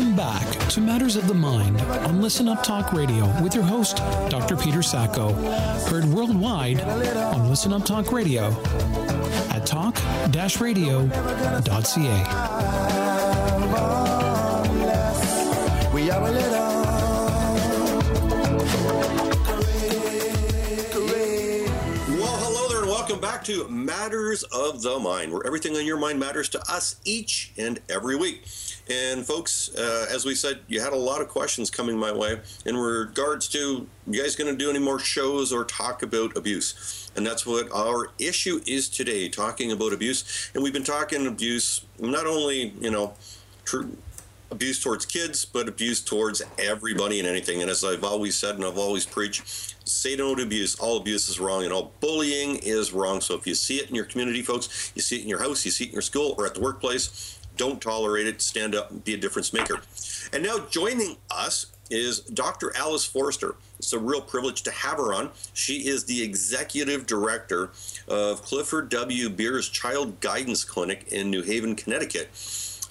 Welcome 0.00 0.16
back 0.16 0.48
to 0.70 0.80
Matters 0.80 1.16
of 1.16 1.28
the 1.28 1.34
Mind 1.34 1.78
on 1.78 2.22
Listen 2.22 2.48
Up 2.48 2.62
Talk 2.62 2.94
Radio 2.94 3.26
with 3.42 3.54
your 3.54 3.64
host, 3.64 3.98
Dr. 4.30 4.56
Peter 4.56 4.82
Sacco. 4.82 5.34
Heard 5.90 6.06
worldwide 6.06 6.80
on 6.80 7.50
Listen 7.50 7.74
Up 7.74 7.84
Talk 7.84 8.10
Radio 8.10 8.46
at 9.50 9.66
talk-radio.ca. 9.66 11.10
We 15.92 16.10
back 23.40 23.46
to 23.46 23.66
Matters 23.68 24.42
of 24.42 24.82
the 24.82 24.98
Mind, 24.98 25.32
where 25.32 25.46
everything 25.46 25.74
on 25.74 25.86
your 25.86 25.96
mind 25.96 26.20
matters 26.20 26.46
to 26.50 26.60
us 26.70 26.96
each 27.06 27.52
and 27.56 27.80
every 27.88 28.14
week. 28.14 28.42
And 28.90 29.26
folks, 29.26 29.74
uh, 29.74 30.08
as 30.12 30.26
we 30.26 30.34
said, 30.34 30.60
you 30.68 30.82
had 30.82 30.92
a 30.92 30.96
lot 30.96 31.22
of 31.22 31.28
questions 31.28 31.70
coming 31.70 31.96
my 31.96 32.12
way 32.12 32.40
in 32.66 32.76
regards 32.76 33.48
to 33.48 33.86
you 34.06 34.22
guys 34.22 34.36
going 34.36 34.52
to 34.52 34.58
do 34.58 34.68
any 34.68 34.78
more 34.78 34.98
shows 34.98 35.54
or 35.54 35.64
talk 35.64 36.02
about 36.02 36.36
abuse. 36.36 37.10
And 37.16 37.26
that's 37.26 37.46
what 37.46 37.72
our 37.72 38.10
issue 38.18 38.60
is 38.66 38.90
today, 38.90 39.30
talking 39.30 39.72
about 39.72 39.94
abuse. 39.94 40.50
And 40.52 40.62
we've 40.62 40.74
been 40.74 40.84
talking 40.84 41.26
abuse 41.26 41.86
not 41.98 42.26
only, 42.26 42.74
you 42.78 42.90
know, 42.90 43.14
tr- 43.64 43.84
abuse 44.50 44.82
towards 44.82 45.06
kids, 45.06 45.46
but 45.46 45.66
abuse 45.66 46.02
towards 46.02 46.42
everybody 46.58 47.20
and 47.20 47.28
anything. 47.28 47.62
And 47.62 47.70
as 47.70 47.84
I've 47.84 48.04
always 48.04 48.36
said 48.36 48.56
and 48.56 48.64
I've 48.66 48.76
always 48.76 49.06
preached, 49.06 49.69
say 49.90 50.16
no 50.16 50.34
to 50.34 50.42
abuse. 50.42 50.74
All 50.76 50.96
abuse 50.96 51.28
is 51.28 51.40
wrong 51.40 51.64
and 51.64 51.72
all 51.72 51.92
bullying 52.00 52.56
is 52.56 52.92
wrong. 52.92 53.20
So 53.20 53.34
if 53.34 53.46
you 53.46 53.54
see 53.54 53.76
it 53.76 53.88
in 53.88 53.94
your 53.94 54.04
community, 54.04 54.42
folks, 54.42 54.92
you 54.94 55.02
see 55.02 55.16
it 55.16 55.22
in 55.22 55.28
your 55.28 55.40
house, 55.40 55.64
you 55.64 55.70
see 55.70 55.84
it 55.84 55.88
in 55.88 55.94
your 55.94 56.02
school 56.02 56.34
or 56.38 56.46
at 56.46 56.54
the 56.54 56.60
workplace, 56.60 57.38
don't 57.56 57.80
tolerate 57.80 58.26
it. 58.26 58.40
Stand 58.40 58.74
up 58.74 58.90
and 58.90 59.04
be 59.04 59.14
a 59.14 59.18
difference 59.18 59.52
maker. 59.52 59.80
And 60.32 60.42
now 60.42 60.60
joining 60.70 61.16
us 61.30 61.66
is 61.90 62.20
Dr. 62.20 62.74
Alice 62.76 63.04
Forrester. 63.04 63.56
It's 63.78 63.92
a 63.92 63.98
real 63.98 64.20
privilege 64.20 64.62
to 64.62 64.70
have 64.70 64.98
her 64.98 65.12
on. 65.12 65.30
She 65.54 65.88
is 65.88 66.04
the 66.04 66.22
executive 66.22 67.06
director 67.06 67.70
of 68.06 68.42
Clifford 68.42 68.88
W. 68.90 69.28
Beers 69.28 69.68
Child 69.68 70.20
Guidance 70.20 70.62
Clinic 70.64 71.08
in 71.08 71.30
New 71.30 71.42
Haven, 71.42 71.74
Connecticut. 71.74 72.30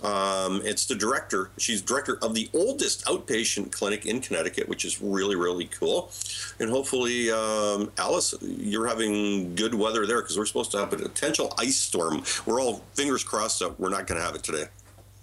Um, 0.04 0.62
it's 0.64 0.86
the 0.86 0.95
director. 0.95 1.50
She's 1.58 1.82
director 1.82 2.18
of 2.22 2.34
the 2.34 2.50
oldest 2.54 3.06
outpatient 3.06 3.72
clinic 3.72 4.06
in 4.06 4.22
Connecticut, 4.22 4.68
which 4.70 4.86
is 4.86 5.02
really, 5.02 5.36
really 5.36 5.66
cool. 5.66 6.12
And 6.60 6.70
hopefully, 6.70 7.32
um, 7.32 7.91
Alice, 7.97 8.34
you're 8.41 8.88
having 8.88 9.56
good 9.56 9.74
weather 9.74 10.06
there 10.06 10.22
because 10.22 10.38
we're 10.38 10.45
supposed 10.45 10.72
to 10.72 10.78
have 10.78 10.93
a 10.93 10.97
potential 10.97 11.54
ice 11.58 11.78
storm. 11.78 12.24
We're 12.45 12.62
all 12.62 12.84
fingers 12.93 13.24
crossed 13.24 13.60
that 13.60 13.80
we're 13.80 13.89
not 13.89 14.08
going 14.08 14.20
to 14.20 14.26
have 14.26 14.36
it 14.36 14.43
today. 14.43 14.66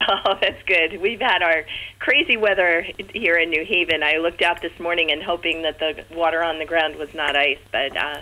Oh, 0.08 0.34
that's 0.40 0.62
good. 0.66 1.00
We've 1.00 1.20
had 1.20 1.42
our 1.42 1.64
crazy 1.98 2.36
weather 2.36 2.86
here 3.14 3.36
in 3.36 3.48
New 3.48 3.64
Haven. 3.64 4.02
I 4.02 4.18
looked 4.18 4.42
out 4.42 4.60
this 4.60 4.78
morning 4.78 5.10
and 5.10 5.22
hoping 5.22 5.62
that 5.62 5.78
the 5.78 6.04
water 6.14 6.44
on 6.44 6.58
the 6.58 6.66
ground 6.66 6.96
was 6.96 7.12
not 7.14 7.34
ice, 7.34 7.58
but 7.72 7.96
uh, 7.96 8.20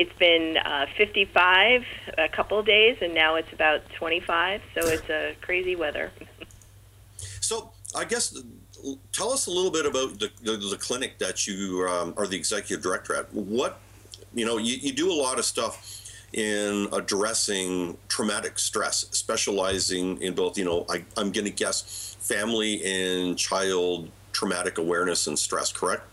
it's 0.00 0.18
been 0.18 0.56
uh, 0.56 0.86
55 0.96 1.84
a 2.16 2.28
couple 2.30 2.58
of 2.58 2.64
days, 2.64 2.96
and 3.02 3.12
now 3.14 3.34
it's 3.34 3.52
about 3.52 3.82
25. 3.98 4.62
So 4.74 4.88
it's 4.88 5.10
a 5.10 5.36
crazy 5.40 5.76
weather. 5.76 6.10
So 7.42 7.72
I 7.96 8.04
guess 8.04 8.38
tell 9.12 9.32
us 9.32 9.46
a 9.46 9.50
little 9.50 9.72
bit 9.72 9.84
about 9.84 10.20
the, 10.20 10.30
the, 10.42 10.56
the 10.56 10.76
clinic 10.78 11.18
that 11.18 11.48
you 11.48 11.84
um, 11.90 12.14
are 12.16 12.26
the 12.26 12.36
executive 12.36 12.80
director 12.82 13.14
at. 13.16 13.32
What 13.34 13.80
you 14.34 14.46
know, 14.46 14.56
you, 14.56 14.76
you 14.76 14.92
do 14.92 15.10
a 15.10 15.18
lot 15.20 15.38
of 15.38 15.44
stuff 15.44 16.08
in 16.32 16.86
addressing 16.92 17.98
traumatic 18.08 18.58
stress, 18.58 19.06
specializing 19.10 20.22
in 20.22 20.34
both, 20.34 20.56
you 20.56 20.64
know, 20.64 20.86
I, 20.88 21.04
I'm 21.16 21.32
going 21.32 21.46
to 21.46 21.50
guess 21.50 22.16
family 22.20 22.82
and 22.84 23.36
child 23.36 24.08
traumatic 24.32 24.78
awareness 24.78 25.26
and 25.26 25.36
stress, 25.36 25.72
correct? 25.72 26.04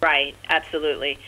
Right, 0.00 0.36
absolutely. 0.48 1.18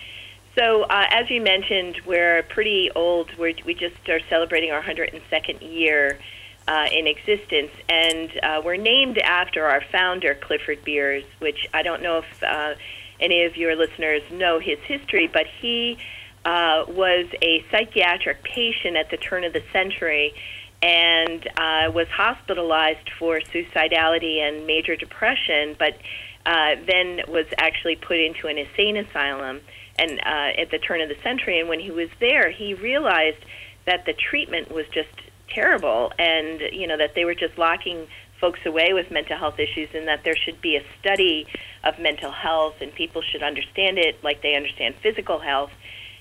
So, 0.59 0.83
uh, 0.83 1.05
as 1.11 1.31
you 1.31 1.41
mentioned, 1.41 2.01
we're 2.05 2.43
pretty 2.43 2.91
old. 2.93 3.31
We're, 3.39 3.55
we 3.65 3.75
just 3.75 4.09
are 4.09 4.19
celebrating 4.29 4.73
our 4.73 4.83
102nd 4.83 5.63
year 5.63 6.19
uh, 6.67 6.89
in 6.91 7.07
existence, 7.07 7.71
and 7.89 8.31
uh, 8.43 8.63
we're 8.65 8.75
named 8.75 9.19
after 9.19 9.67
our 9.67 9.81
founder, 9.93 10.35
Clifford 10.35 10.83
Beers, 10.83 11.23
which 11.39 11.69
I 11.73 11.83
don't 11.83 12.03
know 12.03 12.19
if 12.19 12.43
uh, 12.43 12.75
any 13.21 13.45
of 13.45 13.57
your 13.57 13.77
listeners 13.77 14.23
know 14.33 14.59
his 14.59 14.81
history, 14.81 15.29
but 15.33 15.47
he 15.61 15.97
uh, 16.45 16.87
was 16.89 17.27
a 17.41 17.65
psychiatric 17.71 18.43
patient 18.43 18.97
at 18.97 19.11
the 19.11 19.17
turn 19.17 19.45
of 19.45 19.53
the 19.53 19.63
century 19.73 20.35
and 20.83 21.47
uh, 21.57 21.93
was 21.95 22.09
hospitalized 22.09 23.11
for 23.17 23.39
suicidality 23.39 24.41
and 24.41 24.67
major 24.67 24.97
depression, 24.97 25.77
but 25.79 25.97
then 26.45 27.21
was 27.29 27.47
actually 27.59 27.95
put 27.95 28.19
into 28.19 28.49
an 28.49 28.59
insane 28.59 28.97
asylum 28.97 29.61
and 29.99 30.21
uh, 30.21 30.61
at 30.61 30.71
the 30.71 30.79
turn 30.79 31.01
of 31.01 31.09
the 31.09 31.17
century. 31.23 31.61
And 31.61 31.69
when 31.69 31.81
he 31.81 31.91
was 31.91 32.09
there, 32.21 32.51
he 32.51 32.75
realized 32.75 33.45
that 33.87 34.05
the 34.07 34.13
treatment 34.13 34.73
was 34.73 34.87
just 34.93 35.09
terrible, 35.49 36.13
and 36.19 36.61
you 36.73 36.87
know 36.87 36.97
that 36.99 37.15
they 37.15 37.25
were 37.25 37.35
just 37.35 37.59
locking 37.59 38.07
folks 38.41 38.61
away 38.65 38.93
with 38.93 39.11
mental 39.11 39.37
health 39.37 39.59
issues, 39.59 39.89
and 39.95 40.07
that 40.07 40.23
there 40.25 40.37
should 40.37 40.61
be 40.61 40.77
a 40.77 40.85
study 41.01 41.47
of 41.85 41.99
mental 41.99 42.31
health, 42.31 42.77
and 42.81 42.95
people 42.95 43.23
should 43.23 43.43
understand 43.43 43.99
it 43.99 44.23
like 44.23 44.43
they 44.43 44.55
understand 44.55 44.95
physical 45.03 45.39
health. 45.39 45.71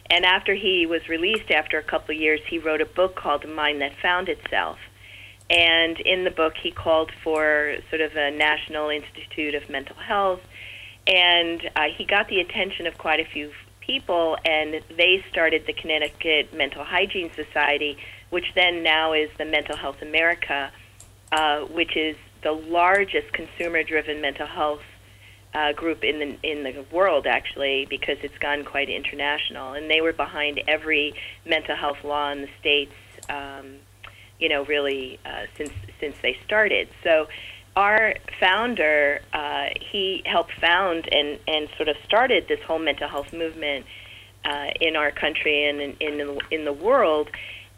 And 0.09 0.25
after 0.25 0.55
he 0.55 0.86
was 0.86 1.07
released 1.09 1.51
after 1.51 1.78
a 1.78 1.84
couple 1.84 2.15
of 2.15 2.21
years, 2.21 2.39
he 2.47 2.59
wrote 2.59 2.82
a 2.82 2.86
book 2.86 3.15
called 3.15 3.43
The 3.43 3.49
Mind 3.49 3.82
That 3.82 3.91
Found 4.01 4.30
Itself. 4.30 4.78
And 5.49 5.99
in 5.99 6.23
the 6.23 6.32
book, 6.32 6.53
he 6.61 6.71
called 6.71 7.11
for 7.23 7.75
sort 7.89 8.01
of 8.01 8.15
a 8.15 8.32
National 8.32 8.89
Institute 8.89 9.53
of 9.55 9.69
Mental 9.69 9.95
Health. 9.95 10.41
And 11.05 11.69
uh, 11.75 11.84
he 11.95 12.05
got 12.05 12.28
the 12.30 12.39
attention 12.39 12.88
of 12.88 12.97
quite 12.97 13.19
a 13.19 13.25
few 13.25 13.51
people, 13.88 14.38
and 14.45 14.81
they 14.95 15.23
started 15.31 15.63
the 15.65 15.73
Connecticut 15.73 16.53
Mental 16.53 16.83
Hygiene 16.83 17.31
Society, 17.33 17.97
which 18.29 18.45
then 18.53 18.83
now 18.83 19.13
is 19.13 19.29
the 19.38 19.45
Mental 19.45 19.75
Health 19.75 20.01
America, 20.01 20.71
uh, 21.31 21.61
which 21.61 21.95
is 21.95 22.15
the 22.43 22.51
largest 22.51 23.33
consumer 23.33 23.83
driven 23.83 24.21
mental 24.21 24.45
health 24.45 24.83
uh, 25.53 25.73
group 25.73 26.03
in 26.03 26.19
the 26.19 26.38
in 26.43 26.63
the 26.63 26.85
world 26.91 27.25
actually 27.25 27.88
because 27.89 28.17
it's 28.21 28.38
gone 28.38 28.63
quite 28.63 28.89
international. 28.89 29.73
And 29.73 29.89
they 29.89 30.01
were 30.01 30.13
behind 30.13 30.61
every 30.67 31.13
mental 31.45 31.75
health 31.75 32.03
law 32.03 32.31
in 32.31 32.41
the 32.41 32.49
states 32.59 32.93
um, 33.29 33.77
you 34.39 34.49
know 34.49 34.65
really 34.65 35.19
uh, 35.25 35.45
since 35.55 35.71
since 35.99 36.15
they 36.21 36.38
started. 36.45 36.89
So 37.03 37.27
our 37.78 38.15
founder 38.39 39.21
uh, 39.34 39.67
he 39.91 40.23
helped 40.25 40.53
found 40.59 41.07
and 41.13 41.39
and 41.47 41.69
sort 41.78 41.88
of 41.88 41.95
started 42.03 42.47
this 42.49 42.59
whole 42.67 42.80
mental 42.80 43.07
health 43.07 43.32
movement 43.32 43.86
uh, 44.43 44.69
in 44.82 44.95
our 44.95 45.11
country 45.11 45.69
and 45.69 45.80
in 45.80 45.95
in 45.99 46.17
the, 46.17 46.41
in 46.49 46.65
the 46.65 46.73
world 46.73 47.30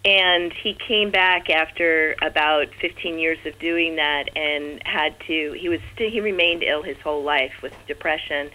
And 0.05 0.53
he 0.53 0.75
came 0.87 1.11
back 1.11 1.49
after 1.49 2.15
about 2.21 2.67
15 2.79 3.19
years 3.19 3.37
of 3.45 3.59
doing 3.59 3.97
that 3.97 4.29
and 4.35 4.81
had 4.85 5.19
to, 5.27 5.51
he 5.59 5.67
was 5.67 5.81
he 5.97 6.21
remained 6.21 6.63
ill 6.63 6.83
his 6.83 6.97
whole 7.03 7.23
life 7.23 7.51
with 7.61 7.73
depression. 7.85 8.49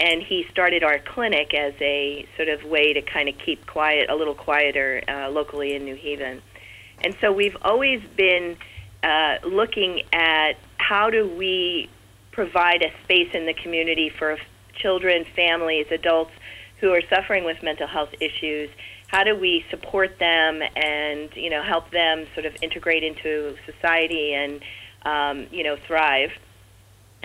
And 0.00 0.22
he 0.22 0.46
started 0.50 0.82
our 0.82 0.98
clinic 0.98 1.52
as 1.54 1.74
a 1.80 2.26
sort 2.36 2.48
of 2.48 2.64
way 2.64 2.94
to 2.94 3.02
kind 3.02 3.28
of 3.28 3.34
keep 3.44 3.66
quiet, 3.66 4.08
a 4.08 4.14
little 4.14 4.34
quieter 4.34 5.02
uh, 5.08 5.28
locally 5.30 5.74
in 5.74 5.84
New 5.84 5.96
Haven. 5.96 6.40
And 7.02 7.14
so 7.20 7.30
we've 7.30 7.56
always 7.60 8.02
been 8.16 8.56
uh, 9.02 9.36
looking 9.44 10.02
at 10.12 10.56
how 10.88 11.10
do 11.10 11.26
we 11.26 11.88
provide 12.30 12.82
a 12.82 12.92
space 13.02 13.30
in 13.34 13.44
the 13.44 13.54
community 13.54 14.08
for 14.08 14.38
children, 14.76 15.24
families, 15.34 15.86
adults 15.90 16.30
who 16.80 16.92
are 16.92 17.00
suffering 17.08 17.44
with 17.44 17.60
mental 17.62 17.88
health 17.88 18.10
issues. 18.20 18.70
How 19.08 19.24
do 19.24 19.34
we 19.34 19.64
support 19.70 20.18
them 20.18 20.62
and 20.76 21.30
you 21.34 21.50
know 21.50 21.62
help 21.62 21.90
them 21.90 22.26
sort 22.34 22.46
of 22.46 22.54
integrate 22.62 23.02
into 23.02 23.56
society 23.64 24.34
and 24.34 24.62
um, 25.02 25.46
you 25.50 25.64
know 25.64 25.76
thrive? 25.88 26.30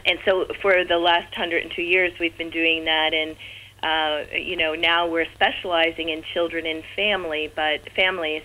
And 0.06 0.18
so 0.26 0.48
for 0.62 0.84
the 0.84 0.98
last 0.98 1.32
102 1.38 1.82
years, 1.84 2.14
we've 2.20 2.38
been 2.38 2.50
doing 2.50 2.86
that, 2.86 3.14
and 3.14 3.36
uh, 3.84 4.36
you 4.36 4.56
know 4.56 4.74
now 4.74 5.08
we're 5.08 5.32
specializing 5.36 6.10
in 6.10 6.24
children 6.34 6.66
and 6.66 6.84
family, 6.96 7.52
but 7.56 7.92
families. 7.96 8.44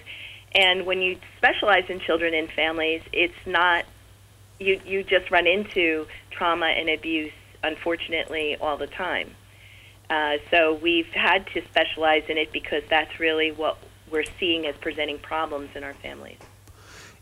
And 0.54 0.84
when 0.84 1.00
you 1.00 1.18
specialize 1.38 1.84
in 1.88 2.00
children 2.00 2.34
and 2.34 2.50
families, 2.50 3.02
it's 3.12 3.46
not 3.46 3.84
you 4.58 4.80
you 4.84 5.02
just 5.02 5.30
run 5.30 5.46
into 5.46 6.06
trauma 6.30 6.66
and 6.66 6.88
abuse, 6.88 7.32
unfortunately, 7.62 8.56
all 8.60 8.76
the 8.76 8.86
time. 8.86 9.34
Uh, 10.08 10.36
so 10.50 10.74
we've 10.74 11.08
had 11.08 11.46
to 11.48 11.64
specialize 11.64 12.24
in 12.28 12.38
it 12.38 12.52
because 12.52 12.82
that's 12.88 13.18
really 13.18 13.50
what 13.50 13.76
we're 14.10 14.24
seeing 14.38 14.66
as 14.66 14.76
presenting 14.76 15.18
problems 15.18 15.70
in 15.74 15.82
our 15.82 15.94
families. 15.94 16.38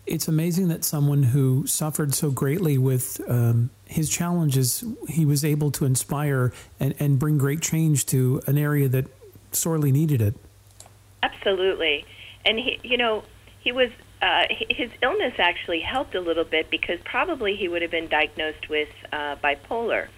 It's 0.06 0.28
amazing 0.28 0.68
that 0.68 0.84
someone 0.84 1.22
who 1.22 1.66
suffered 1.66 2.14
so 2.14 2.30
greatly 2.30 2.76
with 2.76 3.22
um, 3.26 3.70
his 3.86 4.10
challenges, 4.10 4.84
he 5.08 5.24
was 5.24 5.46
able 5.46 5.70
to 5.72 5.86
inspire 5.86 6.52
and, 6.78 6.94
and 6.98 7.18
bring 7.18 7.38
great 7.38 7.62
change 7.62 8.04
to 8.06 8.42
an 8.46 8.58
area 8.58 8.86
that 8.88 9.06
sorely 9.52 9.92
needed 9.92 10.20
it. 10.20 10.34
Absolutely. 11.22 12.04
And, 12.44 12.58
he, 12.58 12.78
you 12.82 12.98
know, 12.98 13.24
he 13.60 13.72
was 13.72 13.88
uh, 14.24 14.46
his 14.70 14.90
illness 15.02 15.34
actually 15.38 15.80
helped 15.80 16.14
a 16.14 16.20
little 16.20 16.44
bit 16.44 16.70
because 16.70 16.98
probably 17.04 17.56
he 17.56 17.68
would 17.68 17.82
have 17.82 17.90
been 17.90 18.08
diagnosed 18.08 18.70
with 18.70 18.88
uh, 19.12 19.36
bipolar. 19.36 20.08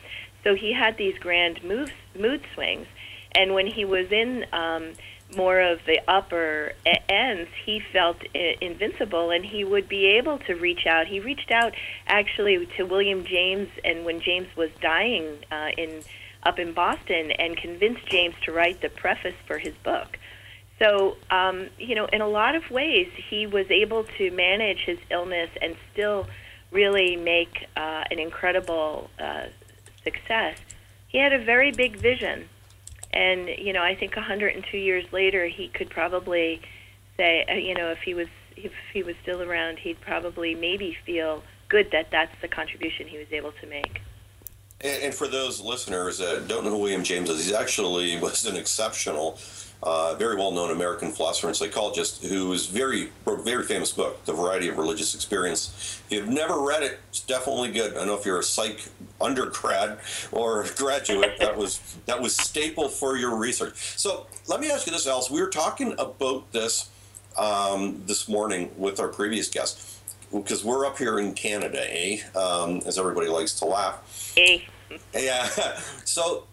So 0.44 0.54
he 0.54 0.72
had 0.72 0.96
these 0.96 1.18
grand 1.18 1.64
moves, 1.64 1.90
mood 2.16 2.40
swings. 2.54 2.86
And 3.32 3.52
when 3.52 3.66
he 3.66 3.84
was 3.84 4.12
in 4.12 4.46
um, 4.52 4.92
more 5.36 5.60
of 5.60 5.80
the 5.86 6.00
upper 6.06 6.74
ends, 7.08 7.50
he 7.64 7.82
felt 7.92 8.22
invincible 8.32 9.30
and 9.30 9.44
he 9.44 9.64
would 9.64 9.88
be 9.88 10.06
able 10.18 10.38
to 10.38 10.54
reach 10.54 10.86
out. 10.86 11.08
He 11.08 11.18
reached 11.18 11.50
out 11.50 11.74
actually 12.06 12.64
to 12.76 12.84
William 12.84 13.24
James, 13.24 13.68
and 13.84 14.04
when 14.04 14.20
James 14.20 14.46
was 14.56 14.70
dying 14.80 15.38
uh, 15.50 15.70
in 15.76 16.02
up 16.44 16.60
in 16.60 16.72
Boston, 16.72 17.32
and 17.32 17.56
convinced 17.56 18.06
James 18.06 18.36
to 18.44 18.52
write 18.52 18.80
the 18.80 18.88
preface 18.88 19.34
for 19.48 19.58
his 19.58 19.74
book. 19.82 20.16
So, 20.78 21.16
um, 21.30 21.68
you 21.78 21.94
know, 21.94 22.06
in 22.06 22.20
a 22.20 22.28
lot 22.28 22.54
of 22.54 22.70
ways, 22.70 23.08
he 23.30 23.46
was 23.46 23.70
able 23.70 24.04
to 24.18 24.30
manage 24.30 24.80
his 24.80 24.98
illness 25.10 25.50
and 25.62 25.74
still 25.92 26.26
really 26.70 27.16
make 27.16 27.66
uh, 27.76 28.04
an 28.10 28.18
incredible 28.18 29.10
uh, 29.18 29.46
success. 30.04 30.58
He 31.08 31.18
had 31.18 31.32
a 31.32 31.42
very 31.42 31.72
big 31.72 31.96
vision. 31.96 32.48
And, 33.12 33.48
you 33.48 33.72
know, 33.72 33.82
I 33.82 33.94
think 33.94 34.16
102 34.16 34.76
years 34.76 35.10
later, 35.12 35.46
he 35.46 35.68
could 35.68 35.88
probably 35.88 36.60
say, 37.16 37.46
uh, 37.48 37.54
you 37.54 37.74
know, 37.74 37.90
if 37.90 37.98
he 38.00 38.12
was 38.12 38.28
if 38.56 38.72
he 38.92 39.02
was 39.02 39.14
still 39.22 39.42
around, 39.42 39.78
he'd 39.78 40.00
probably 40.00 40.54
maybe 40.54 40.96
feel 41.04 41.42
good 41.68 41.90
that 41.92 42.10
that's 42.10 42.34
the 42.40 42.48
contribution 42.48 43.06
he 43.06 43.18
was 43.18 43.26
able 43.30 43.52
to 43.52 43.66
make. 43.66 44.00
And, 44.80 45.04
and 45.04 45.14
for 45.14 45.28
those 45.28 45.60
listeners 45.60 46.18
that 46.18 46.48
don't 46.48 46.64
know 46.64 46.70
who 46.70 46.78
William 46.78 47.04
James 47.04 47.28
is, 47.28 47.46
he 47.46 47.54
actually 47.54 48.18
was 48.18 48.46
an 48.46 48.56
exceptional 48.56 49.38
uh, 49.82 50.14
very 50.14 50.36
well-known 50.36 50.70
American 50.70 51.12
philosopher 51.12 51.48
and 51.48 51.56
psychologist 51.56 52.24
who 52.24 52.52
is 52.52 52.66
very 52.66 53.10
wrote 53.24 53.40
a 53.40 53.42
very 53.42 53.62
famous 53.64 53.92
book, 53.92 54.24
The 54.24 54.32
Variety 54.32 54.68
of 54.68 54.78
Religious 54.78 55.14
Experience. 55.14 56.02
If 56.06 56.12
you've 56.12 56.28
never 56.28 56.60
read 56.60 56.82
it, 56.82 56.98
it's 57.08 57.20
definitely 57.20 57.72
good. 57.72 57.92
I 57.92 57.98
don't 57.98 58.06
know 58.08 58.18
if 58.18 58.24
you're 58.24 58.40
a 58.40 58.44
psych 58.44 58.88
undergrad 59.20 59.98
or 60.32 60.66
graduate, 60.76 61.38
that 61.38 61.56
was 61.56 61.80
that 62.06 62.20
was 62.20 62.36
staple 62.36 62.88
for 62.88 63.16
your 63.16 63.36
research. 63.36 63.76
So 63.98 64.26
let 64.46 64.60
me 64.60 64.70
ask 64.70 64.86
you 64.86 64.92
this, 64.92 65.06
Alice. 65.06 65.30
We 65.30 65.40
were 65.40 65.50
talking 65.50 65.92
about 65.98 66.50
this 66.52 66.90
um, 67.36 68.02
this 68.06 68.28
morning 68.28 68.70
with 68.76 68.98
our 68.98 69.08
previous 69.08 69.48
guest 69.48 70.00
because 70.32 70.64
we're 70.64 70.86
up 70.86 70.98
here 70.98 71.18
in 71.18 71.34
Canada, 71.34 71.82
eh? 71.88 72.18
Um, 72.34 72.82
as 72.86 72.98
everybody 72.98 73.28
likes 73.28 73.52
to 73.60 73.66
laugh. 73.66 74.34
Eh. 74.36 74.60
Yeah. 75.14 75.48
So, 76.04 76.46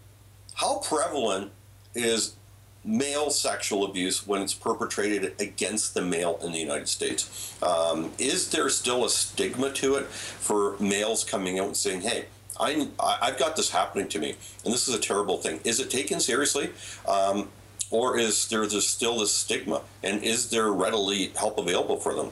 how 0.56 0.80
prevalent 0.80 1.52
is 1.96 2.36
male 2.84 3.30
sexual 3.30 3.86
abuse 3.86 4.28
when 4.28 4.42
it's 4.42 4.54
perpetrated 4.54 5.40
against 5.40 5.94
the 5.94 6.02
male 6.02 6.40
in 6.44 6.52
the 6.52 6.60
United 6.60 6.88
States. 6.88 7.56
Um, 7.64 8.12
is 8.18 8.50
there 8.50 8.70
still 8.70 9.06
a 9.06 9.10
stigma 9.10 9.72
to 9.74 9.96
it 9.96 10.08
for 10.08 10.78
males 10.80 11.24
coming 11.24 11.60
out 11.60 11.68
and 11.68 11.78
saying, 11.78 12.02
hey, 12.02 12.26
I, 12.60 12.88
I've 13.00 13.38
got 13.38 13.56
this 13.56 13.72
happening 13.72 14.08
to 14.10 14.20
me, 14.20 14.36
and 14.64 14.74
this 14.74 14.88
is 14.88 14.96
a 14.96 15.00
terrible 15.00 15.38
thing? 15.38 15.60
Is 15.64 15.80
it 15.80 15.90
taken 15.90 16.20
seriously? 16.20 16.70
Um, 17.08 17.50
or 17.90 18.18
is 18.18 18.48
there 18.48 18.68
still 18.70 19.20
this 19.20 19.32
stigma? 19.32 19.82
And 20.04 20.24
is 20.24 20.50
there 20.50 20.72
readily 20.72 21.32
help 21.38 21.58
available 21.58 21.98
for 21.98 22.14
them? 22.14 22.32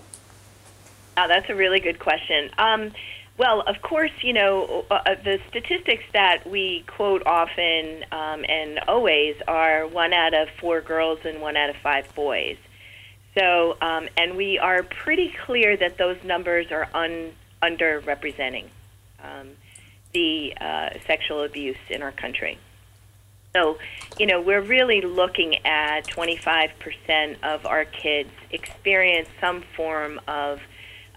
Oh, 1.17 1.27
that's 1.27 1.49
a 1.49 1.55
really 1.55 1.79
good 1.79 1.99
question. 1.99 2.49
Um, 2.57 2.91
well, 3.41 3.61
of 3.61 3.81
course, 3.81 4.11
you 4.21 4.33
know, 4.33 4.85
uh, 4.91 4.99
uh, 5.03 5.15
the 5.15 5.39
statistics 5.49 6.03
that 6.13 6.47
we 6.47 6.83
quote 6.85 7.23
often 7.25 8.05
um, 8.11 8.45
and 8.47 8.77
always 8.87 9.35
are 9.47 9.87
one 9.87 10.13
out 10.13 10.35
of 10.35 10.47
four 10.59 10.79
girls 10.79 11.17
and 11.25 11.41
one 11.41 11.57
out 11.57 11.71
of 11.71 11.75
five 11.77 12.13
boys. 12.13 12.57
So, 13.35 13.77
um, 13.81 14.07
and 14.15 14.37
we 14.37 14.59
are 14.59 14.83
pretty 14.83 15.33
clear 15.43 15.75
that 15.75 15.97
those 15.97 16.23
numbers 16.23 16.71
are 16.71 16.87
un, 16.93 17.31
underrepresenting 17.63 18.65
um, 19.23 19.49
the 20.13 20.53
uh, 20.61 20.89
sexual 21.07 21.41
abuse 21.41 21.81
in 21.89 22.03
our 22.03 22.11
country. 22.11 22.59
So, 23.55 23.79
you 24.19 24.27
know, 24.27 24.39
we're 24.39 24.61
really 24.61 25.01
looking 25.01 25.65
at 25.65 26.05
25% 26.05 27.37
of 27.41 27.65
our 27.65 27.85
kids 27.85 28.29
experience 28.51 29.29
some 29.39 29.63
form 29.75 30.21
of 30.27 30.61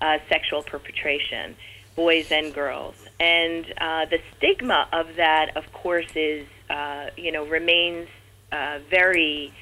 uh, 0.01 0.21
sexual 0.31 0.63
perpetration 0.63 1.55
boys 1.95 2.31
and 2.31 2.53
girls. 2.53 2.95
And 3.21 3.67
uh, 3.81 4.07
the 4.07 4.21
stigma 4.37 4.89
of 4.93 5.17
that, 5.17 5.57
of 5.57 5.73
course, 5.73 6.11
is 6.15 6.47
uh, 6.71 7.11
you 7.17 7.33
know 7.33 7.47
remains 7.47 8.09
uh, 8.53 8.79
very 8.91 9.53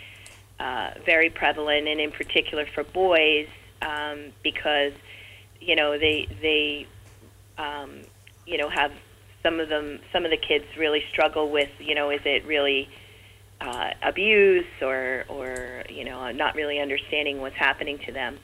uh, 0.59 0.93
very 1.05 1.31
prevalent, 1.31 1.89
and 1.89 2.01
in 2.01 2.11
particular 2.11 2.67
for 2.67 2.85
boys, 2.85 3.49
um, 3.83 4.33
because 4.43 4.93
you 5.61 5.77
know 5.77 5.99
they 5.99 6.27
they 6.41 6.87
um, 7.59 8.01
you 8.47 8.59
know 8.59 8.69
have 8.69 8.93
some 9.43 9.61
of 9.61 9.69
them 9.69 10.01
some 10.13 10.25
of 10.25 10.31
the 10.31 10.37
kids 10.37 10.65
really 10.77 11.05
struggle 11.11 11.51
with 11.51 11.71
you 11.79 11.95
know 11.95 12.11
is 12.11 12.21
it 12.25 12.45
really 12.47 12.89
uh, 13.61 13.91
abuse 14.03 14.67
or 14.81 15.25
or 15.29 15.85
you 15.89 16.05
know 16.05 16.31
not 16.33 16.55
really 16.55 16.81
understanding 16.81 17.41
what's 17.41 17.57
happening 17.57 17.99
to 18.07 18.13
them. 18.13 18.39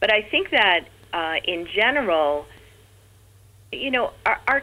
But 0.00 0.12
I 0.12 0.22
think 0.22 0.50
that 0.50 0.86
uh, 1.12 1.36
in 1.44 1.66
general, 1.74 2.46
you 3.76 3.90
know, 3.90 4.12
our, 4.26 4.40
our 4.48 4.62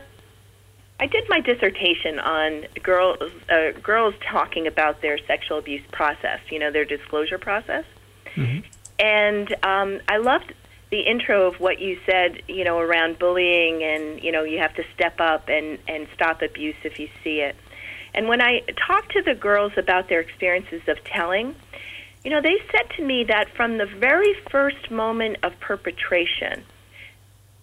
I 1.00 1.08
did 1.08 1.26
my 1.30 1.40
dissertation 1.40 2.20
on 2.20 2.66
girls 2.84 3.32
uh, 3.50 3.72
girls 3.82 4.14
talking 4.30 4.68
about 4.68 5.02
their 5.02 5.18
sexual 5.26 5.58
abuse 5.58 5.84
process, 5.92 6.40
you 6.50 6.60
know, 6.60 6.72
their 6.72 6.86
disclosure 6.86 7.40
process. 7.40 7.86
Mm-hmm. 8.36 8.68
And 9.00 9.56
um, 9.64 10.00
I 10.08 10.18
loved 10.18 10.54
the 10.92 11.00
intro 11.00 11.48
of 11.48 11.60
what 11.60 11.80
you 11.80 12.00
said, 12.06 12.44
you 12.48 12.64
know, 12.64 12.78
around 12.78 13.18
bullying 13.18 13.82
and, 13.82 14.22
you 14.22 14.32
know, 14.32 14.44
you 14.44 14.60
have 14.60 14.76
to 14.76 14.84
step 14.94 15.20
up 15.20 15.48
and, 15.48 15.80
and 15.88 16.08
stop 16.14 16.42
abuse 16.42 16.76
if 16.84 17.00
you 17.00 17.10
see 17.24 17.40
it. 17.40 17.56
And 18.14 18.28
when 18.28 18.42
I 18.42 18.62
talked 18.88 19.14
to 19.14 19.22
the 19.22 19.34
girls 19.34 19.72
about 19.78 20.10
their 20.10 20.20
experiences 20.20 20.82
of 20.88 21.04
telling, 21.06 21.56
you 22.24 22.30
know, 22.30 22.42
they 22.42 22.58
said 22.72 22.90
to 22.98 23.06
me 23.06 23.24
that 23.24 23.50
from 23.56 23.78
the 23.78 23.86
very 23.86 24.36
first 24.52 24.92
moment 24.92 25.38
of 25.44 25.58
perpetration, 25.62 26.64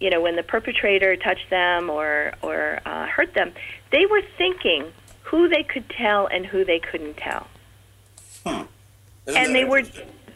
you 0.00 0.10
know, 0.10 0.20
when 0.20 0.36
the 0.36 0.42
perpetrator 0.42 1.16
touched 1.16 1.50
them 1.50 1.90
or 1.90 2.32
or 2.42 2.80
uh, 2.84 3.06
hurt 3.06 3.34
them, 3.34 3.52
they 3.90 4.06
were 4.06 4.22
thinking 4.36 4.92
who 5.24 5.48
they 5.48 5.62
could 5.62 5.88
tell 5.90 6.26
and 6.26 6.46
who 6.46 6.64
they 6.64 6.78
couldn't 6.78 7.16
tell. 7.16 7.46
Hmm. 8.46 8.62
And 9.26 9.54
they 9.54 9.64
were 9.64 9.82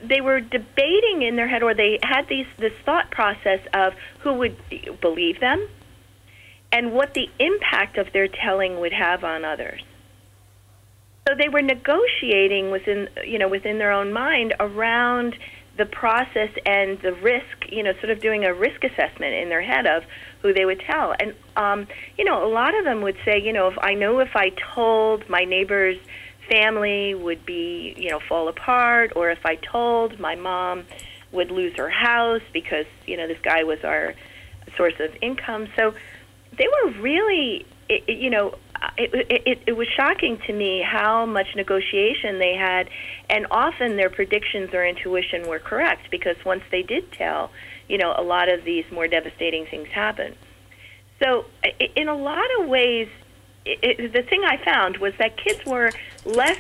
they 0.03 0.21
were 0.21 0.41
debating 0.41 1.23
in 1.23 1.37
their 1.37 1.49
head, 1.49 1.63
or 1.63 1.75
they 1.75 1.99
had 2.03 2.29
these 2.29 2.47
this 2.59 2.73
thought 2.85 3.11
process 3.11 3.61
of 3.73 3.95
who 4.21 4.35
would 4.35 4.57
believe 5.01 5.41
them, 5.41 5.67
and 6.73 6.93
what 6.93 7.15
the 7.15 7.31
impact 7.39 7.99
of 7.99 8.13
their 8.13 8.29
telling 8.29 8.81
would 8.81 8.93
have 8.93 9.25
on 9.25 9.45
others. 9.45 9.83
So 11.29 11.37
they 11.37 11.49
were 11.49 11.63
negotiating 11.63 12.71
within 12.73 13.09
you 13.25 13.39
know 13.39 13.49
within 13.49 13.79
their 13.79 13.93
own 13.93 14.13
mind 14.13 14.55
around 14.59 15.37
the 15.77 15.87
process 15.87 16.51
and 16.67 17.01
the 17.01 17.15
risk, 17.15 17.71
you 17.71 17.83
know, 17.83 17.93
sort 17.95 18.11
of 18.11 18.21
doing 18.21 18.45
a 18.45 18.53
risk 18.53 18.85
assessment 18.85 19.35
in 19.35 19.49
their 19.49 19.63
head 19.63 19.87
of 19.87 20.05
who 20.43 20.53
they 20.53 20.65
would 20.65 20.81
tell. 20.81 21.15
And, 21.19 21.35
um, 21.57 21.87
you 22.19 22.25
know, 22.25 22.45
a 22.45 22.51
lot 22.51 22.77
of 22.77 22.85
them 22.85 23.01
would 23.03 23.17
say, 23.25 23.41
you 23.41 23.53
know, 23.53 23.69
if 23.69 23.79
I 23.81 23.95
know 23.95 24.19
if 24.21 24.37
I 24.37 24.51
told 24.51 25.29
my 25.31 25.45
neighbor's 25.45 25.99
family 26.51 27.15
would 27.15 27.47
be, 27.47 27.95
you 27.97 28.11
know, 28.11 28.21
fall 28.21 28.49
apart, 28.49 29.13
or 29.17 29.31
if 29.31 29.47
I 29.47 29.57
told 29.57 30.21
my 30.21 30.35
mom 30.35 30.85
would 31.31 31.51
lose 31.51 31.75
her 31.77 31.89
house 31.89 32.43
because, 32.53 32.87
you 33.07 33.17
know, 33.17 33.27
this 33.27 33.41
guy 33.43 33.65
was 33.65 33.79
our 33.85 34.15
source 34.77 34.95
of 35.01 35.17
income. 35.23 35.69
So 35.77 35.95
they 36.59 36.67
were 36.69 37.01
really, 37.01 37.65
you 38.07 38.29
know, 38.29 38.59
it, 38.97 39.45
it, 39.47 39.63
it 39.67 39.73
was 39.73 39.89
shocking 39.97 40.39
to 40.47 40.53
me 40.53 40.83
how 40.83 41.27
much 41.27 41.55
negotiation 41.55 42.39
they 42.39 42.55
had, 42.55 42.89
and 43.29 43.47
often 43.51 43.97
their 43.97 44.11
predictions 44.11 44.73
or 44.75 44.85
intuition 44.85 45.47
were 45.49 45.59
correct 45.59 46.11
because 46.11 46.37
once 46.45 46.63
they 46.71 46.83
did 46.83 47.11
tell, 47.13 47.51
you 47.89 47.99
know, 47.99 48.15
a 48.17 48.23
lot 48.23 48.49
of 48.49 48.65
these 48.65 48.85
more 48.91 49.07
devastating 49.07 49.67
things 49.67 49.89
happened. 49.89 50.37
So, 51.23 51.45
in 51.95 52.09
a 52.09 52.17
lot 52.17 52.49
of 52.59 52.69
ways, 52.69 53.09
it, 53.65 54.13
the 54.13 54.23
thing 54.23 54.43
I 54.45 54.57
found 54.65 54.97
was 54.97 55.13
that 55.19 55.37
kids 55.37 55.65
were 55.65 55.91
less 56.25 56.59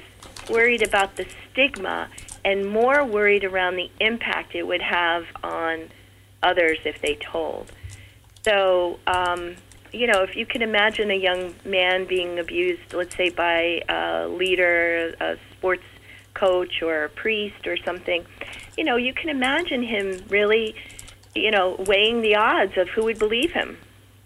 worried 0.48 0.82
about 0.82 1.16
the 1.16 1.26
stigma 1.50 2.08
and 2.44 2.68
more 2.68 3.04
worried 3.04 3.44
around 3.44 3.76
the 3.76 3.90
impact 4.00 4.54
it 4.54 4.66
would 4.66 4.82
have 4.82 5.24
on 5.42 5.88
others 6.42 6.78
if 6.84 7.00
they 7.00 7.16
told. 7.16 7.72
So, 8.44 8.98
um, 9.06 9.56
you 9.93 10.07
know, 10.07 10.22
if 10.22 10.36
you 10.36 10.47
can 10.47 10.62
imagine 10.62 11.11
a 11.11 11.16
young 11.16 11.55
man 11.64 12.07
being 12.07 12.38
abused, 12.38 12.95
let's 12.95 13.14
say 13.16 13.28
by 13.30 13.82
a 13.88 14.26
leader, 14.28 15.14
a 15.20 15.36
sports 15.53 15.84
coach, 16.34 16.82
or 16.82 17.05
a 17.05 17.09
priest 17.09 17.66
or 17.66 17.76
something, 17.76 18.24
you 18.76 18.84
know, 18.84 18.97
you 18.97 19.12
can 19.12 19.28
imagine 19.28 19.82
him 19.82 20.22
really, 20.28 20.74
you 21.34 21.51
know, 21.51 21.76
weighing 21.86 22.22
the 22.22 22.36
odds 22.36 22.76
of 22.78 22.88
who 22.88 23.05
would 23.05 23.18
believe 23.18 23.53
him 23.53 23.76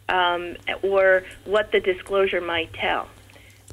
um, 0.08 0.56
or 0.82 1.24
what 1.44 1.72
the 1.72 1.80
disclosure 1.80 2.40
might 2.40 2.72
tell. 2.72 3.08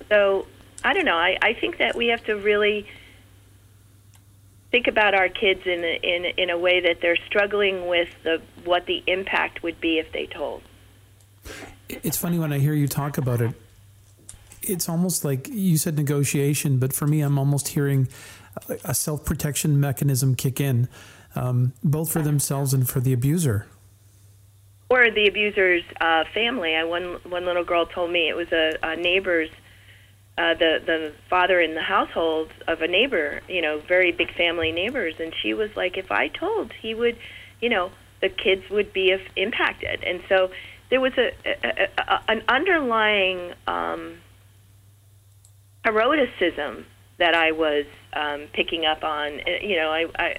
So 0.09 0.47
I 0.83 0.93
don't 0.93 1.05
know. 1.05 1.17
I, 1.17 1.37
I 1.41 1.53
think 1.53 1.77
that 1.77 1.95
we 1.95 2.07
have 2.07 2.23
to 2.25 2.35
really 2.35 2.87
think 4.71 4.87
about 4.87 5.13
our 5.13 5.29
kids 5.29 5.61
in 5.65 5.83
a, 5.83 5.99
in 6.01 6.25
in 6.37 6.49
a 6.49 6.57
way 6.57 6.81
that 6.81 6.99
they're 6.99 7.23
struggling 7.27 7.87
with 7.87 8.09
the 8.23 8.41
what 8.65 8.87
the 8.87 9.03
impact 9.05 9.61
would 9.61 9.79
be 9.79 9.99
if 9.99 10.11
they 10.11 10.25
told. 10.25 10.63
It's 11.89 12.17
funny 12.17 12.39
when 12.39 12.53
I 12.53 12.59
hear 12.59 12.73
you 12.73 12.87
talk 12.87 13.17
about 13.17 13.41
it. 13.41 13.53
It's 14.61 14.87
almost 14.87 15.25
like 15.25 15.47
you 15.49 15.77
said 15.77 15.97
negotiation, 15.97 16.79
but 16.79 16.93
for 16.93 17.05
me, 17.05 17.21
I'm 17.21 17.37
almost 17.37 17.69
hearing 17.69 18.07
a 18.83 18.93
self 18.93 19.25
protection 19.25 19.79
mechanism 19.79 20.35
kick 20.35 20.59
in, 20.59 20.87
um, 21.35 21.73
both 21.83 22.11
for 22.11 22.21
themselves 22.21 22.73
and 22.73 22.87
for 22.87 22.99
the 22.99 23.13
abuser. 23.13 23.67
Or 24.89 25.09
the 25.09 25.27
abuser's 25.27 25.83
uh, 25.99 26.23
family. 26.33 26.75
I, 26.75 26.83
one 26.83 27.19
one 27.27 27.45
little 27.45 27.63
girl 27.63 27.85
told 27.85 28.11
me 28.11 28.29
it 28.29 28.35
was 28.35 28.51
a, 28.51 28.77
a 28.83 28.95
neighbor's, 28.95 29.49
uh, 30.37 30.53
the 30.53 30.81
the 30.85 31.13
father 31.29 31.59
in 31.59 31.73
the 31.73 31.81
household 31.81 32.51
of 32.67 32.81
a 32.81 32.87
neighbor. 32.87 33.41
You 33.49 33.61
know, 33.61 33.79
very 33.79 34.11
big 34.11 34.33
family 34.33 34.71
neighbors, 34.71 35.15
and 35.19 35.33
she 35.41 35.53
was 35.53 35.75
like, 35.75 35.97
if 35.97 36.11
I 36.11 36.27
told, 36.27 36.71
he 36.71 36.93
would, 36.93 37.17
you 37.59 37.69
know, 37.69 37.91
the 38.21 38.29
kids 38.29 38.69
would 38.69 38.93
be 38.93 39.17
impacted, 39.35 40.03
and 40.03 40.21
so 40.29 40.51
there 40.93 41.01
was 41.01 41.13
a, 41.17 41.31
a, 41.43 41.89
a 41.97 42.21
an 42.27 42.43
underlying 42.47 43.51
um, 43.65 44.13
eroticism 45.83 46.85
that 47.17 47.33
I 47.33 47.51
was 47.51 47.85
um, 48.13 48.43
picking 48.53 48.85
up 48.85 49.03
on. 49.03 49.39
Uh, 49.39 49.53
you 49.59 49.75
know, 49.75 49.89
I, 49.89 50.05
I 50.19 50.37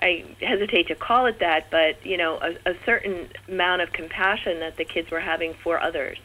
I 0.00 0.24
hesitate 0.40 0.88
to 0.88 0.94
call 0.94 1.26
it 1.26 1.40
that, 1.40 1.70
but 1.70 2.06
you 2.06 2.16
know, 2.16 2.38
a, 2.40 2.70
a 2.70 2.74
certain 2.86 3.28
amount 3.48 3.82
of 3.82 3.92
compassion 3.92 4.60
that 4.60 4.78
the 4.78 4.86
kids 4.86 5.10
were 5.10 5.20
having 5.20 5.52
for 5.62 5.78
others 5.78 6.16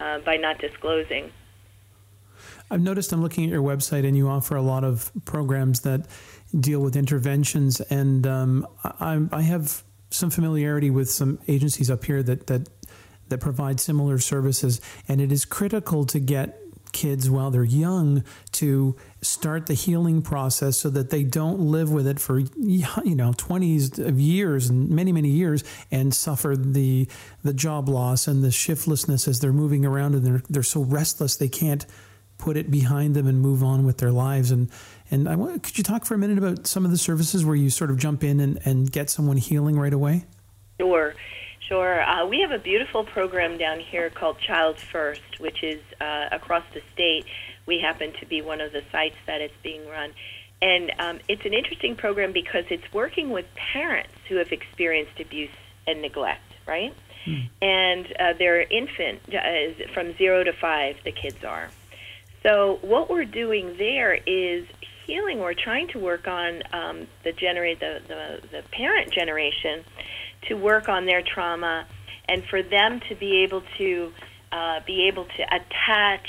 uh, 0.00 0.20
by 0.20 0.36
not 0.36 0.58
disclosing. 0.58 1.30
I've 2.70 2.80
noticed 2.80 3.12
I'm 3.12 3.20
looking 3.20 3.44
at 3.44 3.50
your 3.50 3.62
website, 3.62 4.06
and 4.06 4.16
you 4.16 4.26
offer 4.26 4.56
a 4.56 4.62
lot 4.62 4.84
of 4.84 5.12
programs 5.26 5.80
that 5.80 6.06
deal 6.58 6.80
with 6.80 6.96
interventions, 6.96 7.82
and 7.82 8.26
um, 8.26 8.66
I, 8.82 9.20
I 9.32 9.42
have 9.42 9.84
some 10.10 10.30
familiarity 10.30 10.90
with 10.90 11.10
some 11.10 11.38
agencies 11.48 11.90
up 11.90 12.04
here 12.04 12.22
that 12.22 12.46
that 12.48 12.68
that 13.28 13.38
provide 13.38 13.80
similar 13.80 14.18
services, 14.18 14.80
and 15.08 15.20
it 15.20 15.32
is 15.32 15.44
critical 15.44 16.04
to 16.06 16.18
get 16.18 16.58
kids 16.92 17.30
while 17.30 17.52
they're 17.52 17.62
young 17.62 18.24
to 18.50 18.96
start 19.22 19.66
the 19.66 19.74
healing 19.74 20.20
process 20.22 20.76
so 20.76 20.90
that 20.90 21.10
they 21.10 21.22
don't 21.22 21.60
live 21.60 21.92
with 21.92 22.04
it 22.04 22.18
for 22.18 22.40
you 22.40 23.14
know 23.14 23.32
20s 23.32 24.04
of 24.04 24.18
years 24.18 24.68
and 24.68 24.90
many 24.90 25.12
many 25.12 25.28
years 25.28 25.62
and 25.92 26.12
suffer 26.12 26.56
the 26.56 27.06
the 27.44 27.54
job 27.54 27.88
loss 27.88 28.26
and 28.26 28.42
the 28.42 28.48
shiftlessness 28.48 29.28
as 29.28 29.38
they're 29.38 29.52
moving 29.52 29.84
around 29.84 30.16
and 30.16 30.26
they're 30.26 30.42
they're 30.50 30.64
so 30.64 30.80
restless 30.80 31.36
they 31.36 31.48
can't 31.48 31.86
put 32.40 32.56
it 32.56 32.70
behind 32.70 33.14
them 33.14 33.26
and 33.26 33.40
move 33.40 33.62
on 33.62 33.84
with 33.84 33.98
their 33.98 34.10
lives. 34.10 34.50
And 34.50 34.70
and 35.10 35.28
I 35.28 35.36
want, 35.36 35.62
could 35.62 35.76
you 35.76 35.84
talk 35.84 36.04
for 36.04 36.14
a 36.14 36.18
minute 36.18 36.38
about 36.38 36.66
some 36.66 36.84
of 36.84 36.90
the 36.90 36.98
services 36.98 37.44
where 37.44 37.56
you 37.56 37.70
sort 37.70 37.90
of 37.90 37.98
jump 37.98 38.22
in 38.22 38.40
and, 38.40 38.58
and 38.64 38.90
get 38.90 39.10
someone 39.10 39.36
healing 39.36 39.78
right 39.78 39.92
away? 39.92 40.24
Sure, 40.78 41.14
sure. 41.68 42.02
Uh, 42.02 42.26
we 42.26 42.40
have 42.40 42.52
a 42.52 42.58
beautiful 42.58 43.04
program 43.04 43.58
down 43.58 43.80
here 43.80 44.08
called 44.10 44.38
Child 44.38 44.78
First, 44.78 45.40
which 45.40 45.62
is 45.62 45.80
uh, 46.00 46.28
across 46.30 46.64
the 46.72 46.82
state. 46.92 47.26
We 47.66 47.80
happen 47.80 48.12
to 48.20 48.26
be 48.26 48.40
one 48.40 48.60
of 48.60 48.72
the 48.72 48.82
sites 48.92 49.16
that 49.26 49.40
it's 49.40 49.56
being 49.62 49.86
run. 49.88 50.12
And 50.62 50.92
um, 50.98 51.20
it's 51.28 51.44
an 51.44 51.54
interesting 51.54 51.96
program 51.96 52.32
because 52.32 52.64
it's 52.70 52.92
working 52.92 53.30
with 53.30 53.46
parents 53.54 54.12
who 54.28 54.36
have 54.36 54.52
experienced 54.52 55.18
abuse 55.18 55.50
and 55.86 56.02
neglect, 56.02 56.52
right? 56.66 56.94
Hmm. 57.24 57.40
And 57.60 58.06
uh, 58.18 58.32
they're 58.38 58.62
infant, 58.62 59.20
uh, 59.28 59.92
from 59.92 60.16
zero 60.16 60.44
to 60.44 60.52
five, 60.52 60.96
the 61.04 61.12
kids 61.12 61.42
are. 61.44 61.70
So 62.42 62.78
what 62.82 63.10
we're 63.10 63.24
doing 63.24 63.76
there 63.76 64.14
is 64.14 64.66
healing, 65.10 65.40
we're 65.40 65.54
trying 65.54 65.88
to 65.88 65.98
work 65.98 66.28
on 66.28 66.62
um, 66.72 67.06
the 67.24 67.32
generate 67.32 67.80
the, 67.80 68.00
the 68.06 68.48
the 68.52 68.62
parent 68.70 69.12
generation 69.12 69.84
to 70.48 70.54
work 70.54 70.88
on 70.88 71.04
their 71.04 71.22
trauma, 71.22 71.84
and 72.28 72.44
for 72.44 72.62
them 72.62 73.00
to 73.08 73.14
be 73.16 73.42
able 73.42 73.62
to 73.78 74.12
uh, 74.52 74.80
be 74.86 75.08
able 75.08 75.24
to 75.24 75.42
attach 75.42 76.26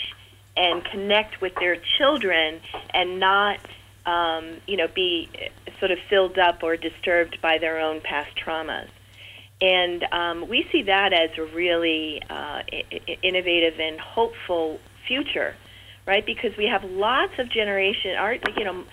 and 0.57 0.83
connect 0.85 1.41
with 1.41 1.53
their 1.55 1.77
children 1.97 2.59
and 2.93 3.19
not 3.19 3.59
um, 4.05 4.57
you 4.65 4.77
know 4.77 4.87
be 4.87 5.29
sort 5.79 5.91
of 5.91 5.99
filled 6.09 6.39
up 6.39 6.63
or 6.63 6.75
disturbed 6.75 7.39
by 7.41 7.59
their 7.59 7.79
own 7.79 8.01
past 8.01 8.35
traumas. 8.35 8.89
And 9.61 10.03
um, 10.11 10.49
we 10.49 10.67
see 10.71 10.81
that 10.83 11.13
as 11.13 11.37
a 11.37 11.43
really 11.43 12.19
uh, 12.27 12.63
innovative 13.21 13.79
and 13.79 13.99
hopeful 13.99 14.79
future 15.07 15.53
right? 16.05 16.25
Because 16.25 16.55
we 16.57 16.65
have 16.65 16.83
lots 16.83 17.33
of 17.39 17.49
generation 17.49 18.15
art, 18.17 18.41
you 18.57 18.63
know, 18.63 18.83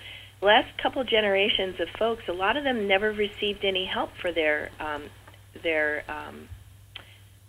last 0.41 0.77
couple 0.77 1.03
generations 1.03 1.79
of 1.79 1.89
folks. 1.97 2.23
A 2.27 2.33
lot 2.33 2.57
of 2.57 2.63
them 2.63 2.87
never 2.87 3.11
received 3.11 3.65
any 3.65 3.85
help 3.85 4.11
for 4.21 4.31
their 4.31 4.69
um, 4.79 5.03
their 5.63 6.03
um, 6.07 6.47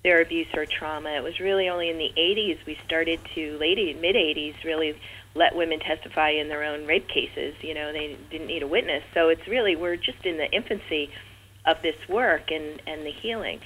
their 0.03 0.23
abuse 0.23 0.49
or 0.55 0.67
trauma. 0.67 1.11
It 1.11 1.23
was 1.23 1.39
really 1.41 1.69
only 1.69 1.91
in 1.91 1.99
the 1.99 2.11
80s 2.17 2.65
we 2.67 2.79
started 2.87 3.21
to 3.35 3.59
late 3.59 4.01
mid 4.01 4.17
80s 4.17 4.65
really 4.65 4.99
let 5.35 5.55
women 5.55 5.79
testify 5.79 6.31
in 6.31 6.49
their 6.49 6.65
own 6.65 6.87
rape 6.87 7.07
cases. 7.07 7.55
You 7.61 7.75
know, 7.75 7.93
they 7.93 8.17
didn't 8.31 8.47
need 8.47 8.63
a 8.63 8.67
witness. 8.67 9.05
So 9.15 9.29
it's 9.29 9.47
really 9.47 9.77
we're 9.77 9.97
just 9.97 10.25
in 10.25 10.39
the 10.39 10.51
infancy 10.51 11.11
of 11.67 11.83
this 11.83 11.97
work 12.09 12.51
and 12.51 12.81
and 12.87 13.05
the 13.05 13.13
healing. 13.13 13.61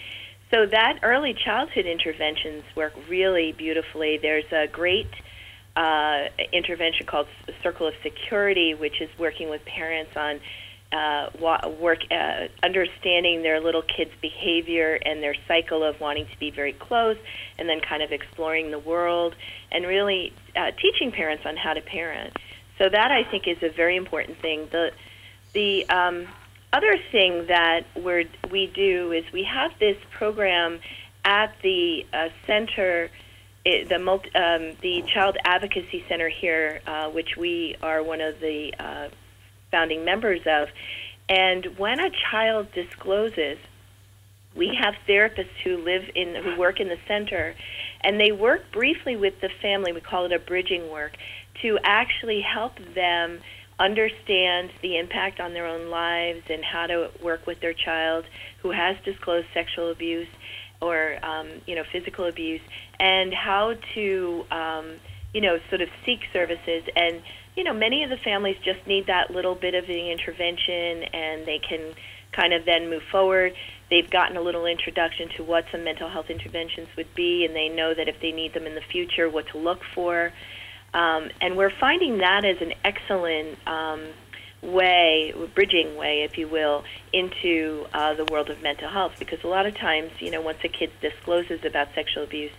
So 0.50 0.66
that 0.66 1.00
early 1.02 1.34
childhood 1.34 1.86
interventions 1.86 2.64
work 2.76 2.92
really 3.08 3.52
beautifully. 3.52 4.18
There's 4.18 4.50
a 4.52 4.66
great 4.66 5.10
uh, 5.76 6.28
intervention 6.52 7.06
called 7.06 7.26
Circle 7.62 7.88
of 7.88 7.94
Security, 8.02 8.74
which 8.74 9.00
is 9.00 9.10
working 9.18 9.50
with 9.50 9.64
parents 9.64 10.16
on 10.16 10.40
uh, 10.92 11.30
work 11.80 12.00
uh, 12.10 12.46
understanding 12.62 13.42
their 13.42 13.60
little 13.60 13.82
kids' 13.82 14.12
behavior 14.20 14.98
and 15.04 15.22
their 15.22 15.34
cycle 15.48 15.82
of 15.82 16.00
wanting 16.00 16.26
to 16.26 16.38
be 16.38 16.50
very 16.50 16.72
close, 16.72 17.16
and 17.58 17.68
then 17.68 17.80
kind 17.80 18.02
of 18.02 18.12
exploring 18.12 18.70
the 18.70 18.78
world 18.78 19.34
and 19.72 19.86
really 19.86 20.32
uh, 20.54 20.70
teaching 20.80 21.10
parents 21.10 21.44
on 21.44 21.56
how 21.56 21.72
to 21.72 21.80
parent. 21.80 22.36
So 22.78 22.88
that 22.88 23.10
I 23.10 23.24
think 23.24 23.48
is 23.48 23.62
a 23.62 23.70
very 23.70 23.96
important 23.96 24.38
thing. 24.38 24.68
The 24.70 24.92
the 25.52 25.88
um, 25.88 26.26
other 26.72 26.96
thing 27.10 27.46
that 27.46 27.86
we 27.96 28.28
we 28.50 28.66
do 28.66 29.12
is 29.12 29.24
we 29.32 29.44
have 29.44 29.72
this 29.78 29.96
program 30.12 30.80
at 31.24 31.54
the 31.62 32.06
uh, 32.12 32.28
center 32.46 33.10
it, 33.64 33.88
the 33.88 33.98
multi, 33.98 34.34
um, 34.34 34.72
the 34.82 35.02
Child 35.12 35.36
Advocacy 35.44 36.04
Center 36.08 36.28
here, 36.28 36.80
uh, 36.86 37.10
which 37.10 37.36
we 37.36 37.76
are 37.82 38.02
one 38.02 38.20
of 38.20 38.40
the 38.40 38.74
uh, 38.78 39.08
founding 39.70 40.04
members 40.04 40.40
of, 40.46 40.68
and 41.28 41.78
when 41.78 41.98
a 42.00 42.10
child 42.30 42.70
discloses, 42.72 43.58
we 44.54 44.78
have 44.80 44.94
therapists 45.08 45.56
who 45.64 45.78
live 45.78 46.04
in 46.14 46.34
who 46.34 46.56
work 46.58 46.78
in 46.78 46.88
the 46.88 46.98
center, 47.08 47.54
and 48.02 48.20
they 48.20 48.30
work 48.30 48.70
briefly 48.72 49.16
with 49.16 49.40
the 49.40 49.48
family. 49.62 49.92
We 49.92 50.00
call 50.00 50.26
it 50.26 50.32
a 50.32 50.38
bridging 50.38 50.90
work 50.90 51.16
to 51.62 51.78
actually 51.82 52.42
help 52.42 52.78
them 52.94 53.40
understand 53.78 54.70
the 54.82 54.98
impact 54.98 55.40
on 55.40 55.52
their 55.52 55.66
own 55.66 55.90
lives 55.90 56.42
and 56.48 56.64
how 56.64 56.86
to 56.86 57.10
work 57.22 57.46
with 57.46 57.60
their 57.60 57.72
child 57.72 58.24
who 58.62 58.70
has 58.70 58.96
disclosed 59.04 59.48
sexual 59.52 59.90
abuse 59.90 60.28
or 60.80 61.24
um, 61.24 61.48
you 61.66 61.74
know 61.74 61.84
physical 61.92 62.26
abuse, 62.26 62.60
and 62.98 63.32
how 63.32 63.74
to 63.94 64.44
um, 64.50 64.92
you 65.32 65.40
know 65.40 65.58
sort 65.68 65.80
of 65.80 65.88
seek 66.04 66.20
services. 66.32 66.84
And 66.96 67.22
you 67.56 67.64
know 67.64 67.72
many 67.72 68.04
of 68.04 68.10
the 68.10 68.16
families 68.16 68.56
just 68.64 68.86
need 68.86 69.06
that 69.06 69.30
little 69.30 69.54
bit 69.54 69.74
of 69.74 69.86
the 69.86 70.10
intervention, 70.10 71.04
and 71.12 71.46
they 71.46 71.58
can 71.58 71.94
kind 72.32 72.52
of 72.52 72.64
then 72.64 72.90
move 72.90 73.02
forward. 73.10 73.54
They've 73.90 74.10
gotten 74.10 74.36
a 74.36 74.40
little 74.40 74.66
introduction 74.66 75.28
to 75.36 75.44
what 75.44 75.66
some 75.70 75.84
mental 75.84 76.08
health 76.08 76.30
interventions 76.30 76.88
would 76.96 77.14
be, 77.14 77.44
and 77.44 77.54
they 77.54 77.68
know 77.68 77.94
that 77.94 78.08
if 78.08 78.20
they 78.20 78.32
need 78.32 78.54
them 78.54 78.66
in 78.66 78.74
the 78.74 78.80
future, 78.80 79.28
what 79.30 79.46
to 79.48 79.58
look 79.58 79.80
for. 79.94 80.32
Um, 80.94 81.30
and 81.40 81.56
we're 81.56 81.72
finding 81.80 82.18
that 82.18 82.44
as 82.44 82.60
an 82.60 82.72
excellent 82.84 83.58
um, 83.66 84.04
way, 84.64 85.34
bridging 85.54 85.96
way, 85.96 86.22
if 86.22 86.38
you 86.38 86.48
will, 86.48 86.84
into 87.12 87.86
uh, 87.92 88.14
the 88.14 88.24
world 88.24 88.50
of 88.50 88.62
mental 88.62 88.88
health. 88.88 89.14
Because 89.18 89.44
a 89.44 89.48
lot 89.48 89.66
of 89.66 89.76
times, 89.76 90.10
you 90.20 90.30
know, 90.30 90.40
once 90.40 90.58
a 90.64 90.68
kid 90.68 90.90
discloses 91.00 91.64
about 91.64 91.88
sexual 91.94 92.24
abuse, 92.24 92.52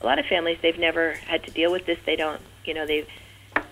a 0.00 0.06
lot 0.06 0.18
of 0.18 0.26
families 0.26 0.58
they've 0.62 0.78
never 0.78 1.12
had 1.12 1.44
to 1.44 1.50
deal 1.50 1.70
with 1.70 1.86
this. 1.86 1.98
They 2.04 2.16
don't, 2.16 2.40
you 2.64 2.74
know, 2.74 2.86
they 2.86 3.06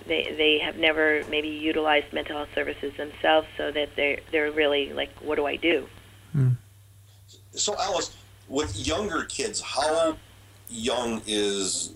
they 0.06 0.34
they 0.36 0.60
have 0.60 0.76
never 0.76 1.24
maybe 1.28 1.48
utilized 1.48 2.12
mental 2.12 2.36
health 2.36 2.50
services 2.54 2.96
themselves, 2.96 3.48
so 3.56 3.70
that 3.72 3.96
they 3.96 4.20
they're 4.30 4.50
really 4.50 4.92
like, 4.92 5.10
what 5.20 5.36
do 5.36 5.46
I 5.46 5.56
do? 5.56 5.88
Mm. 6.36 6.56
So, 7.52 7.74
Alice, 7.78 8.16
with 8.48 8.86
younger 8.86 9.24
kids, 9.24 9.60
how 9.60 10.16
young 10.68 11.22
is 11.26 11.92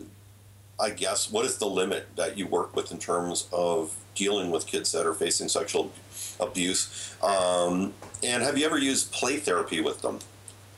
I 0.79 0.91
guess, 0.91 1.31
what 1.31 1.45
is 1.45 1.59
the 1.59 1.67
limit 1.67 2.09
that 2.17 2.37
you 2.37 2.47
work 2.47 2.75
with 2.75 2.91
in 2.91 2.99
terms 2.99 3.49
of 3.53 3.95
dealing 4.15 4.51
with 4.51 4.67
kids 4.67 4.91
that 4.93 5.07
are 5.07 5.15
facing 5.15 5.49
sexual 5.49 5.93
abuse? 6.41 7.15
Um, 7.23 7.95
and 8.23 8.43
have 8.43 8.59
you 8.59 8.67
ever 8.67 8.79
used 8.79 9.13
play 9.13 9.37
therapy 9.37 9.81
with 9.81 10.03
them? 10.03 10.19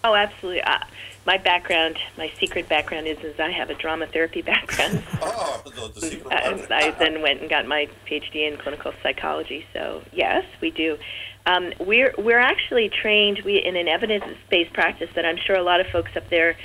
Oh, 0.05 0.15
absolutely. 0.15 0.63
Uh, 0.63 0.79
my 1.27 1.39
background, 1.39 1.99
my 2.17 2.31
secret 2.39 2.69
background 2.69 3.09
is, 3.09 3.19
is 3.19 3.41
I 3.41 3.51
have 3.51 3.71
a 3.71 3.75
drama 3.75 4.07
therapy 4.07 4.43
background. 4.43 5.03
oh, 5.23 5.63
the, 5.65 6.01
the 6.01 6.07
secret 6.07 6.33
I, 6.33 6.67
I 6.71 6.91
then 6.99 7.23
went 7.23 7.41
and 7.41 7.51
got 7.51 7.67
my 7.67 7.89
PhD 8.07 8.51
in 8.51 8.59
clinical 8.59 8.93
psychology. 9.03 9.67
So 9.73 10.03
yes, 10.13 10.45
we 10.61 10.71
do. 10.71 10.99
Um, 11.47 11.73
we're 11.79 12.13
we're 12.19 12.41
actually 12.41 12.89
trained 12.89 13.43
we 13.45 13.59
in 13.59 13.77
an 13.77 13.87
evidence-based 13.87 14.73
practice 14.73 15.11
that 15.15 15.25
I'm 15.25 15.37
sure 15.37 15.55
a 15.55 15.63
lot 15.63 15.81
of 15.81 15.87
folks 15.89 16.17
up 16.17 16.29
there 16.29 16.57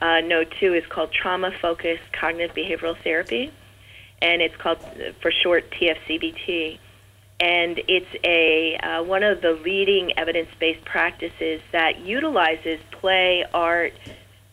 uh, 0.00 0.20
know 0.20 0.44
too 0.44 0.74
is 0.74 0.84
called 0.86 1.12
trauma 1.12 1.50
focused 1.60 2.12
cognitive 2.12 2.54
behavioral 2.54 2.96
therapy, 3.02 3.52
and 4.22 4.42
it's 4.42 4.56
called 4.56 4.78
for 5.20 5.30
short 5.30 5.70
TFCBT. 5.70 6.78
And 7.38 7.80
it's 7.88 8.14
a 8.22 8.76
uh, 8.76 9.02
one 9.02 9.22
of 9.22 9.40
the 9.40 9.52
leading 9.52 10.18
evidence 10.18 10.50
based 10.58 10.84
practices 10.84 11.62
that 11.72 12.00
utilizes 12.00 12.80
play, 12.90 13.44
art, 13.52 13.94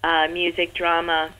uh, 0.03 0.27
music, 0.31 0.73
drama 0.73 1.33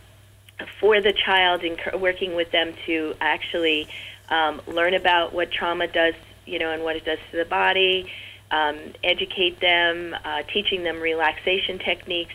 for 0.79 1.01
the 1.01 1.13
child, 1.13 1.63
and 1.63 2.01
working 2.01 2.35
with 2.35 2.51
them 2.51 2.73
to 2.85 3.15
actually 3.21 3.87
um, 4.29 4.61
learn 4.67 4.93
about 4.93 5.33
what 5.33 5.51
trauma 5.51 5.87
does, 5.87 6.15
you 6.45 6.59
know, 6.59 6.71
and 6.71 6.83
what 6.83 6.95
it 6.95 7.05
does 7.05 7.19
to 7.31 7.37
the 7.37 7.45
body. 7.45 8.11
Um, 8.49 8.77
educate 9.03 9.59
them, 9.59 10.15
uh, 10.23 10.43
teaching 10.43 10.83
them 10.83 11.01
relaxation 11.01 11.79
techniques, 11.79 12.33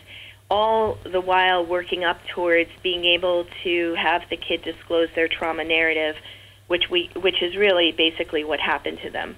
all 0.53 0.99
the 1.11 1.19
while 1.19 1.65
working 1.65 2.03
up 2.03 2.19
towards 2.35 2.69
being 2.83 3.03
able 3.05 3.47
to 3.63 3.95
have 3.95 4.21
the 4.29 4.37
kid 4.37 4.61
disclose 4.61 5.09
their 5.15 5.27
trauma 5.27 5.63
narrative, 5.63 6.15
which 6.67 6.83
we 6.91 7.09
which 7.15 7.41
is 7.41 7.57
really 7.57 7.91
basically 7.91 8.43
what 8.43 8.59
happened 8.59 8.99
to 9.03 9.09
them, 9.09 9.35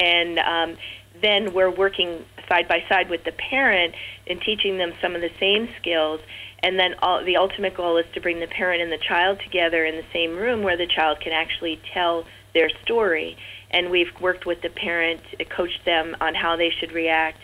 and 0.00 0.40
um, 0.40 0.76
then 1.22 1.54
we're 1.54 1.70
working 1.70 2.24
side 2.48 2.66
by 2.66 2.82
side 2.88 3.08
with 3.08 3.22
the 3.22 3.30
parent 3.30 3.94
and 4.26 4.40
teaching 4.40 4.78
them 4.78 4.92
some 5.00 5.14
of 5.14 5.20
the 5.20 5.30
same 5.38 5.68
skills. 5.80 6.20
And 6.64 6.78
then 6.78 6.94
all, 7.00 7.24
the 7.24 7.36
ultimate 7.36 7.76
goal 7.76 7.96
is 7.98 8.06
to 8.14 8.20
bring 8.20 8.40
the 8.40 8.46
parent 8.46 8.82
and 8.82 8.90
the 8.90 8.98
child 8.98 9.40
together 9.44 9.84
in 9.84 9.96
the 9.96 10.06
same 10.12 10.36
room 10.36 10.62
where 10.62 10.76
the 10.76 10.86
child 10.86 11.20
can 11.20 11.32
actually 11.32 11.80
tell 11.92 12.24
their 12.54 12.68
story. 12.84 13.36
And 13.70 13.90
we've 13.90 14.12
worked 14.20 14.46
with 14.46 14.62
the 14.62 14.70
parent, 14.70 15.20
coached 15.50 15.84
them 15.84 16.16
on 16.20 16.34
how 16.34 16.56
they 16.56 16.70
should 16.70 16.92
react 16.92 17.38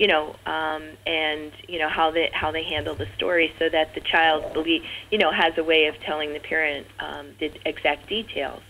you 0.00 0.06
know, 0.06 0.34
um, 0.46 0.82
and 1.06 1.52
you 1.68 1.78
know 1.78 1.90
how 1.90 2.10
they 2.10 2.30
how 2.32 2.50
they 2.50 2.64
handle 2.64 2.94
the 2.94 3.06
story, 3.16 3.52
so 3.58 3.68
that 3.68 3.94
the 3.94 4.00
child 4.00 4.54
believe, 4.54 4.82
you 5.10 5.18
know, 5.18 5.30
has 5.30 5.58
a 5.58 5.62
way 5.62 5.88
of 5.88 6.00
telling 6.00 6.32
the 6.32 6.40
parent 6.40 6.86
um, 6.98 7.26
the 7.38 7.52
exact 7.66 8.08
details, 8.08 8.62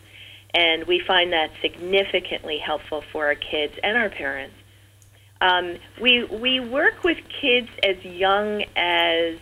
and 0.52 0.88
we 0.88 0.98
find 0.98 1.32
that 1.32 1.52
significantly 1.62 2.58
helpful 2.58 3.04
for 3.12 3.26
our 3.26 3.36
kids 3.36 3.74
and 3.80 3.96
our 3.96 4.10
parents. 4.10 4.56
Um, 5.40 5.76
we 6.00 6.24
we 6.24 6.58
work 6.58 7.04
with 7.04 7.18
kids 7.40 7.68
as 7.84 8.04
young 8.04 8.64
as 8.74 9.38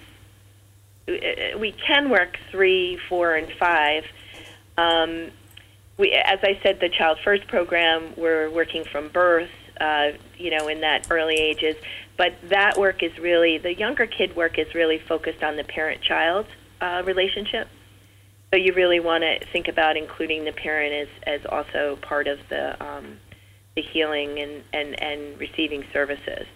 uh, 1.08 1.58
we 1.58 1.72
can 1.72 2.10
work 2.10 2.38
three, 2.50 2.98
four, 3.08 3.34
and 3.34 3.50
five. 3.58 4.04
Um, 4.76 5.30
we, 5.96 6.12
as 6.12 6.40
I 6.42 6.60
said, 6.62 6.80
the 6.80 6.90
Child 6.90 7.18
First 7.24 7.48
program, 7.48 8.12
we're 8.18 8.50
working 8.50 8.84
from 8.84 9.08
birth 9.08 9.48
uh, 9.80 10.12
you 10.36 10.50
know, 10.50 10.68
in 10.68 10.80
that 10.80 11.06
early 11.10 11.36
ages. 11.36 11.76
But 12.16 12.34
that 12.44 12.76
work 12.76 13.02
is 13.02 13.16
really, 13.18 13.58
the 13.58 13.74
younger 13.74 14.06
kid 14.06 14.34
work 14.34 14.58
is 14.58 14.74
really 14.74 14.98
focused 14.98 15.42
on 15.42 15.56
the 15.56 15.64
parent 15.64 16.02
child 16.02 16.46
uh, 16.80 17.02
relationship. 17.04 17.68
So 18.50 18.56
you 18.56 18.72
really 18.74 18.98
want 18.98 19.22
to 19.22 19.44
think 19.52 19.68
about 19.68 19.96
including 19.96 20.44
the 20.44 20.52
parent 20.52 20.92
as, 20.94 21.40
as 21.40 21.46
also 21.46 21.96
part 22.00 22.26
of 22.26 22.38
the, 22.48 22.82
um, 22.82 23.18
the 23.76 23.82
healing 23.82 24.38
and, 24.38 24.64
and, 24.72 25.02
and 25.02 25.38
receiving 25.38 25.84
services. 25.92 26.46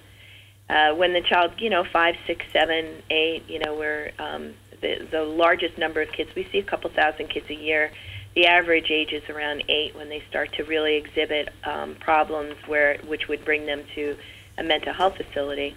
Uh, 0.69 0.95
when 0.95 1.13
the 1.13 1.21
child, 1.21 1.53
you 1.59 1.69
know, 1.69 1.85
five, 1.85 2.17
six, 2.27 2.45
seven, 2.53 3.03
eight, 3.11 3.49
you 3.49 3.59
know, 3.59 3.75
we're 3.75 4.11
um, 4.19 4.55
the, 4.81 5.07
the 5.11 5.23
largest 5.23 5.77
number 5.77 6.01
of 6.01 6.11
kids. 6.13 6.31
We 6.35 6.49
see 6.51 6.59
a 6.59 6.63
couple 6.63 6.89
thousand 6.91 7.29
kids 7.29 7.49
a 7.51 7.55
year 7.55 7.93
the 8.35 8.47
average 8.47 8.91
age 8.91 9.13
is 9.13 9.29
around 9.29 9.65
eight 9.69 9.95
when 9.95 10.09
they 10.09 10.23
start 10.29 10.53
to 10.55 10.65
really 10.65 10.97
exhibit 10.97 11.51
um, 11.65 11.97
problems 11.97 12.55
where 12.67 12.99
which 13.07 13.29
would 13.29 13.45
bring 13.45 13.67
them 13.67 13.83
to 13.95 14.17
a 14.59 14.63
mental 14.63 14.93
health 14.93 15.17
facility. 15.17 15.77